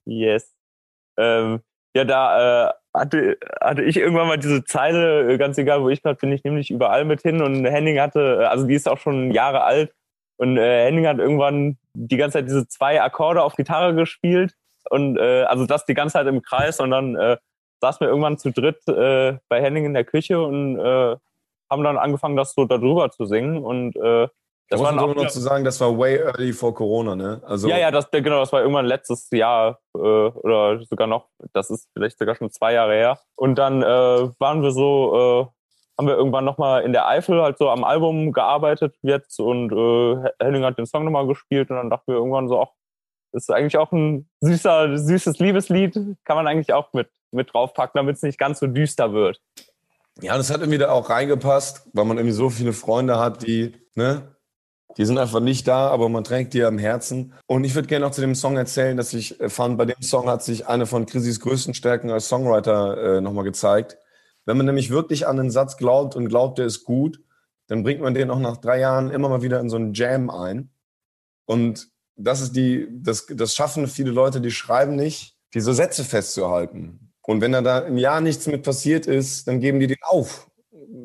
Yes. 0.05 0.51
Ähm, 1.17 1.61
ja, 1.95 2.05
da 2.05 2.69
äh, 2.69 2.73
hatte, 2.93 3.37
hatte 3.59 3.83
ich 3.83 3.97
irgendwann 3.97 4.27
mal 4.27 4.37
diese 4.37 4.63
Zeile, 4.63 5.31
äh, 5.31 5.37
ganz 5.37 5.57
egal 5.57 5.81
wo 5.81 5.89
ich 5.89 6.01
gerade 6.01 6.17
bin, 6.17 6.31
ich 6.31 6.43
nehme 6.43 6.57
dich 6.57 6.71
überall 6.71 7.05
mit 7.05 7.21
hin. 7.21 7.41
Und 7.41 7.65
Henning 7.65 7.99
hatte, 7.99 8.39
äh, 8.41 8.45
also 8.45 8.65
die 8.65 8.75
ist 8.75 8.87
auch 8.87 8.97
schon 8.97 9.31
Jahre 9.31 9.63
alt. 9.63 9.93
Und 10.37 10.57
äh, 10.57 10.85
Henning 10.85 11.07
hat 11.07 11.19
irgendwann 11.19 11.77
die 11.93 12.17
ganze 12.17 12.39
Zeit 12.39 12.47
diese 12.47 12.67
zwei 12.67 13.01
Akkorde 13.01 13.43
auf 13.43 13.55
Gitarre 13.55 13.93
gespielt. 13.93 14.53
Und 14.89 15.17
äh, 15.17 15.43
also 15.43 15.65
das 15.65 15.85
die 15.85 15.93
ganze 15.93 16.13
Zeit 16.13 16.27
im 16.27 16.41
Kreis. 16.41 16.79
Und 16.79 16.91
dann 16.91 17.15
äh, 17.15 17.37
saßen 17.81 18.01
wir 18.01 18.09
irgendwann 18.09 18.37
zu 18.37 18.51
dritt 18.51 18.87
äh, 18.87 19.37
bei 19.49 19.61
Henning 19.61 19.85
in 19.85 19.93
der 19.93 20.05
Küche 20.05 20.41
und 20.41 20.79
äh, 20.79 21.15
haben 21.69 21.83
dann 21.83 21.97
angefangen, 21.97 22.35
das 22.35 22.53
so 22.53 22.65
darüber 22.65 23.11
zu 23.11 23.25
singen. 23.25 23.63
Und 23.63 23.95
äh, 23.97 24.27
Das 24.71 24.79
man 24.79 24.97
auch 24.99 25.13
nur 25.13 25.25
noch 25.25 25.27
zu 25.27 25.41
sagen, 25.41 25.65
das 25.65 25.81
war 25.81 25.97
way 25.97 26.15
early 26.15 26.53
vor 26.53 26.73
Corona, 26.73 27.13
ne? 27.13 27.41
Also 27.45 27.67
ja, 27.67 27.77
ja, 27.77 27.91
das, 27.91 28.09
genau, 28.09 28.39
das 28.39 28.53
war 28.53 28.61
irgendwann 28.61 28.85
letztes 28.85 29.29
Jahr 29.29 29.79
äh, 29.93 29.99
oder 29.99 30.81
sogar 30.85 31.07
noch, 31.07 31.27
das 31.51 31.69
ist 31.69 31.89
vielleicht 31.93 32.17
sogar 32.17 32.35
schon 32.35 32.51
zwei 32.51 32.71
Jahre 32.71 32.93
her. 32.93 33.19
Und 33.35 33.55
dann 33.55 33.83
äh, 33.83 33.85
waren 33.85 34.63
wir 34.63 34.71
so, 34.71 35.13
äh, 35.13 35.97
haben 35.97 36.07
wir 36.07 36.15
irgendwann 36.15 36.45
nochmal 36.45 36.83
in 36.83 36.93
der 36.93 37.05
Eifel 37.05 37.41
halt 37.41 37.57
so 37.57 37.69
am 37.69 37.83
Album 37.83 38.31
gearbeitet 38.31 38.95
jetzt 39.01 39.41
und 39.41 39.73
äh, 39.73 40.29
Henning 40.41 40.63
hat 40.63 40.77
den 40.77 40.85
Song 40.85 41.03
nochmal 41.03 41.27
gespielt 41.27 41.69
und 41.69 41.75
dann 41.75 41.89
dachten 41.89 42.07
wir 42.07 42.15
irgendwann 42.15 42.47
so, 42.47 42.61
ach, 42.61 42.69
das 43.33 43.43
ist 43.43 43.51
eigentlich 43.51 43.77
auch 43.77 43.91
ein 43.91 44.29
süßer, 44.39 44.97
süßes 44.97 45.39
Liebeslied, 45.39 45.95
kann 46.23 46.37
man 46.37 46.47
eigentlich 46.47 46.73
auch 46.73 46.93
mit, 46.93 47.09
mit 47.31 47.53
draufpacken, 47.53 47.99
damit 47.99 48.15
es 48.15 48.23
nicht 48.23 48.39
ganz 48.39 48.59
so 48.59 48.67
düster 48.67 49.11
wird. 49.11 49.41
Ja, 50.21 50.37
das 50.37 50.49
hat 50.49 50.61
irgendwie 50.61 50.77
da 50.77 50.91
auch 50.91 51.09
reingepasst, 51.09 51.89
weil 51.91 52.05
man 52.05 52.17
irgendwie 52.17 52.35
so 52.35 52.49
viele 52.49 52.71
Freunde 52.71 53.19
hat, 53.19 53.45
die, 53.45 53.73
ne, 53.95 54.33
die 54.97 55.05
sind 55.05 55.17
einfach 55.17 55.39
nicht 55.39 55.67
da, 55.67 55.89
aber 55.89 56.09
man 56.09 56.23
trägt 56.23 56.53
die 56.53 56.63
am 56.63 56.77
Herzen. 56.77 57.33
Und 57.47 57.63
ich 57.63 57.75
würde 57.75 57.87
gerne 57.87 58.05
noch 58.05 58.11
zu 58.11 58.21
dem 58.21 58.35
Song 58.35 58.57
erzählen, 58.57 58.97
dass 58.97 59.13
ich 59.13 59.39
äh, 59.39 59.49
fand, 59.49 59.77
bei 59.77 59.85
dem 59.85 60.01
Song 60.01 60.27
hat 60.29 60.43
sich 60.43 60.67
eine 60.67 60.85
von 60.85 61.05
Chrissys 61.05 61.39
größten 61.39 61.73
Stärken 61.73 62.09
als 62.09 62.27
Songwriter 62.27 63.17
äh, 63.17 63.21
nochmal 63.21 63.43
gezeigt. 63.43 63.97
Wenn 64.45 64.57
man 64.57 64.65
nämlich 64.65 64.89
wirklich 64.89 65.27
an 65.27 65.37
den 65.37 65.51
Satz 65.51 65.77
glaubt 65.77 66.15
und 66.15 66.27
glaubt, 66.27 66.57
der 66.57 66.65
ist 66.65 66.83
gut, 66.83 67.21
dann 67.67 67.83
bringt 67.83 68.01
man 68.01 68.13
den 68.13 68.31
auch 68.31 68.39
nach 68.39 68.57
drei 68.57 68.79
Jahren 68.79 69.11
immer 69.11 69.29
mal 69.29 69.41
wieder 69.41 69.59
in 69.59 69.69
so 69.69 69.77
einen 69.77 69.93
Jam 69.93 70.29
ein. 70.29 70.71
Und 71.45 71.89
das 72.15 72.41
ist 72.41 72.55
die, 72.55 72.87
das, 72.91 73.27
das 73.27 73.55
schaffen 73.55 73.87
viele 73.87 74.11
Leute, 74.11 74.41
die 74.41 74.51
schreiben 74.51 74.95
nicht, 74.95 75.37
diese 75.53 75.73
Sätze 75.73 76.03
festzuhalten. 76.03 77.11
Und 77.21 77.39
wenn 77.39 77.51
da, 77.51 77.61
da 77.61 77.79
im 77.79 77.97
Jahr 77.97 78.19
nichts 78.19 78.47
mit 78.47 78.63
passiert 78.63 79.05
ist, 79.05 79.47
dann 79.47 79.59
geben 79.59 79.79
die 79.79 79.87
den 79.87 79.97
auf. 80.01 80.49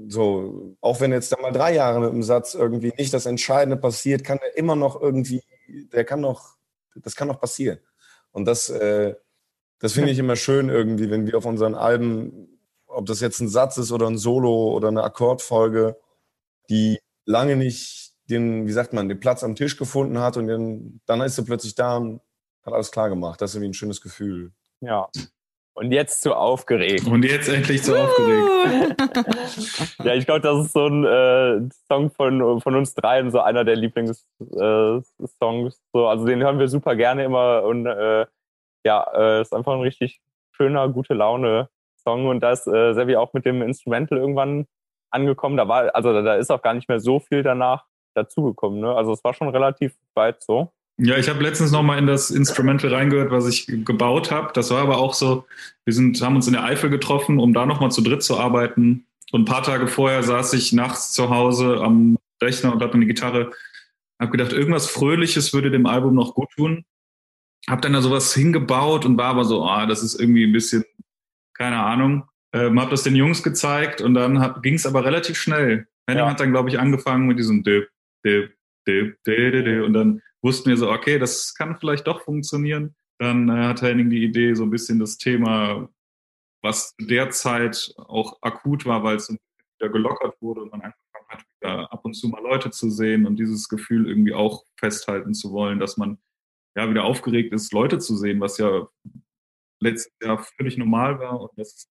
So, 0.08 0.76
auch 0.80 1.00
wenn 1.00 1.12
jetzt 1.12 1.32
da 1.32 1.40
mal 1.40 1.52
drei 1.52 1.74
Jahre 1.74 2.00
mit 2.00 2.10
dem 2.10 2.22
Satz 2.22 2.54
irgendwie 2.54 2.92
nicht 2.96 3.12
das 3.12 3.26
Entscheidende 3.26 3.76
passiert, 3.76 4.24
kann 4.24 4.38
er 4.38 4.56
immer 4.56 4.76
noch 4.76 5.00
irgendwie, 5.00 5.42
der 5.92 6.04
kann 6.04 6.20
noch, 6.20 6.56
das 6.94 7.16
kann 7.16 7.28
noch 7.28 7.40
passieren. 7.40 7.78
Und 8.30 8.44
das, 8.44 8.68
äh, 8.68 9.14
das 9.78 9.92
finde 9.92 10.10
ich 10.10 10.18
immer 10.18 10.36
schön 10.36 10.68
irgendwie, 10.68 11.10
wenn 11.10 11.26
wir 11.26 11.36
auf 11.36 11.44
unseren 11.44 11.74
Alben, 11.74 12.60
ob 12.86 13.06
das 13.06 13.20
jetzt 13.20 13.40
ein 13.40 13.48
Satz 13.48 13.76
ist 13.76 13.92
oder 13.92 14.06
ein 14.06 14.18
Solo 14.18 14.72
oder 14.72 14.88
eine 14.88 15.02
Akkordfolge, 15.02 15.96
die 16.70 16.98
lange 17.24 17.56
nicht 17.56 18.14
den, 18.30 18.66
wie 18.66 18.72
sagt 18.72 18.92
man, 18.92 19.08
den 19.08 19.20
Platz 19.20 19.44
am 19.44 19.54
Tisch 19.54 19.76
gefunden 19.76 20.18
hat 20.18 20.36
und 20.36 20.48
dann, 20.48 21.00
dann 21.06 21.20
ist 21.20 21.36
sie 21.36 21.44
plötzlich 21.44 21.74
da 21.74 21.96
und 21.96 22.20
hat 22.64 22.74
alles 22.74 22.90
klar 22.90 23.08
gemacht. 23.08 23.40
Das 23.40 23.50
ist 23.50 23.56
irgendwie 23.56 23.70
ein 23.70 23.74
schönes 23.74 24.00
Gefühl. 24.00 24.52
Ja. 24.80 25.08
Und 25.76 25.92
jetzt 25.92 26.22
zu 26.22 26.34
aufgeregt. 26.34 27.06
Und 27.06 27.22
jetzt 27.22 27.50
endlich 27.50 27.82
so 27.82 27.94
aufgeregt. 27.94 28.96
Ja, 30.02 30.14
ich 30.14 30.24
glaube, 30.24 30.40
das 30.40 30.66
ist 30.66 30.72
so 30.72 30.86
ein 30.86 31.04
äh, 31.04 31.68
Song 31.86 32.10
von, 32.10 32.60
von 32.60 32.74
uns 32.76 32.94
dreien, 32.94 33.30
so 33.30 33.40
einer 33.40 33.64
der 33.64 33.76
Lieblingssongs. 33.76 34.24
Äh, 34.40 35.70
so, 35.92 36.06
also 36.06 36.24
den 36.24 36.42
hören 36.42 36.58
wir 36.58 36.68
super 36.68 36.96
gerne 36.96 37.24
immer 37.24 37.62
und 37.64 37.86
äh, 37.86 38.26
ja, 38.84 39.06
äh, 39.14 39.42
ist 39.42 39.52
einfach 39.52 39.74
ein 39.74 39.80
richtig 39.80 40.20
schöner, 40.52 40.88
gute 40.88 41.14
Laune 41.14 41.68
Song 41.96 42.26
und 42.26 42.40
da 42.40 42.52
ist 42.52 42.66
äh, 42.66 42.94
Sevi 42.94 43.16
auch 43.16 43.32
mit 43.34 43.44
dem 43.44 43.60
Instrumental 43.62 44.18
irgendwann 44.18 44.66
angekommen. 45.10 45.56
Da 45.56 45.68
war, 45.68 45.94
also 45.94 46.22
da 46.22 46.36
ist 46.36 46.50
auch 46.50 46.62
gar 46.62 46.74
nicht 46.74 46.88
mehr 46.88 47.00
so 47.00 47.20
viel 47.20 47.42
danach 47.42 47.84
dazugekommen. 48.14 48.80
Ne? 48.80 48.94
Also 48.94 49.12
es 49.12 49.22
war 49.24 49.34
schon 49.34 49.48
relativ 49.48 49.94
weit 50.14 50.42
so. 50.42 50.72
Ja, 50.98 51.18
ich 51.18 51.28
habe 51.28 51.42
letztens 51.42 51.72
noch 51.72 51.82
mal 51.82 51.98
in 51.98 52.06
das 52.06 52.30
Instrumental 52.30 52.92
reingehört, 52.94 53.30
was 53.30 53.46
ich 53.46 53.66
gebaut 53.66 54.30
habe. 54.30 54.52
Das 54.54 54.70
war 54.70 54.80
aber 54.82 54.96
auch 54.96 55.12
so, 55.12 55.44
wir 55.84 55.92
sind, 55.92 56.20
haben 56.22 56.36
uns 56.36 56.46
in 56.46 56.54
der 56.54 56.64
Eifel 56.64 56.88
getroffen, 56.88 57.38
um 57.38 57.52
da 57.52 57.66
noch 57.66 57.80
mal 57.80 57.90
zu 57.90 58.00
dritt 58.00 58.22
zu 58.22 58.38
arbeiten. 58.38 59.06
Und 59.32 59.42
ein 59.42 59.44
paar 59.44 59.62
Tage 59.62 59.88
vorher 59.88 60.22
saß 60.22 60.54
ich 60.54 60.72
nachts 60.72 61.12
zu 61.12 61.28
Hause 61.28 61.80
am 61.82 62.16
Rechner 62.42 62.72
und 62.72 62.82
hatte 62.82 62.94
eine 62.94 63.06
Gitarre. 63.06 63.52
Hab 64.18 64.30
gedacht, 64.30 64.54
irgendwas 64.54 64.86
Fröhliches 64.86 65.52
würde 65.52 65.70
dem 65.70 65.84
Album 65.84 66.14
noch 66.14 66.34
gut 66.34 66.48
tun. 66.56 66.84
Hab 67.68 67.82
dann 67.82 67.92
da 67.92 68.00
sowas 68.00 68.32
hingebaut 68.32 69.04
und 69.04 69.18
war 69.18 69.26
aber 69.26 69.44
so, 69.44 69.64
ah, 69.64 69.84
das 69.84 70.02
ist 70.02 70.18
irgendwie 70.18 70.44
ein 70.44 70.52
bisschen, 70.52 70.84
keine 71.54 71.80
Ahnung. 71.82 72.24
Ähm, 72.54 72.80
hab 72.80 72.88
das 72.88 73.02
den 73.02 73.16
Jungs 73.16 73.42
gezeigt 73.42 74.00
und 74.00 74.14
dann 74.14 74.62
ging 74.62 74.74
es 74.74 74.86
aber 74.86 75.04
relativ 75.04 75.36
schnell. 75.36 75.88
Henning 76.08 76.24
Ja. 76.24 76.30
hat 76.30 76.40
dann, 76.40 76.52
glaube 76.52 76.70
ich, 76.70 76.78
angefangen 76.78 77.26
mit 77.26 77.38
diesem 77.38 77.62
Dip, 77.64 77.90
Dip, 78.24 78.54
Dip, 78.86 79.18
Dip, 79.26 79.64
Dip. 79.64 79.84
Und 79.84 79.92
dann 79.92 80.22
wussten 80.42 80.70
wir 80.70 80.76
so, 80.76 80.90
okay, 80.90 81.18
das 81.18 81.54
kann 81.54 81.78
vielleicht 81.78 82.06
doch 82.06 82.22
funktionieren. 82.22 82.94
dann 83.18 83.48
äh, 83.48 83.66
hat 83.66 83.82
Henning 83.82 84.10
die 84.10 84.24
Idee, 84.24 84.54
so 84.54 84.64
ein 84.64 84.70
bisschen 84.70 84.98
das 84.98 85.16
Thema, 85.18 85.88
was 86.62 86.94
derzeit 87.00 87.92
auch 87.96 88.38
akut 88.42 88.84
war, 88.86 89.02
weil 89.02 89.16
es 89.16 89.30
wieder 89.30 89.90
gelockert 89.90 90.40
wurde 90.40 90.62
und 90.62 90.72
man 90.72 90.82
angefangen 90.82 91.28
hat, 91.28 91.44
wieder 91.60 91.92
ab 91.92 92.04
und 92.04 92.14
zu 92.14 92.28
mal 92.28 92.42
Leute 92.42 92.70
zu 92.70 92.90
sehen 92.90 93.26
und 93.26 93.36
dieses 93.36 93.68
Gefühl 93.68 94.08
irgendwie 94.08 94.34
auch 94.34 94.64
festhalten 94.78 95.34
zu 95.34 95.52
wollen, 95.52 95.78
dass 95.78 95.96
man 95.96 96.18
ja 96.76 96.88
wieder 96.90 97.04
aufgeregt 97.04 97.52
ist, 97.52 97.72
Leute 97.72 97.98
zu 97.98 98.16
sehen, 98.16 98.40
was 98.40 98.58
ja 98.58 98.86
letztes 99.80 100.12
Jahr 100.22 100.38
völlig 100.38 100.76
normal 100.76 101.18
war 101.18 101.40
und 101.40 101.50
das 101.56 101.88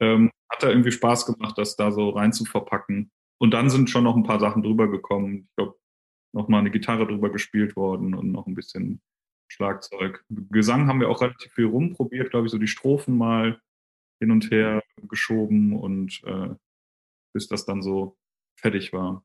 ähm, 0.00 0.30
hat 0.50 0.62
da 0.62 0.68
irgendwie 0.68 0.92
Spaß 0.92 1.26
gemacht, 1.26 1.56
das 1.56 1.76
da 1.76 1.92
so 1.92 2.10
rein 2.10 2.32
zu 2.32 2.44
verpacken. 2.44 3.10
Und 3.38 3.52
dann 3.52 3.70
sind 3.70 3.90
schon 3.90 4.04
noch 4.04 4.16
ein 4.16 4.24
paar 4.24 4.40
Sachen 4.40 4.62
drüber 4.62 4.88
gekommen. 4.88 5.48
Ich 5.48 5.56
glaube, 5.56 5.78
nochmal 6.32 6.60
eine 6.60 6.70
Gitarre 6.70 7.06
drüber 7.06 7.30
gespielt 7.30 7.76
worden 7.76 8.14
und 8.14 8.32
noch 8.32 8.46
ein 8.46 8.54
bisschen 8.54 9.00
Schlagzeug. 9.48 10.24
Gesang 10.50 10.88
haben 10.88 11.00
wir 11.00 11.08
auch 11.08 11.20
relativ 11.20 11.52
viel 11.52 11.66
rumprobiert, 11.66 12.30
glaube 12.30 12.46
ich, 12.46 12.52
so 12.52 12.58
die 12.58 12.66
Strophen 12.66 13.16
mal 13.16 13.60
hin 14.20 14.30
und 14.30 14.50
her 14.50 14.82
geschoben 15.08 15.78
und 15.78 16.22
äh, 16.24 16.54
bis 17.34 17.48
das 17.48 17.66
dann 17.66 17.82
so 17.82 18.16
fertig 18.56 18.92
war. 18.92 19.24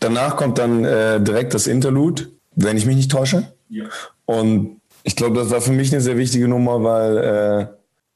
Danach 0.00 0.36
kommt 0.36 0.58
dann 0.58 0.84
äh, 0.84 1.22
direkt 1.22 1.54
das 1.54 1.66
Interlude, 1.66 2.32
wenn 2.54 2.76
ich 2.76 2.86
mich 2.86 2.96
nicht 2.96 3.10
täusche. 3.10 3.54
Ja. 3.68 3.88
Und 4.24 4.80
ich 5.02 5.16
glaube, 5.16 5.36
das 5.36 5.50
war 5.50 5.60
für 5.60 5.72
mich 5.72 5.92
eine 5.92 6.00
sehr 6.00 6.16
wichtige 6.16 6.48
Nummer, 6.48 6.82
weil 6.82 7.18
äh, 7.18 7.66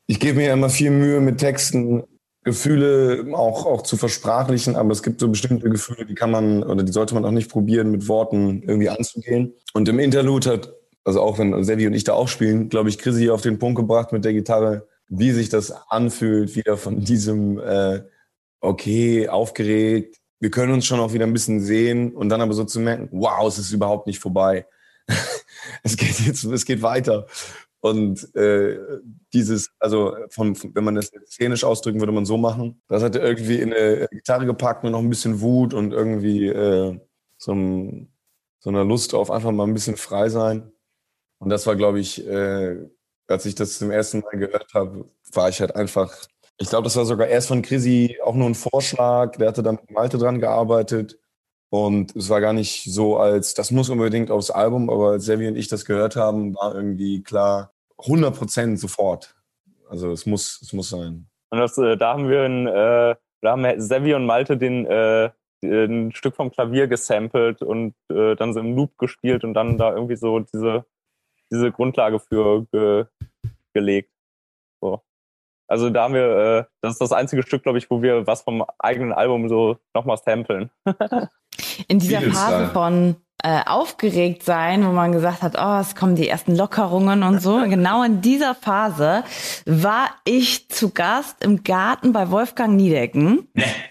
ich 0.07 0.18
gebe 0.20 0.39
mir 0.39 0.53
immer 0.53 0.70
viel 0.70 0.91
Mühe 0.91 1.20
mit 1.20 1.39
Texten, 1.39 2.03
Gefühle 2.49 3.26
auch, 3.34 3.66
auch 3.66 3.82
zu 3.82 3.96
versprachlichen, 3.96 4.74
aber 4.74 4.92
es 4.92 5.03
gibt 5.03 5.20
so 5.20 5.28
bestimmte 5.28 5.68
Gefühle, 5.68 6.07
die 6.07 6.14
kann 6.14 6.30
man 6.30 6.62
oder 6.62 6.82
die 6.82 6.92
sollte 6.92 7.14
man 7.14 7.24
auch 7.24 7.30
nicht 7.30 7.51
probieren, 7.51 7.90
mit 7.90 8.09
Worten 8.09 8.62
irgendwie 8.62 8.88
anzugehen. 8.88 9.55
Und 9.74 9.88
im 9.88 9.99
Interlude 9.99 10.51
hat, 10.51 10.72
also 11.05 11.20
auch 11.20 11.38
wenn 11.38 11.62
Sevi 11.62 11.86
und 11.86 11.94
ich 11.94 12.05
da 12.05 12.14
auch 12.14 12.28
spielen, 12.28 12.68
glaube 12.68 12.88
ich, 12.88 12.99
Chrissy 12.99 13.30
auf 13.30 13.42
den 13.42 13.59
Punkt 13.59 13.78
gebracht 13.78 14.12
mit 14.12 14.24
der 14.24 14.32
Gitarre, 14.32 14.86
wie 15.09 15.32
sich 15.32 15.51
das 15.51 15.72
anfühlt, 15.88 16.57
wieder 16.57 16.76
von 16.76 17.01
diesem 17.01 17.59
äh, 17.59 18.01
okay, 18.61 19.28
aufgeregt, 19.28 20.16
wir 20.40 20.51
können 20.51 20.72
uns 20.72 20.86
schon 20.86 21.01
auch 21.01 21.12
wieder 21.12 21.26
ein 21.26 21.32
bisschen 21.32 21.61
sehen 21.61 22.14
und 22.14 22.28
dann 22.28 22.40
aber 22.40 22.55
so 22.55 22.64
zu 22.64 22.80
merken, 22.80 23.09
wow, 23.12 23.46
es 23.46 23.59
ist 23.59 23.72
überhaupt 23.72 24.07
nicht 24.07 24.20
vorbei. 24.20 24.66
es 25.82 25.96
geht 25.96 26.20
jetzt, 26.20 26.44
es 26.44 26.64
geht 26.64 26.82
weiter. 26.82 27.26
Und 27.81 28.35
äh, 28.35 28.79
dieses, 29.33 29.70
also 29.79 30.16
von, 30.31 30.57
wenn 30.74 30.85
man 30.85 30.97
das 30.97 31.12
szenisch 31.26 31.62
ausdrücken 31.62 32.01
würde, 32.01 32.12
man 32.12 32.26
so 32.26 32.37
machen. 32.37 32.83
Das 32.89 33.03
hat 33.03 33.14
er 33.14 33.22
irgendwie 33.22 33.61
in 33.61 33.72
eine 33.72 34.09
Gitarre 34.11 34.47
gepackt 34.47 34.85
und 34.85 34.93
noch 34.93 34.99
ein 34.99 35.09
bisschen 35.09 35.41
Wut 35.41 35.74
und 35.74 35.93
irgendwie 35.93 36.49
äh, 36.49 36.99
so, 37.37 37.53
ein, 37.53 38.12
so 38.59 38.70
eine 38.70 38.83
Lust 38.83 39.14
auf 39.14 39.31
einfach 39.31 39.53
mal 39.53 39.64
ein 39.64 39.74
bisschen 39.74 39.97
frei 39.97 40.29
sein. 40.29 40.72
Und 41.39 41.51
das 41.51 41.66
war, 41.66 41.76
glaube 41.76 42.01
ich, 42.01 42.26
äh, 42.26 42.89
als 43.29 43.47
ich 43.47 43.55
das 43.55 43.79
zum 43.79 43.91
ersten 43.91 44.20
Mal 44.20 44.39
gehört 44.39 44.74
habe, 44.74 45.09
war 45.33 45.49
ich 45.49 45.61
halt 45.61 45.76
einfach. 45.76 46.14
Ich 46.61 46.70
glaube, 46.70 46.85
das 46.85 46.97
war 46.97 47.05
sogar 47.05 47.29
erst 47.29 47.49
von 47.49 47.62
Chrissy 47.62 48.18
auch 48.24 48.35
nur 48.35 48.49
ein 48.49 48.57
Vorschlag. 48.57 49.37
Der 49.37 49.49
hatte 49.49 49.62
da 49.62 49.72
mit 49.72 49.91
Malte 49.93 50.18
dran 50.18 50.41
gearbeitet. 50.41 51.18
Und 51.71 52.16
es 52.16 52.31
war 52.31 52.41
gar 52.41 52.53
nicht 52.53 52.85
so, 52.85 53.19
als 53.19 53.55
das 53.55 53.71
muss 53.71 53.91
unbedingt 53.91 54.31
aufs 54.31 54.51
Album, 54.51 54.89
aber 54.89 55.11
als 55.11 55.27
Sevi 55.27 55.49
und 55.49 55.57
ich 55.57 55.69
das 55.69 55.85
gehört 55.85 56.16
haben, 56.16 56.55
war 56.55 56.75
irgendwie 56.75 57.23
klar, 57.23 57.73
100 57.99 58.37
Prozent 58.37 58.81
sofort. 58.81 59.35
Also 59.89 60.11
es 60.11 60.25
muss, 60.25 60.61
es 60.62 60.73
muss 60.73 60.89
sein. 60.91 61.29
Und 61.51 61.59
das, 61.59 61.77
äh, 61.79 61.97
da 61.97 62.14
haben 62.14 62.29
wir 62.29 62.43
ein, 62.43 62.66
äh, 62.66 63.16
da 63.41 63.51
haben 63.51 63.81
Sevi 63.81 64.14
und 64.14 64.27
Malte 64.27 64.57
den, 64.57 64.87
äh, 64.87 65.31
ein 65.62 66.12
Stück 66.12 66.37
vom 66.37 66.51
Klavier 66.51 66.87
gesampelt 66.87 67.62
und 67.62 67.95
äh, 68.11 68.37
dann 68.37 68.55
so 68.55 68.61
im 68.61 68.77
Loop 68.77 68.97
gespielt 68.99 69.45
und 69.45 69.55
dann 69.55 69.77
da 69.77 69.93
irgendwie 69.93 70.16
so 70.16 70.41
diese, 70.41 70.85
diese 71.51 71.73
Grundlage 71.73 72.21
für 72.21 72.66
ge, 72.71 73.07
gelegt. 73.75 74.11
So. 75.69 75.73
Also 75.73 75.91
da 75.91 76.05
haben 76.05 76.14
wir, 76.14 76.23
äh, 76.23 76.64
das 76.81 76.93
ist 76.93 77.01
das 77.01 77.12
einzige 77.12 77.43
Stück, 77.43 77.62
glaube 77.62 77.79
ich, 77.79 77.91
wo 77.91 78.03
wir 78.03 78.27
was 78.27 78.43
vom 78.43 78.64
eigenen 78.79 79.12
Album 79.12 79.49
so 79.49 79.79
nochmal 79.95 80.16
samplen. 80.16 80.71
In 81.89 81.99
dieser 81.99 82.23
Phase 82.23 82.69
von 82.73 83.16
äh, 83.45 83.61
aufgeregt 83.66 84.43
sein, 84.43 84.84
wo 84.84 84.91
man 84.91 85.12
gesagt 85.12 85.43
hat, 85.43 85.57
oh, 85.59 85.80
es 85.80 85.95
kommen 85.95 86.16
die 86.16 86.28
ersten 86.28 86.57
Lockerungen 86.57 87.22
und 87.22 87.41
so. 87.41 87.59
Genau 87.78 88.03
in 88.03 88.20
dieser 88.20 88.55
Phase 88.55 89.22
war 89.66 90.09
ich 90.24 90.68
zu 90.68 90.91
Gast 90.91 91.45
im 91.45 91.62
Garten 91.62 92.12
bei 92.12 92.30
Wolfgang 92.30 92.74
Niedecken. 92.74 93.47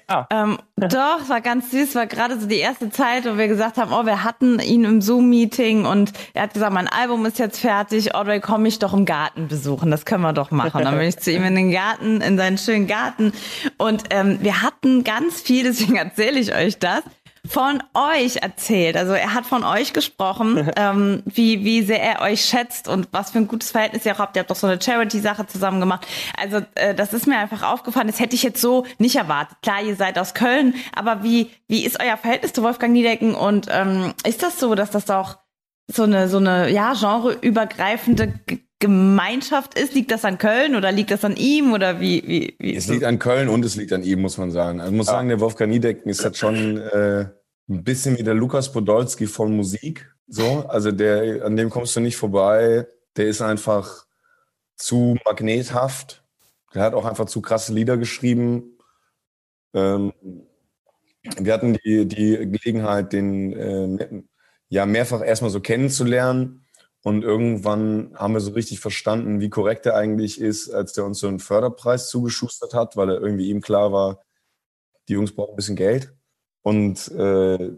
Ah. 0.07 0.25
Ähm, 0.29 0.57
doch, 0.75 1.21
es 1.21 1.29
war 1.29 1.41
ganz 1.41 1.71
süß, 1.71 1.95
war 1.95 2.07
gerade 2.07 2.39
so 2.39 2.47
die 2.47 2.57
erste 2.57 2.89
Zeit, 2.89 3.25
wo 3.25 3.37
wir 3.37 3.47
gesagt 3.47 3.77
haben, 3.77 3.93
oh, 3.93 4.05
wir 4.05 4.23
hatten 4.23 4.59
ihn 4.59 4.83
im 4.83 5.01
Zoom-Meeting 5.01 5.85
und 5.85 6.11
er 6.33 6.43
hat 6.43 6.53
gesagt, 6.53 6.73
mein 6.73 6.87
Album 6.87 7.25
ist 7.25 7.39
jetzt 7.39 7.59
fertig, 7.59 8.13
Audrey, 8.15 8.39
komm 8.39 8.63
mich 8.63 8.79
doch 8.79 8.93
im 8.93 9.05
Garten 9.05 9.47
besuchen, 9.47 9.89
das 9.89 10.05
können 10.05 10.23
wir 10.23 10.33
doch 10.33 10.51
machen. 10.51 10.83
Dann 10.83 10.97
bin 10.97 11.07
ich 11.07 11.17
zu 11.17 11.31
ihm 11.31 11.43
in 11.43 11.55
den 11.55 11.71
Garten, 11.71 12.21
in 12.21 12.37
seinen 12.37 12.57
schönen 12.57 12.87
Garten 12.87 13.31
und 13.77 14.03
ähm, 14.09 14.39
wir 14.41 14.61
hatten 14.61 15.03
ganz 15.03 15.41
viel, 15.41 15.63
deswegen 15.63 15.95
erzähle 15.95 16.39
ich 16.39 16.53
euch 16.53 16.77
das, 16.79 17.03
von 17.47 17.81
euch 17.93 18.37
erzählt. 18.37 18.97
Also 18.97 19.13
er 19.13 19.33
hat 19.33 19.45
von 19.45 19.63
euch 19.63 19.93
gesprochen, 19.93 20.71
ähm, 20.77 21.23
wie, 21.25 21.63
wie 21.63 21.81
sehr 21.81 22.01
er 22.01 22.21
euch 22.21 22.45
schätzt 22.45 22.87
und 22.87 23.07
was 23.11 23.31
für 23.31 23.39
ein 23.39 23.47
gutes 23.47 23.71
Verhältnis 23.71 24.05
ihr 24.05 24.13
auch 24.13 24.19
habt. 24.19 24.35
Ihr 24.35 24.41
habt 24.41 24.51
doch 24.51 24.55
so 24.55 24.67
eine 24.67 24.81
Charity-Sache 24.81 25.47
zusammen 25.47 25.79
gemacht. 25.79 26.05
Also 26.37 26.61
äh, 26.75 26.93
das 26.93 27.13
ist 27.13 27.27
mir 27.27 27.37
einfach 27.37 27.63
aufgefallen. 27.63 28.07
Das 28.07 28.19
hätte 28.19 28.35
ich 28.35 28.43
jetzt 28.43 28.61
so 28.61 28.85
nicht 28.97 29.15
erwartet. 29.15 29.57
Klar, 29.61 29.81
ihr 29.83 29.95
seid 29.95 30.19
aus 30.19 30.33
Köln, 30.33 30.75
aber 30.95 31.23
wie, 31.23 31.49
wie 31.67 31.85
ist 31.85 32.01
euer 32.01 32.17
Verhältnis 32.17 32.53
zu 32.53 32.63
Wolfgang 32.63 32.93
Niedecken? 32.93 33.35
Und 33.35 33.67
ähm, 33.69 34.13
ist 34.25 34.43
das 34.43 34.59
so, 34.59 34.75
dass 34.75 34.91
das 34.91 35.09
auch 35.09 35.37
so 35.87 36.03
eine, 36.03 36.27
so 36.27 36.37
eine 36.37 36.69
ja, 36.69 36.93
genreübergreifende 36.93 38.39
Gemeinschaft 38.79 39.77
ist? 39.77 39.93
Liegt 39.93 40.11
das 40.11 40.23
an 40.23 40.37
Köln 40.37 40.75
oder 40.75 40.91
liegt 40.91 41.11
das 41.11 41.25
an 41.25 41.35
ihm 41.35 41.73
oder 41.73 41.99
wie? 41.99 42.23
wie, 42.27 42.55
wie 42.59 42.75
Es 42.75 42.87
liegt 42.87 43.03
an 43.03 43.19
Köln 43.19 43.49
und 43.49 43.65
es 43.65 43.75
liegt 43.75 43.91
an 43.93 44.03
ihm, 44.03 44.21
muss 44.21 44.37
man 44.37 44.51
sagen. 44.51 44.79
Also 44.79 44.91
ich 44.91 44.97
muss 44.97 45.07
sagen, 45.07 45.29
der 45.29 45.39
Wolfgang 45.39 45.71
Niedecken 45.71 46.09
ist 46.09 46.23
halt 46.23 46.37
schon 46.37 46.77
äh, 46.77 47.29
ein 47.69 47.83
bisschen 47.83 48.17
wie 48.17 48.23
der 48.23 48.35
Lukas 48.35 48.71
Podolski 48.71 49.25
von 49.25 49.55
Musik. 49.55 50.13
So, 50.27 50.65
also 50.67 50.91
der, 50.91 51.45
an 51.45 51.55
dem 51.55 51.69
kommst 51.69 51.95
du 51.95 52.01
nicht 52.01 52.17
vorbei. 52.17 52.85
Der 53.15 53.27
ist 53.27 53.41
einfach 53.41 54.05
zu 54.75 55.17
magnethaft. 55.25 56.23
Der 56.73 56.83
hat 56.83 56.93
auch 56.93 57.05
einfach 57.05 57.25
zu 57.25 57.41
krasse 57.41 57.73
Lieder 57.73 57.97
geschrieben. 57.97 58.77
Ähm, 59.73 60.13
wir 61.39 61.53
hatten 61.53 61.77
die, 61.83 62.05
die 62.05 62.37
Gelegenheit, 62.37 63.11
den 63.11 63.53
äh, 63.53 64.23
ja 64.69 64.85
mehrfach 64.85 65.23
erstmal 65.23 65.51
so 65.51 65.59
kennenzulernen. 65.59 66.66
Und 67.03 67.23
irgendwann 67.23 68.11
haben 68.15 68.33
wir 68.33 68.41
so 68.41 68.51
richtig 68.51 68.79
verstanden, 68.79 69.39
wie 69.39 69.49
korrekt 69.49 69.85
er 69.85 69.95
eigentlich 69.95 70.41
ist, 70.41 70.69
als 70.69 70.93
der 70.93 71.05
uns 71.05 71.19
so 71.19 71.27
einen 71.27 71.39
Förderpreis 71.39 72.09
zugeschustert 72.09 72.73
hat, 72.73 72.97
weil 72.97 73.09
er 73.09 73.21
irgendwie 73.21 73.49
ihm 73.49 73.61
klar 73.61 73.91
war, 73.91 74.23
die 75.07 75.13
Jungs 75.13 75.33
brauchen 75.33 75.51
ein 75.51 75.55
bisschen 75.55 75.75
Geld. 75.75 76.13
Und 76.63 77.09
äh, 77.11 77.71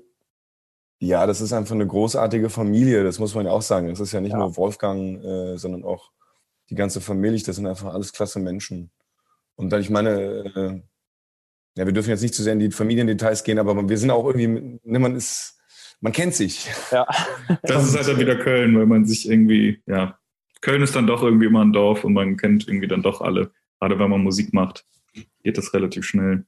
ja, 1.00 1.26
das 1.28 1.42
ist 1.42 1.54
einfach 1.54 1.76
eine 1.76 1.88
großartige 1.88 2.50
Familie, 2.50 3.04
das 3.04 3.20
muss 3.20 3.36
man 3.36 3.46
ja 3.46 3.52
auch 3.52 3.62
sagen. 3.62 3.88
Das 3.90 4.00
ist 4.00 4.12
ja 4.12 4.20
nicht 4.22 4.32
Ja. 4.32 4.40
nur 4.40 4.58
Wolfgang, 4.58 5.24
äh, 5.24 5.58
sondern 5.58 5.84
auch 5.84 6.12
die 6.70 6.76
ganze 6.76 7.00
Familie. 7.02 7.42
Das 7.46 7.56
sind 7.56 7.68
einfach 7.68 7.94
alles 7.94 8.12
klasse 8.14 8.40
Menschen. 8.40 8.92
Und 9.56 9.70
dann, 9.70 9.82
ich 9.82 9.90
meine, 9.90 10.12
äh, 10.56 10.82
ja, 11.76 11.86
wir 11.86 11.94
dürfen 11.94 12.10
jetzt 12.10 12.22
nicht 12.22 12.34
zu 12.34 12.44
sehr 12.44 12.54
in 12.54 12.60
die 12.60 12.72
Familiendetails 12.72 13.44
gehen, 13.44 13.60
aber 13.60 13.88
wir 13.88 13.98
sind 13.98 14.12
auch 14.12 14.26
irgendwie, 14.26 14.80
ne, 14.84 15.00
man 15.00 15.16
ist, 15.16 15.59
man 16.02 16.12
kennt 16.14 16.34
sich. 16.36 16.68
Ja. 16.92 17.08
Das 17.64 17.86
ist 17.88 17.96
halt 17.96 18.08
dann 18.08 18.20
wieder 18.20 18.36
Köln, 18.38 18.78
weil 18.78 18.86
man 18.86 19.06
sich 19.06 19.30
irgendwie, 19.30 19.82
ja, 19.86 20.18
Köln 20.62 20.82
ist 20.82 20.96
dann 20.96 21.08
doch 21.08 21.24
irgendwie 21.24 21.46
immer 21.46 21.64
ein 21.64 21.74
Dorf 21.74 22.04
und 22.04 22.14
man 22.14 22.38
kennt 22.38 22.68
irgendwie 22.68 22.88
dann 22.88 23.02
doch 23.02 23.22
alle. 23.22 23.52
Gerade 23.80 23.98
wenn 24.00 24.10
man 24.10 24.22
Musik 24.22 24.54
macht, 24.54 24.86
geht 25.44 25.58
das 25.58 25.74
relativ 25.74 26.06
schnell. 26.06 26.46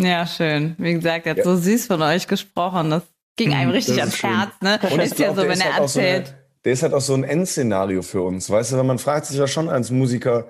Ja, 0.00 0.26
schön. 0.26 0.74
Wie 0.78 0.92
gesagt, 0.92 1.26
er 1.26 1.30
hat 1.30 1.38
Ja. 1.38 1.44
so 1.44 1.56
süß 1.56 1.86
von 1.86 2.02
euch 2.02 2.26
gesprochen. 2.28 2.90
Das 2.90 3.02
ging 3.36 3.52
einem 3.54 3.68
Mhm, 3.70 3.74
richtig 3.76 3.96
das 3.96 4.22
ans. 4.22 4.22
Herz, 4.22 4.52
ne? 4.60 4.78
Und 4.90 4.98
ich 5.00 5.06
ist 5.12 5.18
ja 5.18 5.30
so, 5.34 5.40
der 5.40 5.44
wenn 5.50 5.58
ist 5.58 5.64
er 5.64 5.72
halt 5.74 5.82
auch 5.82 5.88
so 5.88 5.98
eine- 6.00 6.08
erzählt. 6.08 6.36
Der 6.64 6.72
ist 6.72 6.82
halt 6.82 6.94
auch 6.94 7.00
so 7.00 7.14
ein 7.14 7.24
Endszenario 7.24 8.02
für 8.02 8.22
uns, 8.22 8.50
weißt 8.50 8.72
du, 8.72 8.76
weil 8.76 8.84
man 8.84 8.98
fragt 8.98 9.26
sich 9.26 9.38
ja 9.38 9.46
schon 9.46 9.68
als 9.68 9.90
Musiker, 9.90 10.48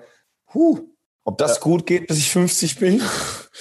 huh, 0.53 0.79
ob 1.27 1.37
das 1.37 1.59
gut 1.59 1.85
geht, 1.85 2.07
bis 2.07 2.19
ich 2.19 2.31
50 2.31 2.79
bin. 2.79 3.01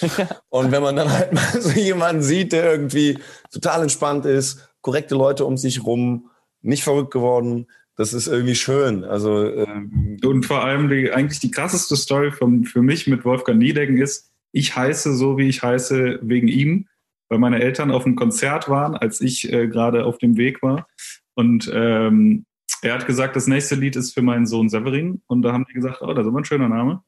Und 0.51 0.71
wenn 0.71 0.85
man 0.85 0.95
dann 0.95 1.11
halt 1.11 1.33
mal 1.33 1.61
so 1.61 1.71
jemanden 1.71 2.23
sieht, 2.23 2.53
der 2.53 2.71
irgendwie 2.71 3.19
total 3.53 3.83
entspannt 3.83 4.25
ist, 4.25 4.71
korrekte 4.83 5.17
Leute 5.17 5.45
um 5.45 5.57
sich 5.57 5.85
rum, 5.85 6.31
nicht 6.63 6.85
verrückt 6.85 7.11
geworden, 7.11 7.67
das 7.97 8.15
ist 8.15 8.29
irgendwie 8.29 8.55
schön. 8.55 9.03
Also 9.03 9.51
ähm, 9.53 10.17
Und 10.25 10.47
vor 10.47 10.63
allem 10.63 10.89
die, 10.89 11.11
eigentlich 11.11 11.41
die 11.41 11.51
krasseste 11.51 11.97
Story 11.97 12.31
vom, 12.31 12.63
für 12.63 12.83
mich 12.83 13.09
mit 13.09 13.25
Wolfgang 13.25 13.59
Niedecken 13.59 13.99
ist, 13.99 14.31
ich 14.53 14.77
heiße 14.77 15.15
so, 15.15 15.37
wie 15.37 15.49
ich 15.49 15.65
heiße, 15.65 16.21
wegen 16.23 16.47
ihm, 16.47 16.87
weil 17.29 17.41
meine 17.41 17.61
Eltern 17.61 17.91
auf 17.91 18.07
einem 18.07 18.15
Konzert 18.15 18.69
waren, 18.69 18.95
als 18.95 19.21
ich 19.21 19.53
äh, 19.53 19.67
gerade 19.67 20.05
auf 20.05 20.19
dem 20.19 20.37
Weg 20.37 20.63
war. 20.63 20.87
Und 21.35 21.69
ähm, 21.75 22.47
er 22.83 22.95
hat 22.95 23.09
gesagt, 23.09 23.35
das 23.35 23.49
nächste 23.49 23.75
Lied 23.75 23.97
ist 23.97 24.15
für 24.15 24.23
meinen 24.23 24.47
Sohn 24.47 24.69
Severin. 24.69 25.21
Und 25.27 25.43
da 25.43 25.53
haben 25.53 25.67
die 25.69 25.75
gesagt, 25.75 26.01
oh, 26.01 26.15
das 26.15 26.25
ist 26.25 26.29
aber 26.29 26.39
ein 26.39 26.45
schöner 26.45 26.69
Name. 26.69 27.03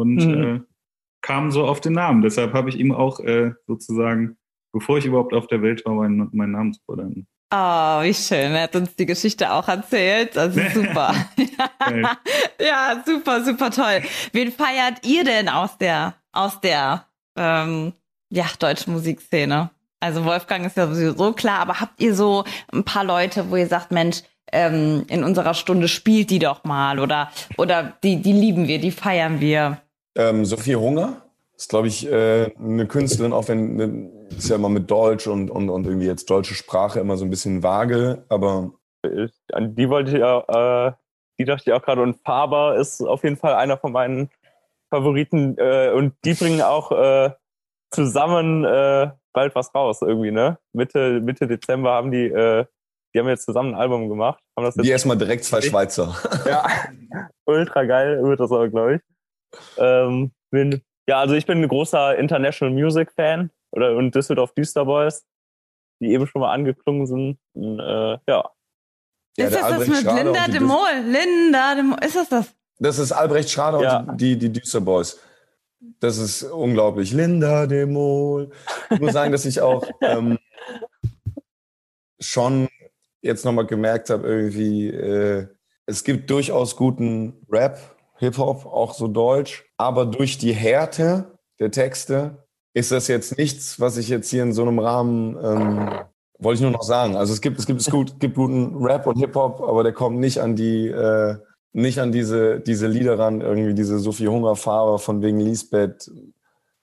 Und 0.00 0.16
Mhm. 0.16 0.42
äh, 0.42 0.60
kamen 1.22 1.50
so 1.50 1.66
auf 1.66 1.80
den 1.80 1.92
Namen. 1.92 2.22
Deshalb 2.22 2.52
habe 2.54 2.68
ich 2.70 2.78
ihm 2.78 2.92
auch 2.92 3.20
äh, 3.20 3.52
sozusagen, 3.66 4.36
bevor 4.72 4.98
ich 4.98 5.04
überhaupt 5.06 5.34
auf 5.34 5.46
der 5.46 5.62
Welt 5.62 5.84
war, 5.84 5.94
meinen, 5.94 6.28
meinen 6.32 6.52
Namen 6.52 6.72
zu 6.72 6.80
verdanken. 6.86 7.26
Oh, 7.52 8.02
wie 8.02 8.14
schön. 8.14 8.52
Er 8.52 8.62
hat 8.62 8.76
uns 8.76 8.94
die 8.94 9.06
Geschichte 9.06 9.52
auch 9.52 9.66
erzählt. 9.68 10.36
Das 10.36 10.56
ist 10.56 10.74
super. 10.74 11.12
ja, 12.60 13.02
super, 13.04 13.44
super 13.44 13.70
toll. 13.70 14.02
Wen 14.32 14.52
feiert 14.52 15.04
ihr 15.06 15.24
denn 15.24 15.48
aus 15.48 15.76
der, 15.78 16.14
aus 16.32 16.60
der, 16.60 17.06
ähm, 17.36 17.92
ja, 18.30 18.46
deutschen 18.58 18.92
Musikszene? 18.92 19.70
Also 20.00 20.24
Wolfgang 20.24 20.64
ist 20.64 20.76
ja 20.76 20.86
sowieso 20.86 21.32
klar, 21.32 21.58
aber 21.60 21.80
habt 21.80 22.00
ihr 22.00 22.14
so 22.14 22.44
ein 22.72 22.84
paar 22.84 23.04
Leute, 23.04 23.50
wo 23.50 23.56
ihr 23.56 23.66
sagt, 23.66 23.90
Mensch, 23.90 24.22
ähm, 24.52 25.04
in 25.08 25.22
unserer 25.24 25.54
Stunde 25.54 25.88
spielt 25.88 26.30
die 26.30 26.38
doch 26.38 26.64
mal 26.64 26.98
oder, 26.98 27.30
oder 27.58 27.96
die, 28.02 28.16
die 28.22 28.32
lieben 28.32 28.66
wir, 28.66 28.78
die 28.80 28.90
feiern 28.92 29.40
wir? 29.40 29.80
Ähm, 30.16 30.44
Sophie 30.44 30.76
Hunger 30.76 31.22
ist, 31.56 31.68
glaube 31.68 31.88
ich, 31.88 32.10
äh, 32.10 32.52
eine 32.58 32.86
Künstlerin, 32.86 33.32
auch 33.32 33.48
wenn 33.48 33.76
ne, 33.76 34.10
ist 34.36 34.48
ja 34.48 34.56
immer 34.56 34.68
mit 34.68 34.90
Deutsch 34.90 35.26
und, 35.26 35.50
und, 35.50 35.68
und 35.68 35.86
irgendwie 35.86 36.06
jetzt 36.06 36.30
deutsche 36.30 36.54
Sprache 36.54 37.00
immer 37.00 37.16
so 37.16 37.24
ein 37.24 37.30
bisschen 37.30 37.62
vage, 37.62 38.24
aber. 38.28 38.72
An 39.52 39.74
die 39.74 39.88
wollte 39.88 40.12
ich 40.12 40.18
ja, 40.18 40.88
äh, 40.88 40.92
die 41.38 41.44
dachte 41.44 41.64
ich 41.66 41.72
auch 41.72 41.82
gerade. 41.82 42.02
Und 42.02 42.16
Faber 42.24 42.76
ist 42.76 43.00
auf 43.00 43.24
jeden 43.24 43.36
Fall 43.36 43.54
einer 43.54 43.78
von 43.78 43.92
meinen 43.92 44.30
Favoriten. 44.90 45.56
Äh, 45.58 45.90
und 45.90 46.14
die 46.24 46.34
bringen 46.34 46.60
auch 46.60 46.92
äh, 46.92 47.30
zusammen 47.90 48.64
äh, 48.64 49.10
bald 49.32 49.54
was 49.54 49.74
raus 49.74 50.02
irgendwie, 50.02 50.30
ne? 50.30 50.58
Mitte, 50.72 51.20
Mitte 51.20 51.46
Dezember 51.46 51.92
haben 51.92 52.10
die, 52.10 52.26
äh, 52.26 52.64
die 53.14 53.18
haben 53.18 53.28
jetzt 53.28 53.44
zusammen 53.44 53.74
ein 53.74 53.80
Album 53.80 54.08
gemacht. 54.08 54.42
Haben 54.56 54.64
das 54.64 54.76
jetzt 54.76 54.84
die 54.84 54.90
erstmal 54.90 55.16
direkt 55.16 55.44
zwei 55.44 55.60
Schweizer. 55.60 56.14
ja, 56.46 56.66
ultra 57.44 57.84
geil 57.84 58.22
wird 58.22 58.40
das 58.40 58.52
aber, 58.52 58.68
glaube 58.68 58.96
ich. 58.96 59.00
Ähm, 59.76 60.32
bin, 60.50 60.82
ja, 61.08 61.20
also 61.20 61.34
ich 61.34 61.46
bin 61.46 61.62
ein 61.62 61.68
großer 61.68 62.16
International 62.16 62.74
Music 62.74 63.12
Fan 63.12 63.50
oder 63.72 63.96
und 63.96 64.14
Düsseldorf 64.14 64.52
Düster 64.54 64.84
Boys, 64.84 65.24
die 66.00 66.12
eben 66.12 66.26
schon 66.26 66.40
mal 66.40 66.52
angeklungen 66.52 67.06
sind. 67.06 67.38
Und, 67.54 67.80
äh, 67.80 67.84
ja. 67.84 68.20
ja. 68.26 68.50
Ist 69.36 69.54
das 69.54 69.68
das 69.68 69.88
mit 69.88 69.98
Schrader 69.98 70.24
Linda 70.24 70.48
de 70.48 70.60
Mol? 70.60 70.88
Linda 71.04 71.74
de 71.74 71.82
Mol, 71.84 71.98
ist 72.04 72.16
das 72.16 72.28
das? 72.28 72.54
Das 72.78 72.98
ist 72.98 73.12
Albrecht 73.12 73.50
Schrader 73.50 73.82
ja. 73.82 73.98
und 74.00 74.20
die, 74.20 74.38
die 74.38 74.52
Düster 74.52 74.80
Boys. 74.80 75.20
Das 75.98 76.18
ist 76.18 76.42
unglaublich. 76.42 77.12
Linda 77.12 77.66
de 77.66 77.86
Mol. 77.86 78.50
Ich 78.90 79.00
muss 79.00 79.12
sagen, 79.12 79.32
dass 79.32 79.44
ich 79.44 79.60
auch 79.60 79.86
ähm, 80.00 80.38
schon 82.18 82.68
jetzt 83.22 83.44
nochmal 83.44 83.66
gemerkt 83.66 84.10
habe, 84.10 84.26
irgendwie, 84.26 84.88
äh, 84.88 85.46
es 85.86 86.04
gibt 86.04 86.30
durchaus 86.30 86.76
guten 86.76 87.46
Rap, 87.50 87.78
Hip-Hop, 88.20 88.66
auch 88.66 88.92
so 88.92 89.08
Deutsch, 89.08 89.64
aber 89.78 90.04
durch 90.04 90.36
die 90.36 90.52
Härte 90.52 91.38
der 91.58 91.70
Texte 91.70 92.46
ist 92.74 92.92
das 92.92 93.08
jetzt 93.08 93.38
nichts, 93.38 93.80
was 93.80 93.96
ich 93.96 94.08
jetzt 94.08 94.28
hier 94.28 94.42
in 94.42 94.52
so 94.52 94.62
einem 94.62 94.78
Rahmen, 94.78 95.36
ähm, 95.42 95.90
wollte 96.38 96.56
ich 96.56 96.60
nur 96.60 96.70
noch 96.70 96.82
sagen. 96.82 97.16
Also 97.16 97.32
es 97.32 97.40
gibt, 97.40 97.58
es 97.58 97.66
gibt, 97.66 97.80
es 97.80 97.90
gut, 97.90 98.20
gibt 98.20 98.36
guten 98.36 98.76
Rap 98.84 99.06
und 99.06 99.18
Hip-Hop, 99.18 99.62
aber 99.62 99.82
der 99.82 99.92
kommt 99.92 100.18
nicht 100.18 100.38
an 100.38 100.54
die, 100.54 100.88
äh, 100.88 101.36
nicht 101.72 101.98
an 101.98 102.12
diese, 102.12 102.60
diese 102.60 102.88
Lieder 102.88 103.18
ran, 103.18 103.40
irgendwie 103.40 103.72
diese 103.72 103.98
Sophie 103.98 104.28
Hungerfahrer 104.28 104.98
von 104.98 105.22
wegen 105.22 105.40
Lisbeth, 105.40 106.10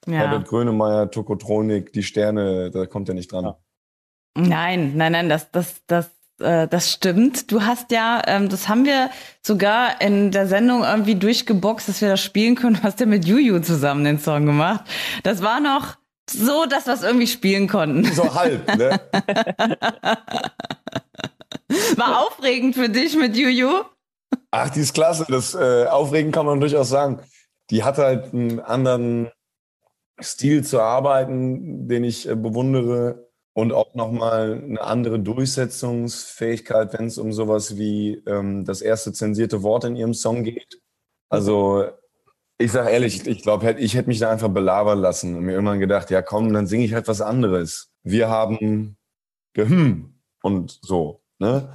ja. 0.06 0.14
Herbert 0.14 0.48
Grönemeyer, 0.48 1.08
Tokotronik, 1.10 1.92
die 1.92 2.02
Sterne, 2.02 2.72
da 2.72 2.86
kommt 2.86 3.08
er 3.08 3.14
nicht 3.14 3.30
dran. 3.30 3.54
Nein, 4.36 4.96
nein, 4.96 5.12
nein, 5.12 5.28
das, 5.28 5.52
das, 5.52 5.82
das 5.86 6.10
äh, 6.40 6.68
das 6.68 6.92
stimmt. 6.92 7.50
Du 7.50 7.62
hast 7.62 7.90
ja, 7.90 8.22
ähm, 8.26 8.48
das 8.48 8.68
haben 8.68 8.84
wir 8.84 9.10
sogar 9.42 10.00
in 10.00 10.30
der 10.30 10.46
Sendung 10.46 10.84
irgendwie 10.84 11.14
durchgeboxt, 11.14 11.88
dass 11.88 12.00
wir 12.00 12.08
das 12.08 12.20
spielen 12.20 12.54
können. 12.54 12.76
Du 12.76 12.82
hast 12.82 13.00
ja 13.00 13.06
mit 13.06 13.24
Juju 13.24 13.60
zusammen 13.60 14.04
den 14.04 14.18
Song 14.18 14.46
gemacht. 14.46 14.84
Das 15.22 15.42
war 15.42 15.60
noch 15.60 15.96
so, 16.30 16.66
dass 16.66 16.86
wir 16.86 16.94
es 16.94 17.02
irgendwie 17.02 17.26
spielen 17.26 17.68
konnten. 17.68 18.04
So 18.12 18.34
halb, 18.34 18.76
ne? 18.76 19.00
War 21.96 22.26
aufregend 22.26 22.74
für 22.74 22.88
dich 22.88 23.16
mit 23.16 23.36
Juju? 23.36 23.84
Ach, 24.50 24.70
die 24.70 24.80
ist 24.80 24.94
klasse. 24.94 25.26
Das 25.28 25.54
äh, 25.54 25.86
aufregend 25.86 26.34
kann 26.34 26.46
man 26.46 26.60
durchaus 26.60 26.88
sagen. 26.88 27.20
Die 27.70 27.84
hat 27.84 27.98
halt 27.98 28.32
einen 28.32 28.60
anderen 28.60 29.30
Stil 30.20 30.64
zu 30.64 30.80
arbeiten, 30.80 31.88
den 31.88 32.04
ich 32.04 32.28
äh, 32.28 32.34
bewundere 32.34 33.27
und 33.58 33.72
auch 33.72 33.92
nochmal 33.96 34.62
eine 34.62 34.80
andere 34.80 35.18
Durchsetzungsfähigkeit, 35.18 36.92
wenn 36.92 37.06
es 37.06 37.18
um 37.18 37.32
sowas 37.32 37.76
wie 37.76 38.22
ähm, 38.24 38.64
das 38.64 38.82
erste 38.82 39.12
zensierte 39.12 39.64
Wort 39.64 39.82
in 39.82 39.96
ihrem 39.96 40.14
Song 40.14 40.44
geht. 40.44 40.80
Also 41.28 41.88
ich 42.56 42.70
sage 42.70 42.90
ehrlich, 42.90 43.26
ich 43.26 43.42
glaube, 43.42 43.72
ich 43.72 43.94
hätte 43.96 44.06
mich 44.06 44.20
da 44.20 44.30
einfach 44.30 44.50
belabern 44.50 45.00
lassen 45.00 45.34
und 45.34 45.42
mir 45.42 45.54
irgendwann 45.54 45.80
gedacht, 45.80 46.08
ja 46.10 46.22
komm, 46.22 46.52
dann 46.52 46.68
singe 46.68 46.84
ich 46.84 46.94
halt 46.94 47.08
was 47.08 47.20
anderes. 47.20 47.90
Wir 48.04 48.28
haben 48.28 48.96
gehm 49.54 50.20
und 50.44 50.78
so. 50.80 51.24
Ne? 51.40 51.74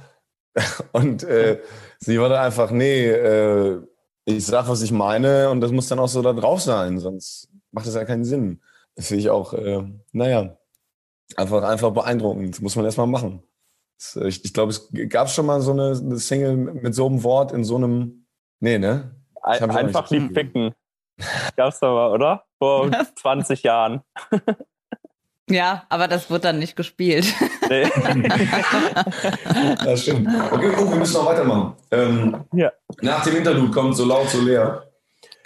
Und 0.92 1.22
äh, 1.24 1.60
sie 1.98 2.18
war 2.18 2.30
dann 2.30 2.46
einfach, 2.46 2.70
nee, 2.70 3.10
äh, 3.10 3.82
ich 4.24 4.46
sag, 4.46 4.68
was 4.68 4.80
ich 4.80 4.92
meine 4.92 5.50
und 5.50 5.60
das 5.60 5.72
muss 5.72 5.88
dann 5.88 5.98
auch 5.98 6.08
so 6.08 6.22
da 6.22 6.32
drauf 6.32 6.62
sein, 6.62 6.98
sonst 6.98 7.50
macht 7.72 7.86
das 7.86 7.94
ja 7.94 8.04
keinen 8.06 8.24
Sinn. 8.24 8.62
Das 8.94 9.08
finde 9.08 9.20
ich 9.20 9.30
auch, 9.30 9.52
äh, 9.52 9.82
naja, 10.12 10.56
einfach, 11.36 11.62
einfach 11.62 11.90
beeindruckend. 11.92 12.54
Das 12.54 12.60
muss 12.60 12.76
man 12.76 12.84
erstmal 12.84 13.06
machen. 13.06 13.42
Äh, 14.16 14.28
ich, 14.28 14.44
ich 14.44 14.52
glaube, 14.52 14.70
es 14.70 14.88
gab 15.08 15.30
schon 15.30 15.46
mal 15.46 15.60
so 15.60 15.72
eine, 15.72 15.98
eine, 15.98 16.18
Single 16.18 16.56
mit 16.56 16.94
so 16.94 17.06
einem 17.06 17.22
Wort 17.22 17.52
in 17.52 17.64
so 17.64 17.76
einem. 17.76 18.26
Nee, 18.60 18.78
ne? 18.78 19.14
Ein, 19.42 19.70
einfach 19.70 20.08
die 20.08 20.28
Ficken. 20.28 20.74
Gab's 21.56 21.80
da 21.80 21.92
mal, 21.92 22.10
oder? 22.10 22.44
Vor 22.58 22.90
20 23.16 23.62
Jahren. 23.62 24.02
Ja, 25.50 25.84
aber 25.90 26.08
das 26.08 26.30
wird 26.30 26.44
dann 26.44 26.58
nicht 26.58 26.76
gespielt. 26.76 27.26
Nee. 27.70 27.90
das 29.82 30.02
stimmt. 30.02 30.28
Okay, 30.50 30.70
oh, 30.78 30.90
wir 30.90 30.96
müssen 30.96 31.14
noch 31.14 31.24
weitermachen. 31.24 31.74
Ähm, 31.90 32.44
ja. 32.52 32.70
Nach 33.00 33.24
dem 33.24 33.36
Interlude 33.36 33.70
kommt 33.70 33.96
so 33.96 34.04
laut, 34.04 34.28
so 34.28 34.42
leer. 34.42 34.90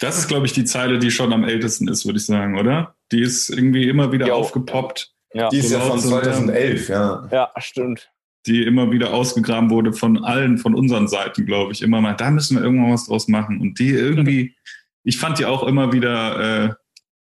Das 0.01 0.17
ist, 0.17 0.27
glaube 0.27 0.45
ich, 0.45 0.51
die 0.51 0.65
Zeile, 0.65 0.99
die 0.99 1.11
schon 1.11 1.31
am 1.31 1.45
ältesten 1.45 1.87
ist, 1.87 2.05
würde 2.05 2.17
ich 2.19 2.25
sagen, 2.25 2.59
oder? 2.59 2.95
Die 3.13 3.21
ist 3.21 3.49
irgendwie 3.49 3.87
immer 3.87 4.11
wieder 4.11 4.27
jo. 4.27 4.33
aufgepoppt. 4.33 5.13
Ja. 5.33 5.49
Die 5.49 5.57
ist 5.57 5.71
ja 5.71 5.79
von 5.79 5.99
2011, 5.99 6.89
ja. 6.89 7.27
Ja, 7.31 7.51
stimmt. 7.57 8.11
Die 8.45 8.63
immer 8.63 8.91
wieder 8.91 9.13
ausgegraben 9.13 9.69
wurde 9.69 9.93
von 9.93 10.23
allen, 10.23 10.57
von 10.57 10.73
unseren 10.73 11.07
Seiten, 11.07 11.45
glaube 11.45 11.71
ich. 11.71 11.81
Immer 11.81 12.01
mal, 12.01 12.13
da 12.13 12.31
müssen 12.31 12.57
wir 12.57 12.63
irgendwann 12.63 12.93
was 12.93 13.05
draus 13.07 13.27
machen. 13.27 13.61
Und 13.61 13.79
die 13.79 13.89
irgendwie, 13.89 14.55
ich 15.03 15.17
fand 15.17 15.39
die 15.39 15.45
auch 15.45 15.63
immer 15.63 15.91
wieder 15.91 16.69
äh, 16.69 16.73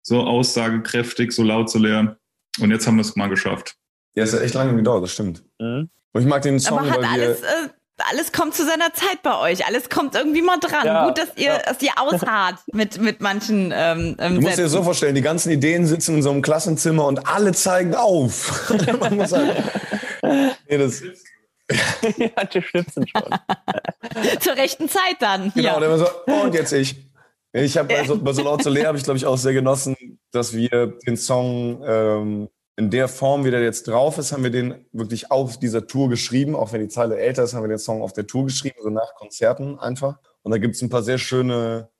so 0.02 0.22
aussagekräftig, 0.22 1.32
so 1.32 1.42
laut 1.42 1.68
zu 1.68 1.78
lernen. 1.78 2.16
Und 2.60 2.70
jetzt 2.70 2.86
haben 2.86 2.96
wir 2.96 3.02
es 3.02 3.16
mal 3.16 3.28
geschafft. 3.28 3.76
Ja, 4.14 4.24
es 4.24 4.32
hat 4.32 4.40
echt 4.40 4.54
lange 4.54 4.74
gedauert, 4.74 5.04
das 5.04 5.12
stimmt. 5.12 5.44
Mhm. 5.58 5.90
Und 6.12 6.20
ich 6.20 6.26
mag 6.26 6.42
den 6.42 6.58
Song, 6.58 6.78
Aber 6.78 6.90
hat 6.90 6.98
weil 6.98 7.04
alles, 7.04 7.42
wir, 7.42 7.48
äh, 7.48 7.68
alles 8.08 8.32
kommt 8.32 8.54
zu 8.54 8.64
seiner 8.64 8.92
Zeit 8.92 9.22
bei 9.22 9.38
euch. 9.38 9.66
Alles 9.66 9.88
kommt 9.88 10.14
irgendwie 10.14 10.42
mal 10.42 10.58
dran. 10.58 10.86
Ja, 10.86 11.06
Gut, 11.06 11.18
dass 11.18 11.28
ihr, 11.36 11.44
ja. 11.44 11.58
dass 11.58 11.82
ihr 11.82 11.92
ausharrt 11.96 12.56
mit, 12.72 13.00
mit 13.00 13.20
manchen. 13.20 13.72
Ähm, 13.74 14.16
ähm, 14.18 14.36
du 14.36 14.40
musst 14.42 14.58
dir 14.58 14.64
das 14.64 14.72
so 14.72 14.82
vorstellen, 14.82 15.14
die 15.14 15.22
ganzen 15.22 15.50
Ideen 15.50 15.86
sitzen 15.86 16.16
in 16.16 16.22
so 16.22 16.30
einem 16.30 16.42
Klassenzimmer 16.42 17.06
und 17.06 17.26
alle 17.26 17.52
zeigen 17.52 17.94
auf. 17.94 18.70
Man 19.00 19.16
muss 19.16 19.32
halt, 19.32 19.56
nee, 20.68 20.78
das, 20.78 21.02
ja, 22.16 22.44
die 22.44 22.62
schnitzen 22.62 23.06
schon. 23.06 24.40
Zur 24.40 24.56
rechten 24.56 24.88
Zeit 24.88 25.16
dann. 25.20 25.52
Genau, 25.54 25.80
ja. 25.80 25.88
und, 25.88 25.98
so, 25.98 26.32
und 26.32 26.54
jetzt 26.54 26.72
ich. 26.72 26.96
Ich 27.52 27.76
habe 27.76 27.88
bei, 27.88 28.04
so, 28.04 28.16
bei 28.16 28.32
so 28.32 28.42
laut 28.42 28.62
zu 28.62 28.70
leer 28.70 28.86
habe 28.86 28.96
ich 28.98 29.02
glaube 29.02 29.16
ich 29.16 29.26
auch 29.26 29.36
sehr 29.36 29.52
genossen, 29.52 30.20
dass 30.30 30.52
wir 30.54 30.98
den 31.04 31.16
Song 31.16 31.82
ähm, 31.84 32.48
in 32.76 32.90
der 32.90 33.08
Form, 33.08 33.44
wie 33.44 33.50
der 33.50 33.62
jetzt 33.62 33.88
drauf 33.88 34.16
ist, 34.18 34.32
haben 34.32 34.42
wir 34.42 34.50
den 34.50 34.86
wirklich 34.92 35.30
auf 35.30 35.58
dieser 35.58 35.86
Tour 35.86 36.08
geschrieben. 36.08 36.56
Auch 36.56 36.72
wenn 36.72 36.80
die 36.80 36.88
Zeile 36.88 37.18
älter 37.18 37.42
ist, 37.42 37.52
haben 37.52 37.64
wir 37.64 37.68
den 37.68 37.78
Song 37.78 38.00
auf 38.02 38.12
der 38.12 38.26
Tour 38.26 38.44
geschrieben, 38.44 38.76
so 38.82 38.88
nach 38.88 39.14
Konzerten 39.16 39.78
einfach. 39.78 40.18
Und 40.42 40.52
da 40.52 40.58
gibt 40.58 40.76
es 40.76 40.82
ein 40.82 40.88
paar 40.88 41.02
sehr 41.02 41.18
schöne 41.18 41.90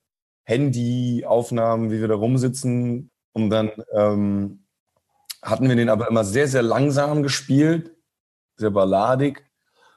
Handy-Aufnahmen, 0.45 1.91
wie 1.91 2.01
wir 2.01 2.09
da 2.09 2.15
rumsitzen. 2.15 3.11
Und 3.33 3.51
dann 3.51 3.71
ähm, 3.95 4.65
hatten 5.43 5.69
wir 5.69 5.77
den 5.77 5.91
aber 5.91 6.09
immer 6.09 6.25
sehr, 6.25 6.49
sehr 6.49 6.63
langsam 6.63 7.23
gespielt, 7.23 7.95
sehr 8.57 8.71
balladig. 8.71 9.45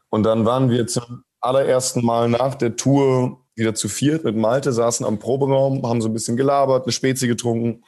Und 0.10 0.24
dann 0.24 0.46
waren 0.46 0.70
wir 0.70 0.86
zum 0.88 1.24
allerersten 1.40 2.06
Mal 2.06 2.30
nach 2.30 2.56
der 2.56 2.76
Tour 2.76 3.46
wieder 3.56 3.74
zu 3.74 3.88
viert 3.88 4.24
mit 4.24 4.36
Malte, 4.36 4.74
saßen 4.74 5.06
am 5.06 5.20
Proberaum, 5.20 5.88
haben 5.88 6.02
so 6.02 6.10
ein 6.10 6.14
bisschen 6.14 6.38
gelabert, 6.38 6.84
eine 6.84 6.92
Spezi 6.92 7.28
getrunken. 7.28 7.84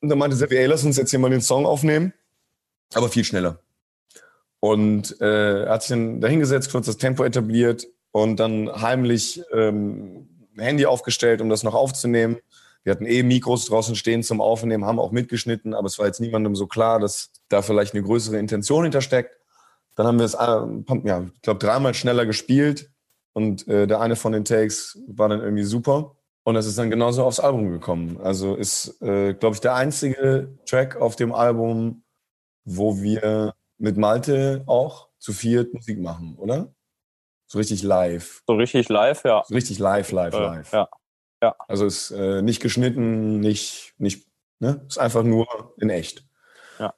Und 0.00 0.08
dann 0.08 0.18
meinte 0.18 0.36
sie, 0.36 0.50
ey, 0.50 0.66
lass 0.66 0.84
uns 0.84 0.96
jetzt 0.96 1.10
hier 1.10 1.18
mal 1.18 1.30
den 1.30 1.40
Song 1.40 1.64
aufnehmen 1.64 2.12
aber 2.92 3.08
viel 3.08 3.24
schneller. 3.24 3.60
Und 4.60 5.20
äh, 5.20 5.66
hat 5.66 5.82
sich 5.82 5.90
dann 5.90 6.20
dahingesetzt, 6.20 6.70
kurz 6.70 6.86
das 6.86 6.96
Tempo 6.96 7.24
etabliert 7.24 7.86
und 8.12 8.36
dann 8.36 8.70
heimlich 8.80 9.42
ähm, 9.52 10.28
Handy 10.56 10.86
aufgestellt, 10.86 11.40
um 11.40 11.48
das 11.48 11.64
noch 11.64 11.74
aufzunehmen. 11.74 12.38
Wir 12.82 12.92
hatten 12.92 13.06
eh 13.06 13.22
Mikros 13.22 13.66
draußen 13.66 13.96
stehen 13.96 14.22
zum 14.22 14.40
Aufnehmen, 14.40 14.84
haben 14.84 15.00
auch 15.00 15.10
mitgeschnitten, 15.10 15.74
aber 15.74 15.86
es 15.86 15.98
war 15.98 16.06
jetzt 16.06 16.20
niemandem 16.20 16.54
so 16.54 16.66
klar, 16.66 17.00
dass 17.00 17.30
da 17.48 17.62
vielleicht 17.62 17.94
eine 17.94 18.02
größere 18.02 18.38
Intention 18.38 18.84
hintersteckt. 18.84 19.38
Dann 19.96 20.06
haben 20.06 20.18
wir 20.18 20.26
es, 20.26 20.34
äh, 20.34 21.08
ja, 21.08 21.24
ich 21.34 21.42
glaube, 21.42 21.58
dreimal 21.58 21.94
schneller 21.94 22.26
gespielt 22.26 22.90
und 23.32 23.66
äh, 23.68 23.86
der 23.86 24.00
eine 24.00 24.16
von 24.16 24.32
den 24.32 24.44
Takes 24.44 24.98
war 25.08 25.28
dann 25.28 25.40
irgendwie 25.40 25.64
super. 25.64 26.14
Und 26.44 26.54
das 26.54 26.66
ist 26.66 26.78
dann 26.78 26.90
genauso 26.90 27.24
aufs 27.24 27.40
Album 27.40 27.70
gekommen. 27.70 28.20
Also 28.22 28.54
ist, 28.54 29.00
äh, 29.00 29.32
glaube 29.34 29.54
ich, 29.54 29.60
der 29.60 29.74
einzige 29.74 30.50
Track 30.66 30.96
auf 30.96 31.16
dem 31.16 31.32
Album, 31.32 32.03
wo 32.64 33.00
wir 33.00 33.54
mit 33.78 33.96
Malte 33.96 34.62
auch 34.66 35.08
zu 35.18 35.32
viert 35.32 35.72
Musik 35.74 36.00
machen, 36.00 36.36
oder? 36.38 36.74
So 37.46 37.58
richtig 37.58 37.82
live. 37.82 38.42
So 38.46 38.54
richtig 38.54 38.88
live, 38.88 39.22
ja. 39.24 39.42
So 39.46 39.54
richtig 39.54 39.78
live, 39.78 40.10
live, 40.12 40.34
Äh, 40.34 40.38
live. 40.40 40.72
Ja. 40.72 40.88
Ja. 41.42 41.54
Also 41.68 41.84
ist 41.86 42.10
äh, 42.10 42.40
nicht 42.42 42.60
geschnitten, 42.62 43.40
nicht, 43.40 43.94
nicht, 43.98 44.26
ne? 44.60 44.84
Ist 44.88 44.98
einfach 44.98 45.22
nur 45.22 45.46
in 45.78 45.90
echt. 45.90 46.24
Ja. 46.78 46.94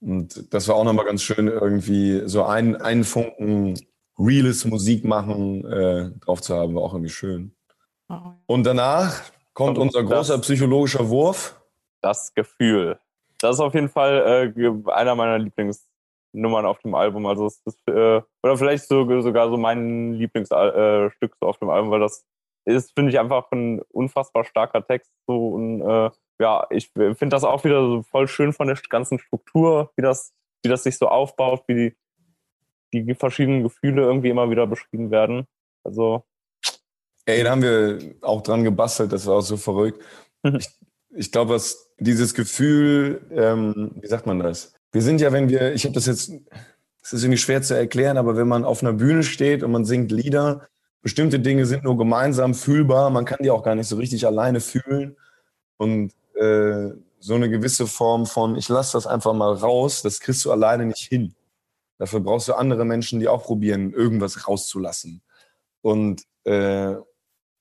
Und 0.00 0.52
das 0.52 0.66
war 0.68 0.74
auch 0.74 0.84
nochmal 0.84 1.04
ganz 1.04 1.22
schön, 1.22 1.46
irgendwie 1.46 2.22
so 2.26 2.44
einen, 2.44 2.76
einen 2.76 3.04
Funken 3.04 3.74
reales 4.18 4.64
Musik 4.64 5.04
machen 5.04 5.64
äh, 5.70 6.10
drauf 6.20 6.40
zu 6.42 6.54
haben, 6.56 6.74
war 6.74 6.82
auch 6.82 6.94
irgendwie 6.94 7.12
schön. 7.12 7.54
Und 8.46 8.64
danach 8.64 9.22
kommt 9.52 9.78
unser 9.78 10.02
das- 10.02 10.10
großer 10.10 10.38
psychologischer 10.40 11.08
Wurf. 11.08 11.60
Das 12.00 12.32
Gefühl. 12.34 12.98
Das 13.46 13.56
ist 13.56 13.60
auf 13.60 13.74
jeden 13.74 13.88
Fall 13.88 14.52
äh, 14.56 14.90
einer 14.90 15.14
meiner 15.14 15.38
Lieblingsnummern 15.38 16.66
auf 16.66 16.80
dem 16.80 16.94
Album. 16.94 17.26
Also 17.26 17.46
es 17.46 17.62
ist, 17.64 17.78
äh, 17.88 18.20
oder 18.42 18.56
vielleicht 18.56 18.88
so, 18.88 19.20
sogar 19.20 19.48
so 19.48 19.56
mein 19.56 20.14
Lieblingsstück 20.14 21.32
äh, 21.32 21.36
so 21.40 21.46
auf 21.46 21.58
dem 21.58 21.70
Album, 21.70 21.90
weil 21.90 22.00
das 22.00 22.24
ist, 22.64 22.92
finde 22.92 23.12
ich, 23.12 23.18
einfach 23.20 23.50
ein 23.52 23.80
unfassbar 23.92 24.44
starker 24.44 24.84
Text. 24.84 25.12
So 25.28 25.50
und 25.50 25.80
äh, 25.80 26.10
ja, 26.40 26.66
ich 26.70 26.90
finde 26.92 27.28
das 27.28 27.44
auch 27.44 27.62
wieder 27.62 27.80
so 27.80 28.02
voll 28.02 28.26
schön 28.26 28.52
von 28.52 28.66
der 28.66 28.76
ganzen 28.90 29.20
Struktur, 29.20 29.92
wie 29.96 30.02
das, 30.02 30.34
wie 30.64 30.68
das 30.68 30.82
sich 30.82 30.98
so 30.98 31.08
aufbaut, 31.08 31.62
wie 31.68 31.96
die, 32.92 33.04
die 33.04 33.14
verschiedenen 33.14 33.62
Gefühle 33.62 34.02
irgendwie 34.02 34.30
immer 34.30 34.50
wieder 34.50 34.66
beschrieben 34.66 35.12
werden. 35.12 35.46
Also 35.84 36.24
Ey, 37.26 37.42
da 37.42 37.50
haben 37.50 37.62
wir 37.62 38.14
auch 38.22 38.42
dran 38.42 38.64
gebastelt, 38.64 39.12
das 39.12 39.26
war 39.26 39.36
auch 39.36 39.40
so 39.40 39.56
verrückt. 39.56 40.02
Mhm. 40.42 40.56
Ich, 40.56 40.68
ich 41.16 41.32
glaube, 41.32 41.54
was 41.54 41.90
dieses 41.98 42.34
Gefühl, 42.34 43.22
ähm, 43.30 43.92
wie 44.00 44.06
sagt 44.06 44.26
man 44.26 44.38
das? 44.38 44.74
Wir 44.92 45.02
sind 45.02 45.20
ja, 45.20 45.32
wenn 45.32 45.48
wir, 45.48 45.72
ich 45.72 45.84
habe 45.84 45.94
das 45.94 46.06
jetzt, 46.06 46.30
es 47.02 47.12
ist 47.12 47.22
irgendwie 47.22 47.38
schwer 47.38 47.62
zu 47.62 47.74
erklären, 47.74 48.18
aber 48.18 48.36
wenn 48.36 48.48
man 48.48 48.64
auf 48.64 48.82
einer 48.82 48.92
Bühne 48.92 49.22
steht 49.22 49.62
und 49.62 49.72
man 49.72 49.84
singt 49.84 50.12
Lieder, 50.12 50.66
bestimmte 51.02 51.40
Dinge 51.40 51.66
sind 51.66 51.84
nur 51.84 51.96
gemeinsam 51.96 52.54
fühlbar, 52.54 53.10
man 53.10 53.24
kann 53.24 53.38
die 53.42 53.50
auch 53.50 53.62
gar 53.62 53.74
nicht 53.74 53.88
so 53.88 53.96
richtig 53.96 54.26
alleine 54.26 54.60
fühlen. 54.60 55.16
Und 55.76 56.12
äh, 56.34 56.90
so 57.20 57.34
eine 57.34 57.50
gewisse 57.50 57.86
Form 57.86 58.26
von, 58.26 58.56
ich 58.56 58.68
lasse 58.68 58.92
das 58.92 59.06
einfach 59.06 59.32
mal 59.32 59.52
raus, 59.52 60.02
das 60.02 60.20
kriegst 60.20 60.44
du 60.44 60.52
alleine 60.52 60.86
nicht 60.86 61.08
hin. 61.08 61.34
Dafür 61.98 62.20
brauchst 62.20 62.48
du 62.48 62.54
andere 62.54 62.84
Menschen, 62.84 63.20
die 63.20 63.28
auch 63.28 63.44
probieren, 63.44 63.92
irgendwas 63.92 64.46
rauszulassen. 64.46 65.22
Und 65.80 66.22
äh, 66.44 66.94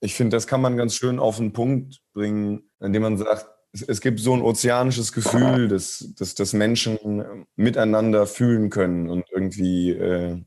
ich 0.02 0.16
finde, 0.16 0.36
das 0.36 0.48
kann 0.48 0.62
man 0.62 0.78
ganz 0.78 0.96
schön 0.96 1.20
auf 1.20 1.38
den 1.38 1.54
Punkt 1.54 2.02
bringen, 2.14 2.65
indem 2.80 3.02
man 3.04 3.18
sagt, 3.18 3.48
es, 3.72 3.82
es 3.82 4.02
gibt 4.02 4.20
so 4.20 4.34
ein 4.34 4.42
ozeanisches 4.42 5.12
Gefühl, 5.12 5.68
dass, 5.68 6.14
dass, 6.18 6.36
dass 6.36 6.54
Menschen 6.54 7.46
miteinander 7.56 8.26
fühlen 8.26 8.70
können 8.70 9.10
und 9.10 9.26
irgendwie 9.32 9.92
äh, 9.92 10.42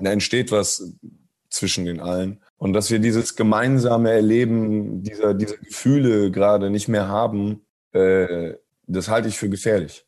da 0.00 0.10
entsteht 0.10 0.50
was 0.52 0.94
zwischen 1.50 1.84
den 1.84 2.00
allen. 2.00 2.42
Und 2.56 2.72
dass 2.72 2.90
wir 2.90 2.98
dieses 2.98 3.36
gemeinsame 3.36 4.10
Erleben 4.10 5.02
dieser, 5.02 5.34
dieser 5.34 5.56
Gefühle 5.56 6.30
gerade 6.30 6.70
nicht 6.70 6.88
mehr 6.88 7.08
haben, 7.08 7.64
äh, 7.92 8.54
das 8.86 9.08
halte 9.08 9.28
ich 9.28 9.38
für 9.38 9.48
gefährlich. 9.48 10.06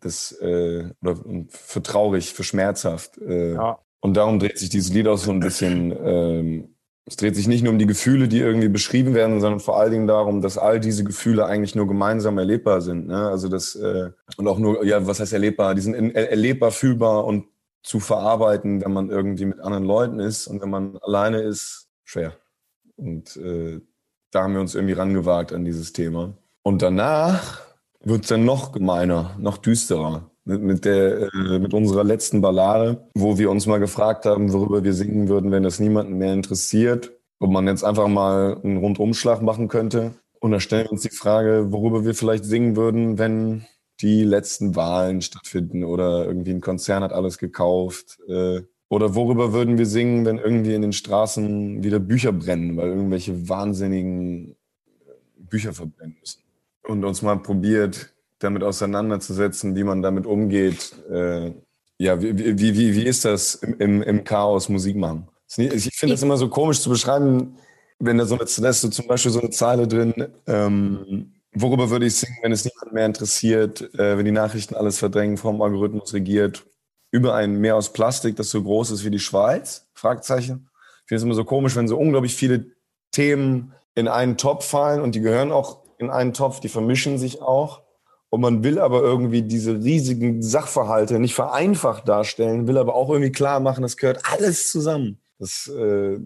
Das, 0.00 0.32
äh, 0.32 0.90
oder 1.00 1.16
für 1.48 1.82
traurig, 1.82 2.32
für 2.34 2.44
schmerzhaft. 2.44 3.18
Äh, 3.18 3.54
Ja. 3.54 3.78
Und 4.00 4.18
darum 4.18 4.38
dreht 4.38 4.58
sich 4.58 4.68
dieses 4.68 4.92
Lied 4.92 5.08
auch 5.08 5.16
so 5.16 5.30
ein 5.30 5.40
bisschen. 5.40 5.90
Ähm, 6.04 6.73
es 7.06 7.16
dreht 7.16 7.36
sich 7.36 7.46
nicht 7.46 7.62
nur 7.62 7.72
um 7.72 7.78
die 7.78 7.86
Gefühle, 7.86 8.28
die 8.28 8.38
irgendwie 8.38 8.68
beschrieben 8.68 9.14
werden, 9.14 9.40
sondern 9.40 9.60
vor 9.60 9.78
allen 9.78 9.92
Dingen 9.92 10.06
darum, 10.06 10.40
dass 10.40 10.56
all 10.56 10.80
diese 10.80 11.04
Gefühle 11.04 11.44
eigentlich 11.44 11.74
nur 11.74 11.86
gemeinsam 11.86 12.38
erlebbar 12.38 12.80
sind. 12.80 13.06
Ne? 13.08 13.28
Also 13.28 13.48
das 13.48 13.74
äh, 13.76 14.10
und 14.36 14.48
auch 14.48 14.58
nur, 14.58 14.84
ja, 14.84 15.06
was 15.06 15.20
heißt 15.20 15.34
erlebbar? 15.34 15.74
Die 15.74 15.82
sind 15.82 15.94
in, 15.94 16.14
er- 16.14 16.30
erlebbar, 16.30 16.70
fühlbar 16.70 17.24
und 17.26 17.46
zu 17.82 18.00
verarbeiten, 18.00 18.82
wenn 18.82 18.92
man 18.92 19.10
irgendwie 19.10 19.44
mit 19.44 19.60
anderen 19.60 19.84
Leuten 19.84 20.18
ist 20.18 20.46
und 20.46 20.62
wenn 20.62 20.70
man 20.70 20.96
alleine 21.02 21.42
ist, 21.42 21.88
schwer. 22.04 22.32
Und 22.96 23.36
äh, 23.36 23.80
da 24.30 24.42
haben 24.44 24.54
wir 24.54 24.60
uns 24.62 24.74
irgendwie 24.74 24.94
rangewagt 24.94 25.52
an 25.52 25.64
dieses 25.66 25.92
Thema. 25.92 26.32
Und 26.62 26.80
danach 26.80 27.60
wird's 28.00 28.28
dann 28.28 28.46
noch 28.46 28.72
gemeiner, 28.72 29.36
noch 29.38 29.58
düsterer. 29.58 30.30
Mit, 30.46 30.62
mit, 30.62 30.84
der, 30.84 31.32
äh, 31.32 31.58
mit 31.58 31.72
unserer 31.72 32.04
letzten 32.04 32.42
Ballade, 32.42 33.08
wo 33.14 33.38
wir 33.38 33.50
uns 33.50 33.66
mal 33.66 33.78
gefragt 33.78 34.26
haben, 34.26 34.52
worüber 34.52 34.84
wir 34.84 34.92
singen 34.92 35.28
würden, 35.28 35.50
wenn 35.50 35.62
das 35.62 35.80
niemanden 35.80 36.18
mehr 36.18 36.34
interessiert. 36.34 37.12
Ob 37.40 37.50
man 37.50 37.66
jetzt 37.66 37.84
einfach 37.84 38.08
mal 38.08 38.60
einen 38.62 38.76
Rundumschlag 38.76 39.42
machen 39.42 39.68
könnte. 39.68 40.14
Und 40.40 40.52
da 40.52 40.60
stellen 40.60 40.84
wir 40.84 40.92
uns 40.92 41.02
die 41.02 41.08
Frage, 41.10 41.72
worüber 41.72 42.04
wir 42.04 42.14
vielleicht 42.14 42.44
singen 42.44 42.76
würden, 42.76 43.18
wenn 43.18 43.64
die 44.00 44.24
letzten 44.24 44.76
Wahlen 44.76 45.22
stattfinden 45.22 45.84
oder 45.84 46.26
irgendwie 46.26 46.50
ein 46.52 46.60
Konzern 46.60 47.02
hat 47.02 47.12
alles 47.12 47.38
gekauft. 47.38 48.18
Äh, 48.28 48.62
oder 48.88 49.14
worüber 49.14 49.52
würden 49.52 49.78
wir 49.78 49.86
singen, 49.86 50.24
wenn 50.24 50.38
irgendwie 50.38 50.74
in 50.74 50.82
den 50.82 50.92
Straßen 50.92 51.82
wieder 51.82 51.98
Bücher 51.98 52.32
brennen, 52.32 52.76
weil 52.76 52.88
irgendwelche 52.88 53.48
wahnsinnigen 53.48 54.56
Bücher 55.36 55.72
verbrennen 55.72 56.16
müssen. 56.20 56.42
Und 56.86 57.04
uns 57.04 57.22
mal 57.22 57.38
probiert, 57.38 58.13
damit 58.38 58.62
auseinanderzusetzen, 58.62 59.76
wie 59.76 59.84
man 59.84 60.02
damit 60.02 60.26
umgeht. 60.26 60.94
Äh, 61.10 61.52
ja, 61.98 62.20
wie, 62.20 62.36
wie, 62.36 62.76
wie, 62.76 62.94
wie 62.94 63.04
ist 63.04 63.24
das 63.24 63.54
im, 63.54 64.02
im, 64.02 64.24
Chaos 64.24 64.68
Musik 64.68 64.96
machen? 64.96 65.28
Ich 65.56 65.94
finde 65.94 66.14
das 66.14 66.22
immer 66.22 66.36
so 66.36 66.48
komisch 66.48 66.80
zu 66.80 66.90
beschreiben, 66.90 67.56
wenn 67.98 68.18
da 68.18 68.26
so 68.26 68.34
eine, 68.34 68.44
da 68.44 68.68
ist 68.68 68.80
so 68.80 68.88
zum 68.88 69.06
Beispiel 69.06 69.30
so 69.30 69.40
eine 69.40 69.50
Zeile 69.50 69.86
drin, 69.86 70.12
ähm, 70.46 71.32
worüber 71.54 71.90
würde 71.90 72.06
ich 72.06 72.16
singen, 72.16 72.36
wenn 72.42 72.52
es 72.52 72.64
niemand 72.64 72.92
mehr 72.92 73.06
interessiert, 73.06 73.94
äh, 73.94 74.18
wenn 74.18 74.24
die 74.24 74.32
Nachrichten 74.32 74.74
alles 74.74 74.98
verdrängen, 74.98 75.36
vom 75.36 75.62
Algorithmus 75.62 76.12
regiert, 76.12 76.66
über 77.10 77.34
ein 77.34 77.60
Meer 77.60 77.76
aus 77.76 77.92
Plastik, 77.92 78.34
das 78.36 78.50
so 78.50 78.62
groß 78.62 78.90
ist 78.90 79.04
wie 79.04 79.10
die 79.10 79.20
Schweiz? 79.20 79.86
Fragezeichen. 79.94 80.68
Ich 81.02 81.08
finde 81.08 81.18
es 81.18 81.22
immer 81.22 81.34
so 81.34 81.44
komisch, 81.44 81.76
wenn 81.76 81.86
so 81.86 81.96
unglaublich 81.96 82.34
viele 82.34 82.66
Themen 83.12 83.72
in 83.94 84.08
einen 84.08 84.36
Topf 84.36 84.66
fallen 84.66 85.00
und 85.00 85.14
die 85.14 85.20
gehören 85.20 85.52
auch 85.52 85.84
in 85.98 86.10
einen 86.10 86.32
Topf, 86.32 86.58
die 86.58 86.68
vermischen 86.68 87.18
sich 87.18 87.40
auch. 87.40 87.82
Und 88.34 88.40
man 88.40 88.64
will 88.64 88.80
aber 88.80 89.00
irgendwie 89.00 89.42
diese 89.42 89.80
riesigen 89.80 90.42
Sachverhalte 90.42 91.20
nicht 91.20 91.36
vereinfacht 91.36 92.08
darstellen, 92.08 92.66
will 92.66 92.78
aber 92.78 92.96
auch 92.96 93.08
irgendwie 93.08 93.30
klar 93.30 93.60
machen, 93.60 93.82
das 93.82 93.96
gehört 93.96 94.22
alles 94.24 94.72
zusammen. 94.72 95.20
Das 95.38 95.68
äh, 95.68 96.16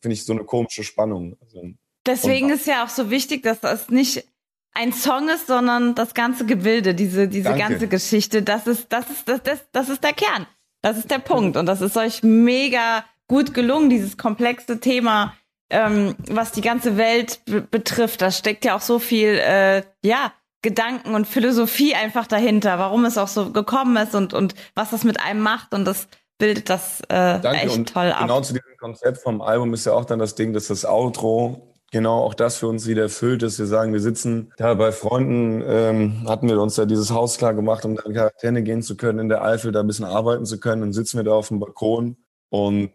finde 0.00 0.14
ich 0.14 0.24
so 0.24 0.32
eine 0.32 0.44
komische 0.44 0.82
Spannung. 0.82 1.36
Also, 1.42 1.60
Deswegen 2.06 2.48
ist 2.48 2.66
ja 2.66 2.86
auch 2.86 2.88
so 2.88 3.10
wichtig, 3.10 3.42
dass 3.42 3.60
das 3.60 3.90
nicht 3.90 4.24
ein 4.72 4.94
Song 4.94 5.28
ist, 5.28 5.46
sondern 5.46 5.94
das 5.94 6.14
ganze 6.14 6.46
Gebilde, 6.46 6.94
diese, 6.94 7.28
diese 7.28 7.50
Danke. 7.50 7.68
ganze 7.68 7.86
Geschichte. 7.86 8.40
Das 8.40 8.66
ist, 8.66 8.90
das 8.90 9.10
ist, 9.10 9.28
das, 9.28 9.42
das, 9.42 9.58
das 9.70 9.90
ist 9.90 10.02
der 10.02 10.14
Kern. 10.14 10.46
Das 10.80 10.96
ist 10.96 11.10
der 11.10 11.18
Punkt. 11.18 11.58
Und 11.58 11.66
das 11.66 11.82
ist 11.82 11.98
euch 11.98 12.22
mega 12.22 13.04
gut 13.26 13.52
gelungen, 13.52 13.90
dieses 13.90 14.16
komplexe 14.16 14.80
Thema, 14.80 15.34
ähm, 15.68 16.14
was 16.28 16.50
die 16.52 16.62
ganze 16.62 16.96
Welt 16.96 17.42
be 17.44 17.60
betrifft. 17.60 18.22
Da 18.22 18.30
steckt 18.30 18.64
ja 18.64 18.74
auch 18.74 18.80
so 18.80 18.98
viel, 18.98 19.38
äh, 19.38 19.82
ja, 20.02 20.32
Gedanken 20.62 21.14
und 21.14 21.26
Philosophie 21.26 21.94
einfach 21.94 22.26
dahinter, 22.26 22.78
warum 22.78 23.04
es 23.04 23.16
auch 23.16 23.28
so 23.28 23.52
gekommen 23.52 23.96
ist 23.96 24.14
und, 24.14 24.34
und 24.34 24.54
was 24.74 24.90
das 24.90 25.04
mit 25.04 25.20
einem 25.20 25.40
macht. 25.40 25.72
Und 25.72 25.84
das 25.84 26.08
bildet 26.38 26.68
das 26.68 27.00
äh, 27.02 27.40
Danke. 27.40 27.50
echt 27.50 27.76
und 27.76 27.88
toll 27.88 28.10
ab. 28.12 28.22
genau 28.22 28.40
zu 28.40 28.54
diesem 28.54 28.76
Konzept 28.78 29.18
vom 29.18 29.40
Album 29.40 29.74
ist 29.74 29.86
ja 29.86 29.92
auch 29.92 30.04
dann 30.04 30.18
das 30.18 30.34
Ding, 30.34 30.52
dass 30.52 30.68
das 30.68 30.84
Outro 30.84 31.74
genau 31.90 32.22
auch 32.22 32.34
das 32.34 32.58
für 32.58 32.68
uns 32.68 32.86
wieder 32.86 33.02
erfüllt, 33.02 33.42
dass 33.42 33.58
wir 33.58 33.66
sagen, 33.66 33.92
wir 33.92 34.00
sitzen 34.00 34.52
da 34.56 34.74
bei 34.74 34.92
Freunden, 34.92 35.62
ähm, 35.66 36.28
hatten 36.28 36.48
wir 36.48 36.60
uns 36.60 36.76
ja 36.76 36.84
dieses 36.84 37.10
Haus 37.10 37.38
klar 37.38 37.54
gemacht, 37.54 37.84
um 37.84 37.96
da 37.96 38.02
in 38.02 38.12
Quarantäne 38.12 38.62
gehen 38.62 38.82
zu 38.82 38.96
können, 38.96 39.18
in 39.18 39.28
der 39.28 39.42
Eifel 39.42 39.72
da 39.72 39.80
ein 39.80 39.86
bisschen 39.86 40.04
arbeiten 40.04 40.44
zu 40.44 40.60
können. 40.60 40.82
Dann 40.82 40.92
sitzen 40.92 41.16
wir 41.16 41.24
da 41.24 41.32
auf 41.32 41.48
dem 41.48 41.60
Balkon 41.60 42.16
und 42.50 42.90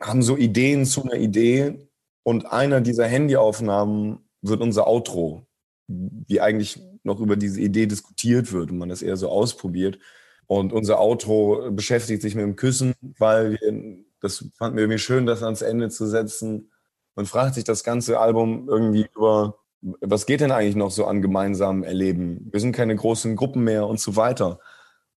haben 0.00 0.22
so 0.22 0.36
Ideen 0.36 0.84
zu 0.86 1.02
einer 1.02 1.14
Idee. 1.14 1.88
Und 2.24 2.46
einer 2.46 2.80
dieser 2.80 3.06
Handyaufnahmen 3.06 4.20
wird 4.42 4.60
unser 4.60 4.86
Outro, 4.86 5.46
wie 5.88 6.40
eigentlich 6.40 6.80
noch 7.04 7.20
über 7.20 7.36
diese 7.36 7.60
Idee 7.60 7.86
diskutiert 7.86 8.52
wird 8.52 8.70
und 8.70 8.78
man 8.78 8.88
das 8.88 9.02
eher 9.02 9.16
so 9.16 9.28
ausprobiert. 9.28 9.98
Und 10.46 10.72
unser 10.72 11.00
Outro 11.00 11.70
beschäftigt 11.70 12.22
sich 12.22 12.34
mit 12.34 12.44
dem 12.44 12.56
Küssen, 12.56 12.94
weil 13.18 13.52
wir, 13.52 14.04
das 14.20 14.44
fanden 14.56 14.76
wir 14.76 14.84
irgendwie 14.84 14.98
schön, 14.98 15.26
das 15.26 15.42
ans 15.42 15.62
Ende 15.62 15.88
zu 15.88 16.06
setzen. 16.06 16.70
Man 17.14 17.26
fragt 17.26 17.54
sich 17.54 17.64
das 17.64 17.84
ganze 17.84 18.18
Album 18.20 18.68
irgendwie 18.68 19.08
über, 19.14 19.58
was 19.80 20.26
geht 20.26 20.40
denn 20.40 20.52
eigentlich 20.52 20.76
noch 20.76 20.90
so 20.90 21.06
an 21.06 21.22
gemeinsamen 21.22 21.82
Erleben? 21.84 22.48
Wir 22.52 22.60
sind 22.60 22.72
keine 22.72 22.94
großen 22.94 23.34
Gruppen 23.36 23.64
mehr 23.64 23.86
und 23.86 24.00
so 24.00 24.16
weiter. 24.16 24.60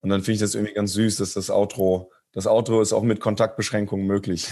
Und 0.01 0.11
dann 0.11 0.21
finde 0.21 0.35
ich 0.35 0.41
das 0.41 0.55
irgendwie 0.55 0.75
ganz 0.75 0.93
süß, 0.93 1.17
dass 1.17 1.35
das 1.35 1.51
Outro, 1.51 2.13
das 2.33 2.47
Outro 2.47 2.81
ist 2.81 2.93
auch 2.93 3.03
mit 3.03 3.21
Kontaktbeschränkungen 3.21 4.07
möglich. 4.07 4.49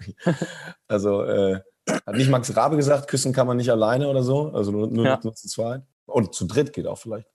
also 0.88 1.22
äh, 1.22 1.60
hat 1.88 2.14
nicht 2.16 2.30
Max 2.30 2.54
Rabe 2.56 2.76
gesagt, 2.76 3.08
küssen 3.08 3.32
kann 3.32 3.46
man 3.46 3.56
nicht 3.56 3.70
alleine 3.70 4.08
oder 4.08 4.22
so, 4.22 4.50
also 4.52 4.70
nur, 4.72 4.88
nur, 4.88 5.04
Ja. 5.04 5.20
nur 5.22 5.34
zu 5.34 5.48
zweit. 5.48 5.82
Und 6.06 6.34
zu 6.34 6.46
dritt 6.46 6.72
geht 6.72 6.86
auch 6.86 6.98
vielleicht. 6.98 7.28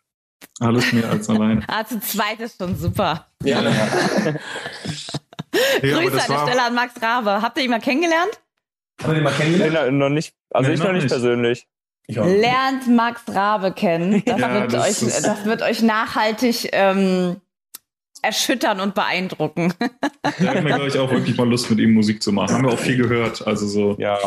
Alles 0.59 0.91
mehr 0.91 1.09
als 1.09 1.29
allein. 1.29 1.63
Ah, 1.67 1.85
zu 1.85 1.99
zweit 1.99 2.39
ist 2.39 2.57
schon 2.57 2.75
super. 2.75 3.27
Ja, 3.43 3.61
Ja, 3.61 3.71
Grüße 5.99 6.21
an 6.21 6.27
der 6.29 6.47
Stelle 6.47 6.63
an 6.63 6.75
Max 6.75 7.01
Rabe. 7.01 7.41
Habt 7.41 7.57
ihr 7.57 7.65
ihn 7.65 7.69
mal 7.71 7.81
kennengelernt? 7.81 8.39
Haben 9.01 9.09
wir 9.11 9.15
den 9.15 9.23
mal 9.23 9.31
Nee, 9.31 9.37
kennengelernt? 9.43 9.97
noch 9.97 10.09
nicht, 10.09 10.33
also 10.49 10.67
Nee, 10.69 10.75
ich 10.75 10.79
noch 10.79 10.87
noch 10.87 10.93
nicht 10.93 11.03
nicht. 11.03 11.11
persönlich. 11.11 11.67
Ich 12.07 12.19
auch. 12.19 12.25
Lernt 12.25 12.87
Max 12.87 13.21
Rabe 13.27 13.73
kennen. 13.73 14.23
Das, 14.25 14.39
Ja, 14.39 14.53
wird, 14.53 14.73
das 14.73 15.03
euch, 15.03 15.21
das 15.23 15.45
wird 15.45 15.61
euch 15.61 15.81
nachhaltig 15.81 16.69
ähm, 16.71 17.41
erschüttern 18.21 18.79
und 18.79 18.95
beeindrucken. 18.95 19.73
Da 20.21 20.55
haben 20.55 20.65
wir, 20.65 20.75
glaube 20.75 20.87
ich, 20.87 20.97
auch 20.97 21.11
wirklich 21.11 21.35
mal 21.37 21.49
Lust, 21.49 21.69
mit 21.69 21.79
ihm 21.79 21.93
Musik 21.93 22.21
zu 22.21 22.31
machen. 22.31 22.55
Haben 22.55 22.65
wir 22.65 22.73
auch 22.73 22.79
viel 22.79 22.97
gehört. 22.97 23.45
Also 23.45 23.67
so. 23.67 23.95
Ja. 23.99 24.17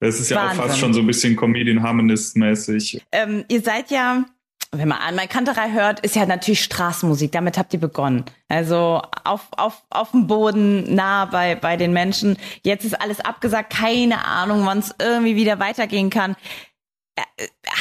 Das 0.00 0.20
ist 0.20 0.30
ja 0.30 0.36
Wahnsinn. 0.36 0.60
auch 0.60 0.66
fast 0.66 0.78
schon 0.78 0.92
so 0.92 1.00
ein 1.00 1.06
bisschen 1.06 1.36
Comedian 1.36 1.82
Harmonist 1.82 2.36
mäßig. 2.36 3.02
ähm, 3.12 3.44
ihr 3.48 3.62
seid 3.62 3.90
ja, 3.90 4.24
wenn 4.72 4.88
man 4.88 4.98
an 4.98 5.16
Kanterei 5.28 5.70
hört, 5.72 6.00
ist 6.00 6.16
ja 6.16 6.26
natürlich 6.26 6.62
Straßenmusik. 6.62 7.32
Damit 7.32 7.58
habt 7.58 7.72
ihr 7.72 7.80
begonnen. 7.80 8.24
Also 8.48 9.02
auf, 9.24 9.48
auf, 9.56 9.82
auf 9.90 10.10
dem 10.10 10.26
Boden, 10.26 10.94
nah 10.94 11.26
bei, 11.26 11.54
bei 11.54 11.76
den 11.76 11.92
Menschen. 11.92 12.36
Jetzt 12.62 12.84
ist 12.84 13.00
alles 13.00 13.20
abgesagt. 13.20 13.72
Keine 13.72 14.24
Ahnung, 14.26 14.66
wann 14.66 14.80
es 14.80 14.94
irgendwie 15.00 15.36
wieder 15.36 15.58
weitergehen 15.58 16.10
kann. 16.10 16.36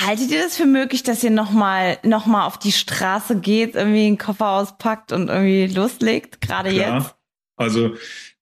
Haltet 0.06 0.32
ihr 0.32 0.44
das 0.44 0.58
für 0.58 0.66
möglich, 0.66 1.04
dass 1.04 1.24
ihr 1.24 1.32
nochmal 1.32 1.98
noch 2.04 2.26
mal 2.26 2.46
auf 2.46 2.60
die 2.60 2.72
Straße 2.72 3.40
geht, 3.40 3.76
irgendwie 3.76 4.06
einen 4.06 4.18
Koffer 4.18 4.50
auspackt 4.50 5.12
und 5.12 5.30
irgendwie 5.30 5.68
loslegt? 5.68 6.42
Gerade 6.42 6.70
jetzt? 6.70 7.16
Also 7.56 7.96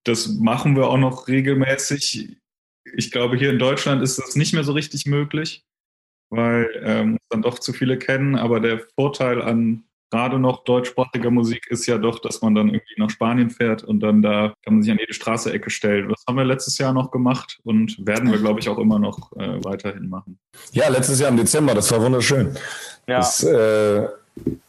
das 0.03 0.27
machen 0.27 0.75
wir 0.75 0.87
auch 0.87 0.97
noch 0.97 1.27
regelmäßig. 1.27 2.37
Ich 2.95 3.11
glaube, 3.11 3.37
hier 3.37 3.51
in 3.51 3.59
Deutschland 3.59 4.01
ist 4.01 4.17
das 4.17 4.35
nicht 4.35 4.53
mehr 4.53 4.63
so 4.63 4.73
richtig 4.73 5.05
möglich, 5.05 5.63
weil 6.29 6.69
ähm, 6.83 7.17
dann 7.29 7.41
doch 7.41 7.59
zu 7.59 7.73
viele 7.73 7.97
kennen. 7.97 8.35
Aber 8.35 8.59
der 8.59 8.79
Vorteil 8.95 9.41
an 9.41 9.83
gerade 10.12 10.38
noch 10.38 10.64
deutschsprachiger 10.64 11.32
Musik 11.32 11.68
ist 11.70 11.88
ja 11.88 11.97
doch, 11.97 12.20
dass 12.20 12.41
man 12.41 12.53
dann 12.53 12.68
irgendwie 12.68 12.93
nach 12.97 13.09
Spanien 13.09 13.49
fährt 13.49 13.84
und 13.84 14.01
dann 14.01 14.22
da 14.22 14.53
kann 14.64 14.76
man 14.76 14.84
sich 14.84 14.91
an 14.91 14.97
jede 14.99 15.14
Straße-Ecke 15.14 15.70
stellen. 15.70 16.09
Das 16.09 16.24
haben 16.28 16.38
wir 16.38 16.43
letztes 16.43 16.78
Jahr 16.78 16.93
noch 16.93 17.12
gemacht 17.12 17.59
und 17.64 17.95
werden 18.05 18.30
wir, 18.32 18.38
glaube 18.38 18.59
ich, 18.59 18.70
auch 18.70 18.78
immer 18.78 18.99
noch 18.99 19.32
äh, 19.38 19.64
weiterhin 19.64 20.09
machen. 20.09 20.38
Ja, 20.74 20.89
letztes 20.89 21.20
Jahr 21.20 21.30
im 21.30 21.38
Dezember, 21.38 21.74
das 21.74 21.91
war 21.91 22.01
wunderschön. 22.01 22.55
Ja. 23.07 23.18
Das, 23.18 23.43
äh, 23.43 24.07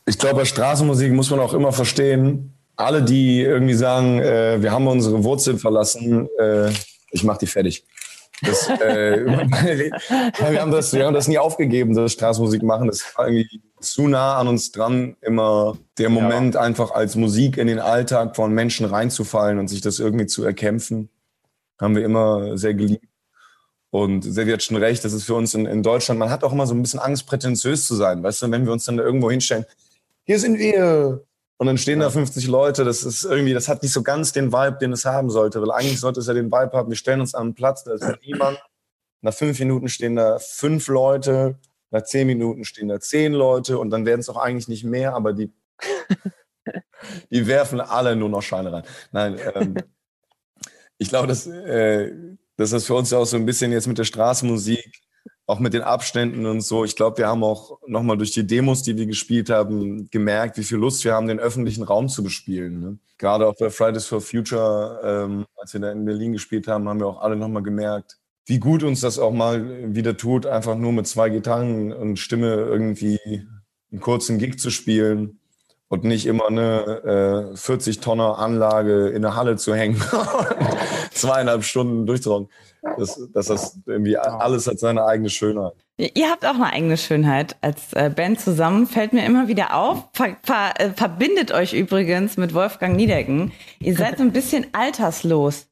ich 0.06 0.18
glaube, 0.18 0.36
bei 0.36 0.44
Straßenmusik 0.44 1.12
muss 1.12 1.30
man 1.30 1.40
auch 1.40 1.54
immer 1.54 1.72
verstehen, 1.72 2.54
alle, 2.76 3.02
die 3.02 3.42
irgendwie 3.42 3.74
sagen, 3.74 4.20
äh, 4.20 4.62
wir 4.62 4.72
haben 4.72 4.86
unsere 4.86 5.22
Wurzeln 5.24 5.58
verlassen, 5.58 6.28
äh, 6.38 6.70
ich 7.10 7.24
mach 7.24 7.36
die 7.36 7.46
fertig. 7.46 7.84
Das, 8.44 8.68
äh, 8.68 9.24
wir, 9.26 10.60
haben 10.60 10.70
das, 10.70 10.92
wir 10.92 11.06
haben 11.06 11.14
das 11.14 11.28
nie 11.28 11.38
aufgegeben, 11.38 11.94
das 11.94 12.12
Straßenmusik 12.12 12.62
machen. 12.62 12.88
Das 12.88 13.04
war 13.16 13.28
irgendwie 13.28 13.60
zu 13.80 14.08
nah 14.08 14.36
an 14.36 14.48
uns 14.48 14.72
dran, 14.72 15.16
immer 15.20 15.76
der 15.98 16.08
Moment 16.08 16.56
einfach 16.56 16.90
als 16.90 17.14
Musik 17.14 17.56
in 17.56 17.66
den 17.66 17.78
Alltag 17.78 18.36
von 18.36 18.52
Menschen 18.52 18.86
reinzufallen 18.86 19.58
und 19.58 19.68
sich 19.68 19.80
das 19.80 19.98
irgendwie 19.98 20.26
zu 20.26 20.44
erkämpfen, 20.44 21.08
haben 21.80 21.96
wir 21.96 22.04
immer 22.04 22.56
sehr 22.58 22.74
geliebt. 22.74 23.06
Und 23.90 24.22
Sevi 24.22 24.52
hat 24.52 24.62
schon 24.62 24.78
recht, 24.78 25.04
das 25.04 25.12
ist 25.12 25.24
für 25.24 25.34
uns 25.34 25.52
in, 25.52 25.66
in 25.66 25.82
Deutschland, 25.82 26.18
man 26.18 26.30
hat 26.30 26.44
auch 26.44 26.52
immer 26.52 26.66
so 26.66 26.74
ein 26.74 26.80
bisschen 26.80 27.00
Angst, 27.00 27.26
prätentiös 27.26 27.86
zu 27.86 27.94
sein. 27.94 28.22
Weißt 28.22 28.40
du, 28.40 28.50
wenn 28.50 28.64
wir 28.64 28.72
uns 28.72 28.86
dann 28.86 28.96
da 28.96 29.02
irgendwo 29.02 29.30
hinstellen, 29.30 29.66
hier 30.24 30.38
sind 30.38 30.58
wir. 30.58 31.24
Und 31.62 31.68
dann 31.68 31.78
stehen 31.78 32.00
da 32.00 32.10
50 32.10 32.48
Leute, 32.48 32.82
das 32.82 33.04
ist 33.04 33.22
irgendwie, 33.22 33.54
das 33.54 33.68
hat 33.68 33.84
nicht 33.84 33.92
so 33.92 34.02
ganz 34.02 34.32
den 34.32 34.52
Vibe, 34.52 34.78
den 34.80 34.90
es 34.90 35.04
haben 35.04 35.30
sollte, 35.30 35.62
weil 35.62 35.70
eigentlich 35.70 36.00
sollte 36.00 36.18
es 36.18 36.26
ja 36.26 36.34
den 36.34 36.50
Vibe 36.50 36.76
haben, 36.76 36.88
wir 36.88 36.96
stellen 36.96 37.20
uns 37.20 37.36
an 37.36 37.42
einen 37.42 37.54
Platz, 37.54 37.84
da 37.84 37.92
ist 37.92 38.04
niemand. 38.26 38.60
Nach 39.20 39.32
fünf 39.32 39.60
Minuten 39.60 39.88
stehen 39.88 40.16
da 40.16 40.40
fünf 40.40 40.88
Leute, 40.88 41.60
nach 41.92 42.02
zehn 42.02 42.26
Minuten 42.26 42.64
stehen 42.64 42.88
da 42.88 42.98
zehn 42.98 43.32
Leute 43.32 43.78
und 43.78 43.90
dann 43.90 44.04
werden 44.04 44.18
es 44.18 44.28
auch 44.28 44.38
eigentlich 44.38 44.66
nicht 44.66 44.82
mehr, 44.82 45.14
aber 45.14 45.34
die, 45.34 45.52
die 47.30 47.46
werfen 47.46 47.80
alle 47.80 48.16
nur 48.16 48.28
noch 48.28 48.42
Scheine 48.42 48.72
rein. 48.72 48.82
Nein, 49.12 49.38
ähm, 49.54 49.76
ich 50.98 51.10
glaube, 51.10 51.28
dass, 51.28 51.46
äh, 51.46 52.10
dass 52.56 52.70
das 52.70 52.86
für 52.86 52.94
uns 52.94 53.12
ja 53.12 53.18
auch 53.18 53.24
so 53.24 53.36
ein 53.36 53.46
bisschen 53.46 53.70
jetzt 53.70 53.86
mit 53.86 53.98
der 53.98 54.04
Straßenmusik, 54.04 55.00
auch 55.46 55.58
mit 55.58 55.74
den 55.74 55.82
Abständen 55.82 56.46
und 56.46 56.60
so, 56.60 56.84
ich 56.84 56.96
glaube, 56.96 57.18
wir 57.18 57.26
haben 57.26 57.42
auch 57.42 57.78
nochmal 57.86 58.16
durch 58.16 58.30
die 58.30 58.46
Demos, 58.46 58.82
die 58.82 58.96
wir 58.96 59.06
gespielt 59.06 59.50
haben, 59.50 60.08
gemerkt, 60.10 60.56
wie 60.56 60.62
viel 60.62 60.78
Lust 60.78 61.04
wir 61.04 61.14
haben, 61.14 61.26
den 61.26 61.40
öffentlichen 61.40 61.82
Raum 61.82 62.08
zu 62.08 62.22
bespielen. 62.22 62.80
Ne? 62.80 62.98
Gerade 63.18 63.46
auch 63.46 63.54
bei 63.58 63.70
Fridays 63.70 64.06
for 64.06 64.20
Future, 64.20 65.00
ähm, 65.04 65.46
als 65.56 65.72
wir 65.72 65.80
da 65.80 65.90
in 65.90 66.04
Berlin 66.04 66.32
gespielt 66.32 66.68
haben, 66.68 66.88
haben 66.88 67.00
wir 67.00 67.06
auch 67.06 67.20
alle 67.20 67.36
nochmal 67.36 67.62
gemerkt, 67.62 68.18
wie 68.46 68.58
gut 68.58 68.82
uns 68.82 69.00
das 69.00 69.18
auch 69.18 69.32
mal 69.32 69.94
wieder 69.94 70.16
tut, 70.16 70.46
einfach 70.46 70.76
nur 70.76 70.92
mit 70.92 71.06
zwei 71.06 71.28
Gitarren 71.28 71.92
und 71.92 72.18
Stimme 72.18 72.54
irgendwie 72.54 73.18
einen 73.90 74.00
kurzen 74.00 74.38
Gig 74.38 74.58
zu 74.58 74.70
spielen 74.70 75.38
und 75.88 76.04
nicht 76.04 76.26
immer 76.26 76.48
eine 76.48 77.52
äh, 77.52 77.56
40 77.56 78.00
Tonner 78.00 78.38
Anlage 78.38 79.08
in 79.08 79.22
der 79.22 79.36
Halle 79.36 79.56
zu 79.56 79.74
hängen, 79.74 80.02
zweieinhalb 81.14 81.64
Stunden 81.64 82.06
durchzurocken. 82.06 82.48
Das, 82.98 83.20
dass 83.32 83.46
das 83.46 83.78
irgendwie 83.86 84.18
alles 84.18 84.66
hat 84.66 84.78
seine 84.78 85.04
eigene 85.04 85.30
Schönheit. 85.30 85.74
Ihr 85.98 86.30
habt 86.30 86.44
auch 86.44 86.54
eine 86.54 86.72
eigene 86.72 86.96
Schönheit 86.96 87.56
als 87.60 87.92
äh, 87.92 88.10
Band 88.10 88.40
zusammen, 88.40 88.88
fällt 88.88 89.12
mir 89.12 89.24
immer 89.24 89.46
wieder 89.46 89.76
auf. 89.76 90.08
Ver 90.12 90.36
ver 90.42 90.72
äh, 90.78 90.90
verbindet 90.90 91.52
euch 91.52 91.74
übrigens 91.74 92.36
mit 92.36 92.54
Wolfgang 92.54 92.96
Niedecken. 92.96 93.52
Ihr 93.78 93.94
seid 93.94 94.18
so 94.18 94.24
ein 94.24 94.32
bisschen 94.32 94.66
alterslos. 94.72 95.68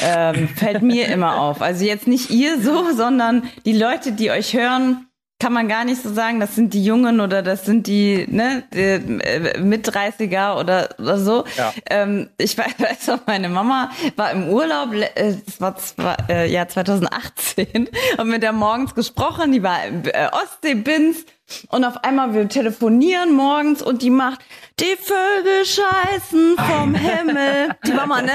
Ähm, 0.00 0.48
fällt 0.48 0.82
mir 0.82 1.08
immer 1.08 1.40
auf. 1.40 1.60
Also 1.60 1.84
jetzt 1.84 2.06
nicht 2.06 2.30
ihr 2.30 2.60
so, 2.60 2.92
sondern 2.92 3.42
die 3.66 3.76
Leute, 3.76 4.12
die 4.12 4.30
euch 4.30 4.54
hören, 4.54 5.06
kann 5.42 5.52
man 5.52 5.66
gar 5.66 5.84
nicht 5.84 6.00
so 6.00 6.14
sagen, 6.14 6.38
das 6.38 6.54
sind 6.54 6.72
die 6.72 6.84
Jungen 6.84 7.18
oder 7.18 7.42
das 7.42 7.64
sind 7.64 7.88
die, 7.88 8.28
ne, 8.30 8.62
die, 8.72 8.78
äh, 8.78 9.58
Mit-30er 9.58 10.56
oder, 10.56 10.90
oder 11.00 11.18
so. 11.18 11.44
Ja. 11.56 11.72
Ähm, 11.90 12.30
ich 12.38 12.56
weiß, 12.56 13.08
noch, 13.08 13.18
meine 13.26 13.48
Mama 13.48 13.90
war 14.14 14.30
im 14.30 14.48
Urlaub, 14.48 14.94
äh, 14.94 15.34
das 15.44 15.60
war 15.60 15.76
zwar, 15.78 16.30
äh, 16.30 16.48
ja 16.48 16.68
2018, 16.68 17.88
und 18.18 18.28
mit 18.28 18.44
der 18.44 18.52
morgens 18.52 18.94
gesprochen, 18.94 19.50
die 19.50 19.64
war 19.64 19.84
im 19.84 20.04
äh, 20.04 20.28
Ostsee-Bins 20.30 21.24
und 21.70 21.84
auf 21.84 22.04
einmal 22.04 22.34
wir 22.34 22.48
telefonieren 22.48 23.34
morgens 23.34 23.82
und 23.82 24.00
die 24.02 24.10
macht, 24.10 24.42
die 24.78 24.96
Vögel 24.96 25.64
scheißen 25.64 26.54
vom 26.56 26.94
Himmel. 26.94 27.74
Die 27.84 27.92
Mama, 27.92 28.22
ne? 28.22 28.30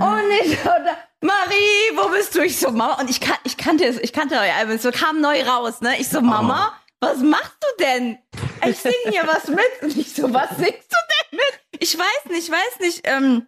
Und 0.00 0.30
ich 0.42 0.58
so, 0.58 0.64
da, 0.68 0.96
Marie, 1.20 1.96
wo 1.96 2.08
bist 2.10 2.34
du? 2.34 2.42
Ich 2.44 2.58
so, 2.58 2.70
Mama, 2.70 2.94
und 3.00 3.10
ich, 3.10 3.20
kan 3.20 3.36
ich 3.44 3.56
kannte 3.56 3.84
es, 3.84 3.98
ich 3.98 4.12
kannte 4.12 4.36
euer 4.36 4.54
Album, 4.54 4.76
es 4.76 4.82
so 4.82 4.90
kam 4.92 5.20
neu 5.20 5.42
raus, 5.42 5.80
ne? 5.80 5.98
Ich 5.98 6.08
so, 6.08 6.20
Mama, 6.20 6.72
was 7.00 7.18
machst 7.18 7.56
du 7.60 7.84
denn? 7.84 8.18
Ich 8.66 8.78
sing 8.78 8.92
hier 9.10 9.22
was 9.26 9.48
mit. 9.48 9.60
Und 9.82 9.96
ich 9.96 10.14
so, 10.14 10.32
was 10.32 10.50
singst 10.50 10.90
du 10.90 10.96
denn 11.32 11.38
mit? 11.38 11.60
Ich 11.80 11.96
weiß 11.98 12.30
nicht, 12.30 12.48
ich 12.48 12.50
weiß 12.50 12.80
nicht, 12.80 13.00
ähm, 13.04 13.46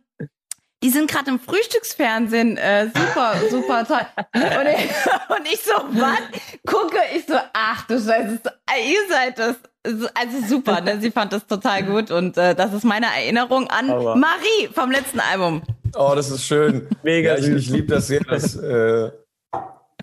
die 0.83 0.91
sind 0.91 1.11
gerade 1.11 1.31
im 1.31 1.39
Frühstücksfernsehen, 1.41 2.57
äh, 2.57 2.87
super, 2.95 3.35
super 3.51 3.87
toll. 3.87 4.07
Und 4.35 4.67
ich, 4.67 4.91
und 5.37 5.53
ich 5.53 5.61
so, 5.63 5.73
was? 5.91 6.19
Gucke, 6.67 6.99
ich 7.15 7.27
so, 7.27 7.39
ach 7.53 7.87
du 7.87 7.95
Scheiße, 7.99 8.41
ihr 8.83 9.09
seid 9.09 9.39
das. 9.39 9.57
Also 10.15 10.47
super, 10.47 10.81
ne? 10.83 11.01
Sie 11.01 11.11
fand 11.11 11.33
das 11.33 11.47
total 11.47 11.83
gut 11.85 12.11
und 12.11 12.37
äh, 12.37 12.55
das 12.55 12.75
ist 12.75 12.85
meine 12.85 13.07
Erinnerung 13.07 13.69
an 13.71 13.91
Aber- 13.91 14.15
Marie 14.17 14.69
vom 14.75 14.91
letzten 14.91 15.21
Album. 15.21 15.63
Oh, 15.97 16.13
das 16.15 16.31
ist 16.31 16.45
schön. 16.45 16.89
Mega 17.03 17.37
ja, 17.37 17.39
ich, 17.39 17.49
ich 17.49 17.71
liebe 17.71 17.89
das 17.89 18.07
sehr. 18.07 18.21
Dass, 18.21 18.57
äh, 18.57 19.11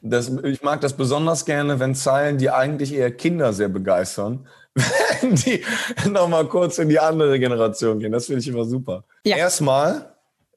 das, 0.02 0.30
ich 0.44 0.62
mag 0.62 0.82
das 0.82 0.94
besonders 0.94 1.46
gerne, 1.46 1.80
wenn 1.80 1.96
Zeilen, 1.96 2.38
die 2.38 2.50
eigentlich 2.50 2.94
eher 2.94 3.12
Kinder 3.12 3.52
sehr 3.54 3.70
begeistern, 3.70 4.48
wenn 5.22 5.36
die 5.36 5.64
nochmal 6.10 6.46
kurz 6.46 6.78
in 6.78 6.90
die 6.90 7.00
andere 7.00 7.40
Generation 7.40 8.00
gehen. 8.00 8.12
Das 8.12 8.28
finde 8.28 8.42
ich 8.42 8.48
immer 8.48 8.66
super. 8.66 9.04
Ja. 9.26 9.38
Erstmal, 9.38 10.16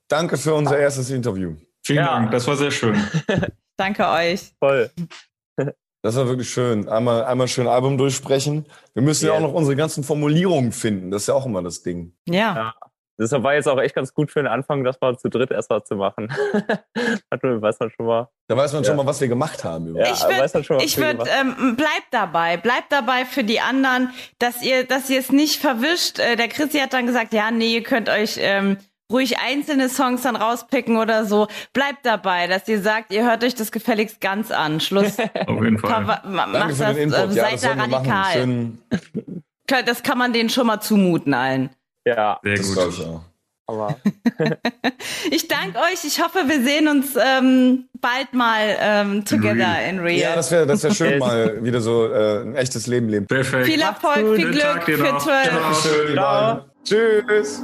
danke 0.08 0.36
für 0.36 0.54
unser 0.54 0.78
erstes 0.78 1.10
Interview. 1.10 1.54
Vielen 1.82 1.98
Ja. 2.04 2.06
Dank, 2.18 2.30
das 2.32 2.46
war 2.46 2.56
sehr 2.56 2.70
schön. 2.70 3.02
Danke 3.78 4.06
euch. 4.06 4.52
Voll. 4.58 4.90
Das 6.02 6.14
war 6.16 6.26
wirklich 6.28 6.50
schön. 6.50 6.86
Einmal, 6.90 7.24
einmal 7.24 7.48
schön 7.48 7.66
Album 7.66 7.96
durchsprechen. 7.96 8.66
Wir 8.92 9.02
müssen 9.02 9.24
ja 9.26 9.32
Ja. 9.32 9.38
auch 9.38 9.42
noch 9.42 9.54
unsere 9.54 9.74
ganzen 9.74 10.04
Formulierungen 10.04 10.72
finden. 10.72 11.10
Das 11.10 11.22
ist 11.22 11.28
ja 11.28 11.34
auch 11.34 11.46
immer 11.46 11.62
das 11.62 11.82
Ding. 11.82 12.12
Ja. 12.26 12.34
Ja. 12.54 12.74
Deshalb 13.20 13.42
war 13.42 13.54
jetzt 13.54 13.68
auch 13.68 13.78
echt 13.78 13.94
ganz 13.94 14.14
gut 14.14 14.30
für 14.30 14.40
den 14.40 14.46
Anfang, 14.46 14.82
das 14.82 15.00
mal 15.00 15.18
zu 15.18 15.28
dritt 15.28 15.50
erstmal 15.50 15.84
zu 15.84 15.94
machen. 15.96 16.32
Hat 17.30 17.42
man, 17.42 17.60
weiß 17.60 17.78
man 17.78 17.90
schon 17.90 18.06
mal. 18.06 18.28
Da 18.48 18.56
weiß 18.56 18.72
man 18.72 18.82
schon 18.84 18.96
Ja. 18.96 19.02
mal, 19.02 19.06
was 19.08 19.20
wir 19.20 19.28
gemacht 19.28 19.62
haben. 19.62 19.94
Ja, 19.94 20.10
ich 20.12 20.22
würde, 20.22 20.64
schon 20.64 20.80
ich 20.80 20.96
würd, 20.96 21.20
ähm, 21.40 21.76
bleibt 21.76 22.08
dabei, 22.12 22.56
bleibt 22.56 22.90
dabei 22.90 23.24
für 23.26 23.44
die 23.44 23.60
anderen, 23.60 24.10
dass 24.38 24.62
ihr, 24.62 24.84
dass 24.84 25.10
ihr 25.10 25.18
es 25.20 25.30
nicht 25.30 25.60
verwischt. 25.60 26.18
Äh, 26.18 26.36
der 26.36 26.48
Chrissy 26.48 26.78
hat 26.78 26.92
dann 26.94 27.06
gesagt, 27.06 27.32
ja, 27.34 27.50
nee, 27.50 27.74
ihr 27.74 27.82
könnt 27.82 28.08
euch 28.08 28.38
ähm, 28.40 28.78
ruhig 29.12 29.38
einzelne 29.38 29.88
Songs 29.88 30.22
dann 30.22 30.36
rauspicken 30.36 30.96
oder 30.96 31.24
so. 31.26 31.48
Bleibt 31.74 32.06
dabei, 32.06 32.46
dass 32.46 32.66
ihr 32.68 32.80
sagt, 32.80 33.12
ihr 33.12 33.24
hört 33.24 33.44
euch 33.44 33.54
das 33.54 33.70
gefälligst 33.70 34.20
ganz 34.20 34.50
an. 34.50 34.80
Schluss. 34.80 35.18
Auf 35.46 35.62
jeden 35.62 35.78
Fall. 35.78 35.90
Cover, 35.90 36.22
macht 36.26 36.72
für 36.72 36.84
das, 36.84 36.94
den 36.94 37.12
Input. 37.12 37.18
äh, 37.18 37.34
Ja, 37.34 37.42
seid 37.44 37.52
das 37.54 37.60
da 37.62 37.72
radikal. 37.74 38.32
Schön, 38.32 38.78
Das 39.84 40.02
kann 40.02 40.16
man 40.16 40.32
denen 40.32 40.48
schon 40.48 40.66
mal 40.66 40.80
zumuten 40.80 41.34
allen. 41.34 41.70
Ja, 42.06 42.40
Sehr 42.42 42.56
das 42.56 42.74
gut. 42.74 42.88
ich 42.94 43.04
auch. 43.04 43.22
aber 43.66 43.96
Ich 45.30 45.48
danke 45.48 45.78
euch. 45.78 46.04
Ich 46.04 46.22
hoffe, 46.22 46.40
wir 46.46 46.62
sehen 46.62 46.88
uns 46.88 47.16
ähm, 47.16 47.88
bald 48.00 48.32
mal 48.32 48.76
ähm, 48.80 49.24
together 49.24 49.84
in 49.88 50.00
real. 50.00 50.18
Ja, 50.18 50.34
das 50.34 50.50
wäre 50.50 50.66
das 50.66 50.82
wär 50.82 50.94
schön, 50.94 51.18
mal 51.18 51.62
wieder 51.62 51.80
so 51.80 52.06
äh, 52.12 52.40
ein 52.42 52.56
echtes 52.56 52.86
Leben 52.86 53.08
leben. 53.08 53.26
Perfekt. 53.26 53.66
viel 53.66 53.80
Erfolg, 53.80 54.36
viel 54.36 54.50
Glück 54.50 54.82
für 54.84 54.98
noch. 54.98 55.18
12. 55.18 55.48
Ciao. 55.48 55.74
Schön, 55.74 56.06
die 56.08 56.12
Ciao. 56.14 56.54
beiden. 56.54 56.70
Tschüss. 56.84 57.62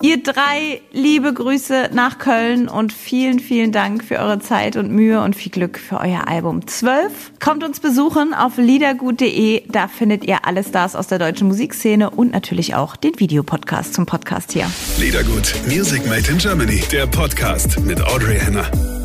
Ihr 0.00 0.22
drei 0.22 0.80
liebe 0.92 1.32
Grüße 1.34 1.90
nach 1.92 2.18
Köln 2.18 2.68
und 2.68 2.92
vielen, 2.92 3.40
vielen 3.40 3.72
Dank 3.72 4.04
für 4.04 4.18
eure 4.18 4.38
Zeit 4.38 4.76
und 4.76 4.92
Mühe 4.92 5.20
und 5.20 5.34
viel 5.34 5.50
Glück 5.50 5.78
für 5.78 5.98
euer 5.98 6.28
Album 6.28 6.66
12. 6.66 7.32
Kommt 7.40 7.64
uns 7.64 7.80
besuchen 7.80 8.32
auf 8.32 8.58
liedergut.de. 8.58 9.64
Da 9.68 9.88
findet 9.88 10.24
ihr 10.24 10.44
alle 10.44 10.62
Stars 10.62 10.94
aus 10.94 11.08
der 11.08 11.18
deutschen 11.18 11.48
Musikszene 11.48 12.10
und 12.10 12.30
natürlich 12.30 12.76
auch 12.76 12.94
den 12.94 13.18
Videopodcast 13.18 13.94
zum 13.94 14.06
Podcast 14.06 14.52
hier. 14.52 14.70
Liedergut, 14.98 15.52
Music 15.66 16.06
Made 16.06 16.30
in 16.30 16.38
Germany, 16.38 16.82
der 16.92 17.06
Podcast 17.08 17.80
mit 17.80 18.00
Audrey 18.00 18.38
Henner. 18.38 18.97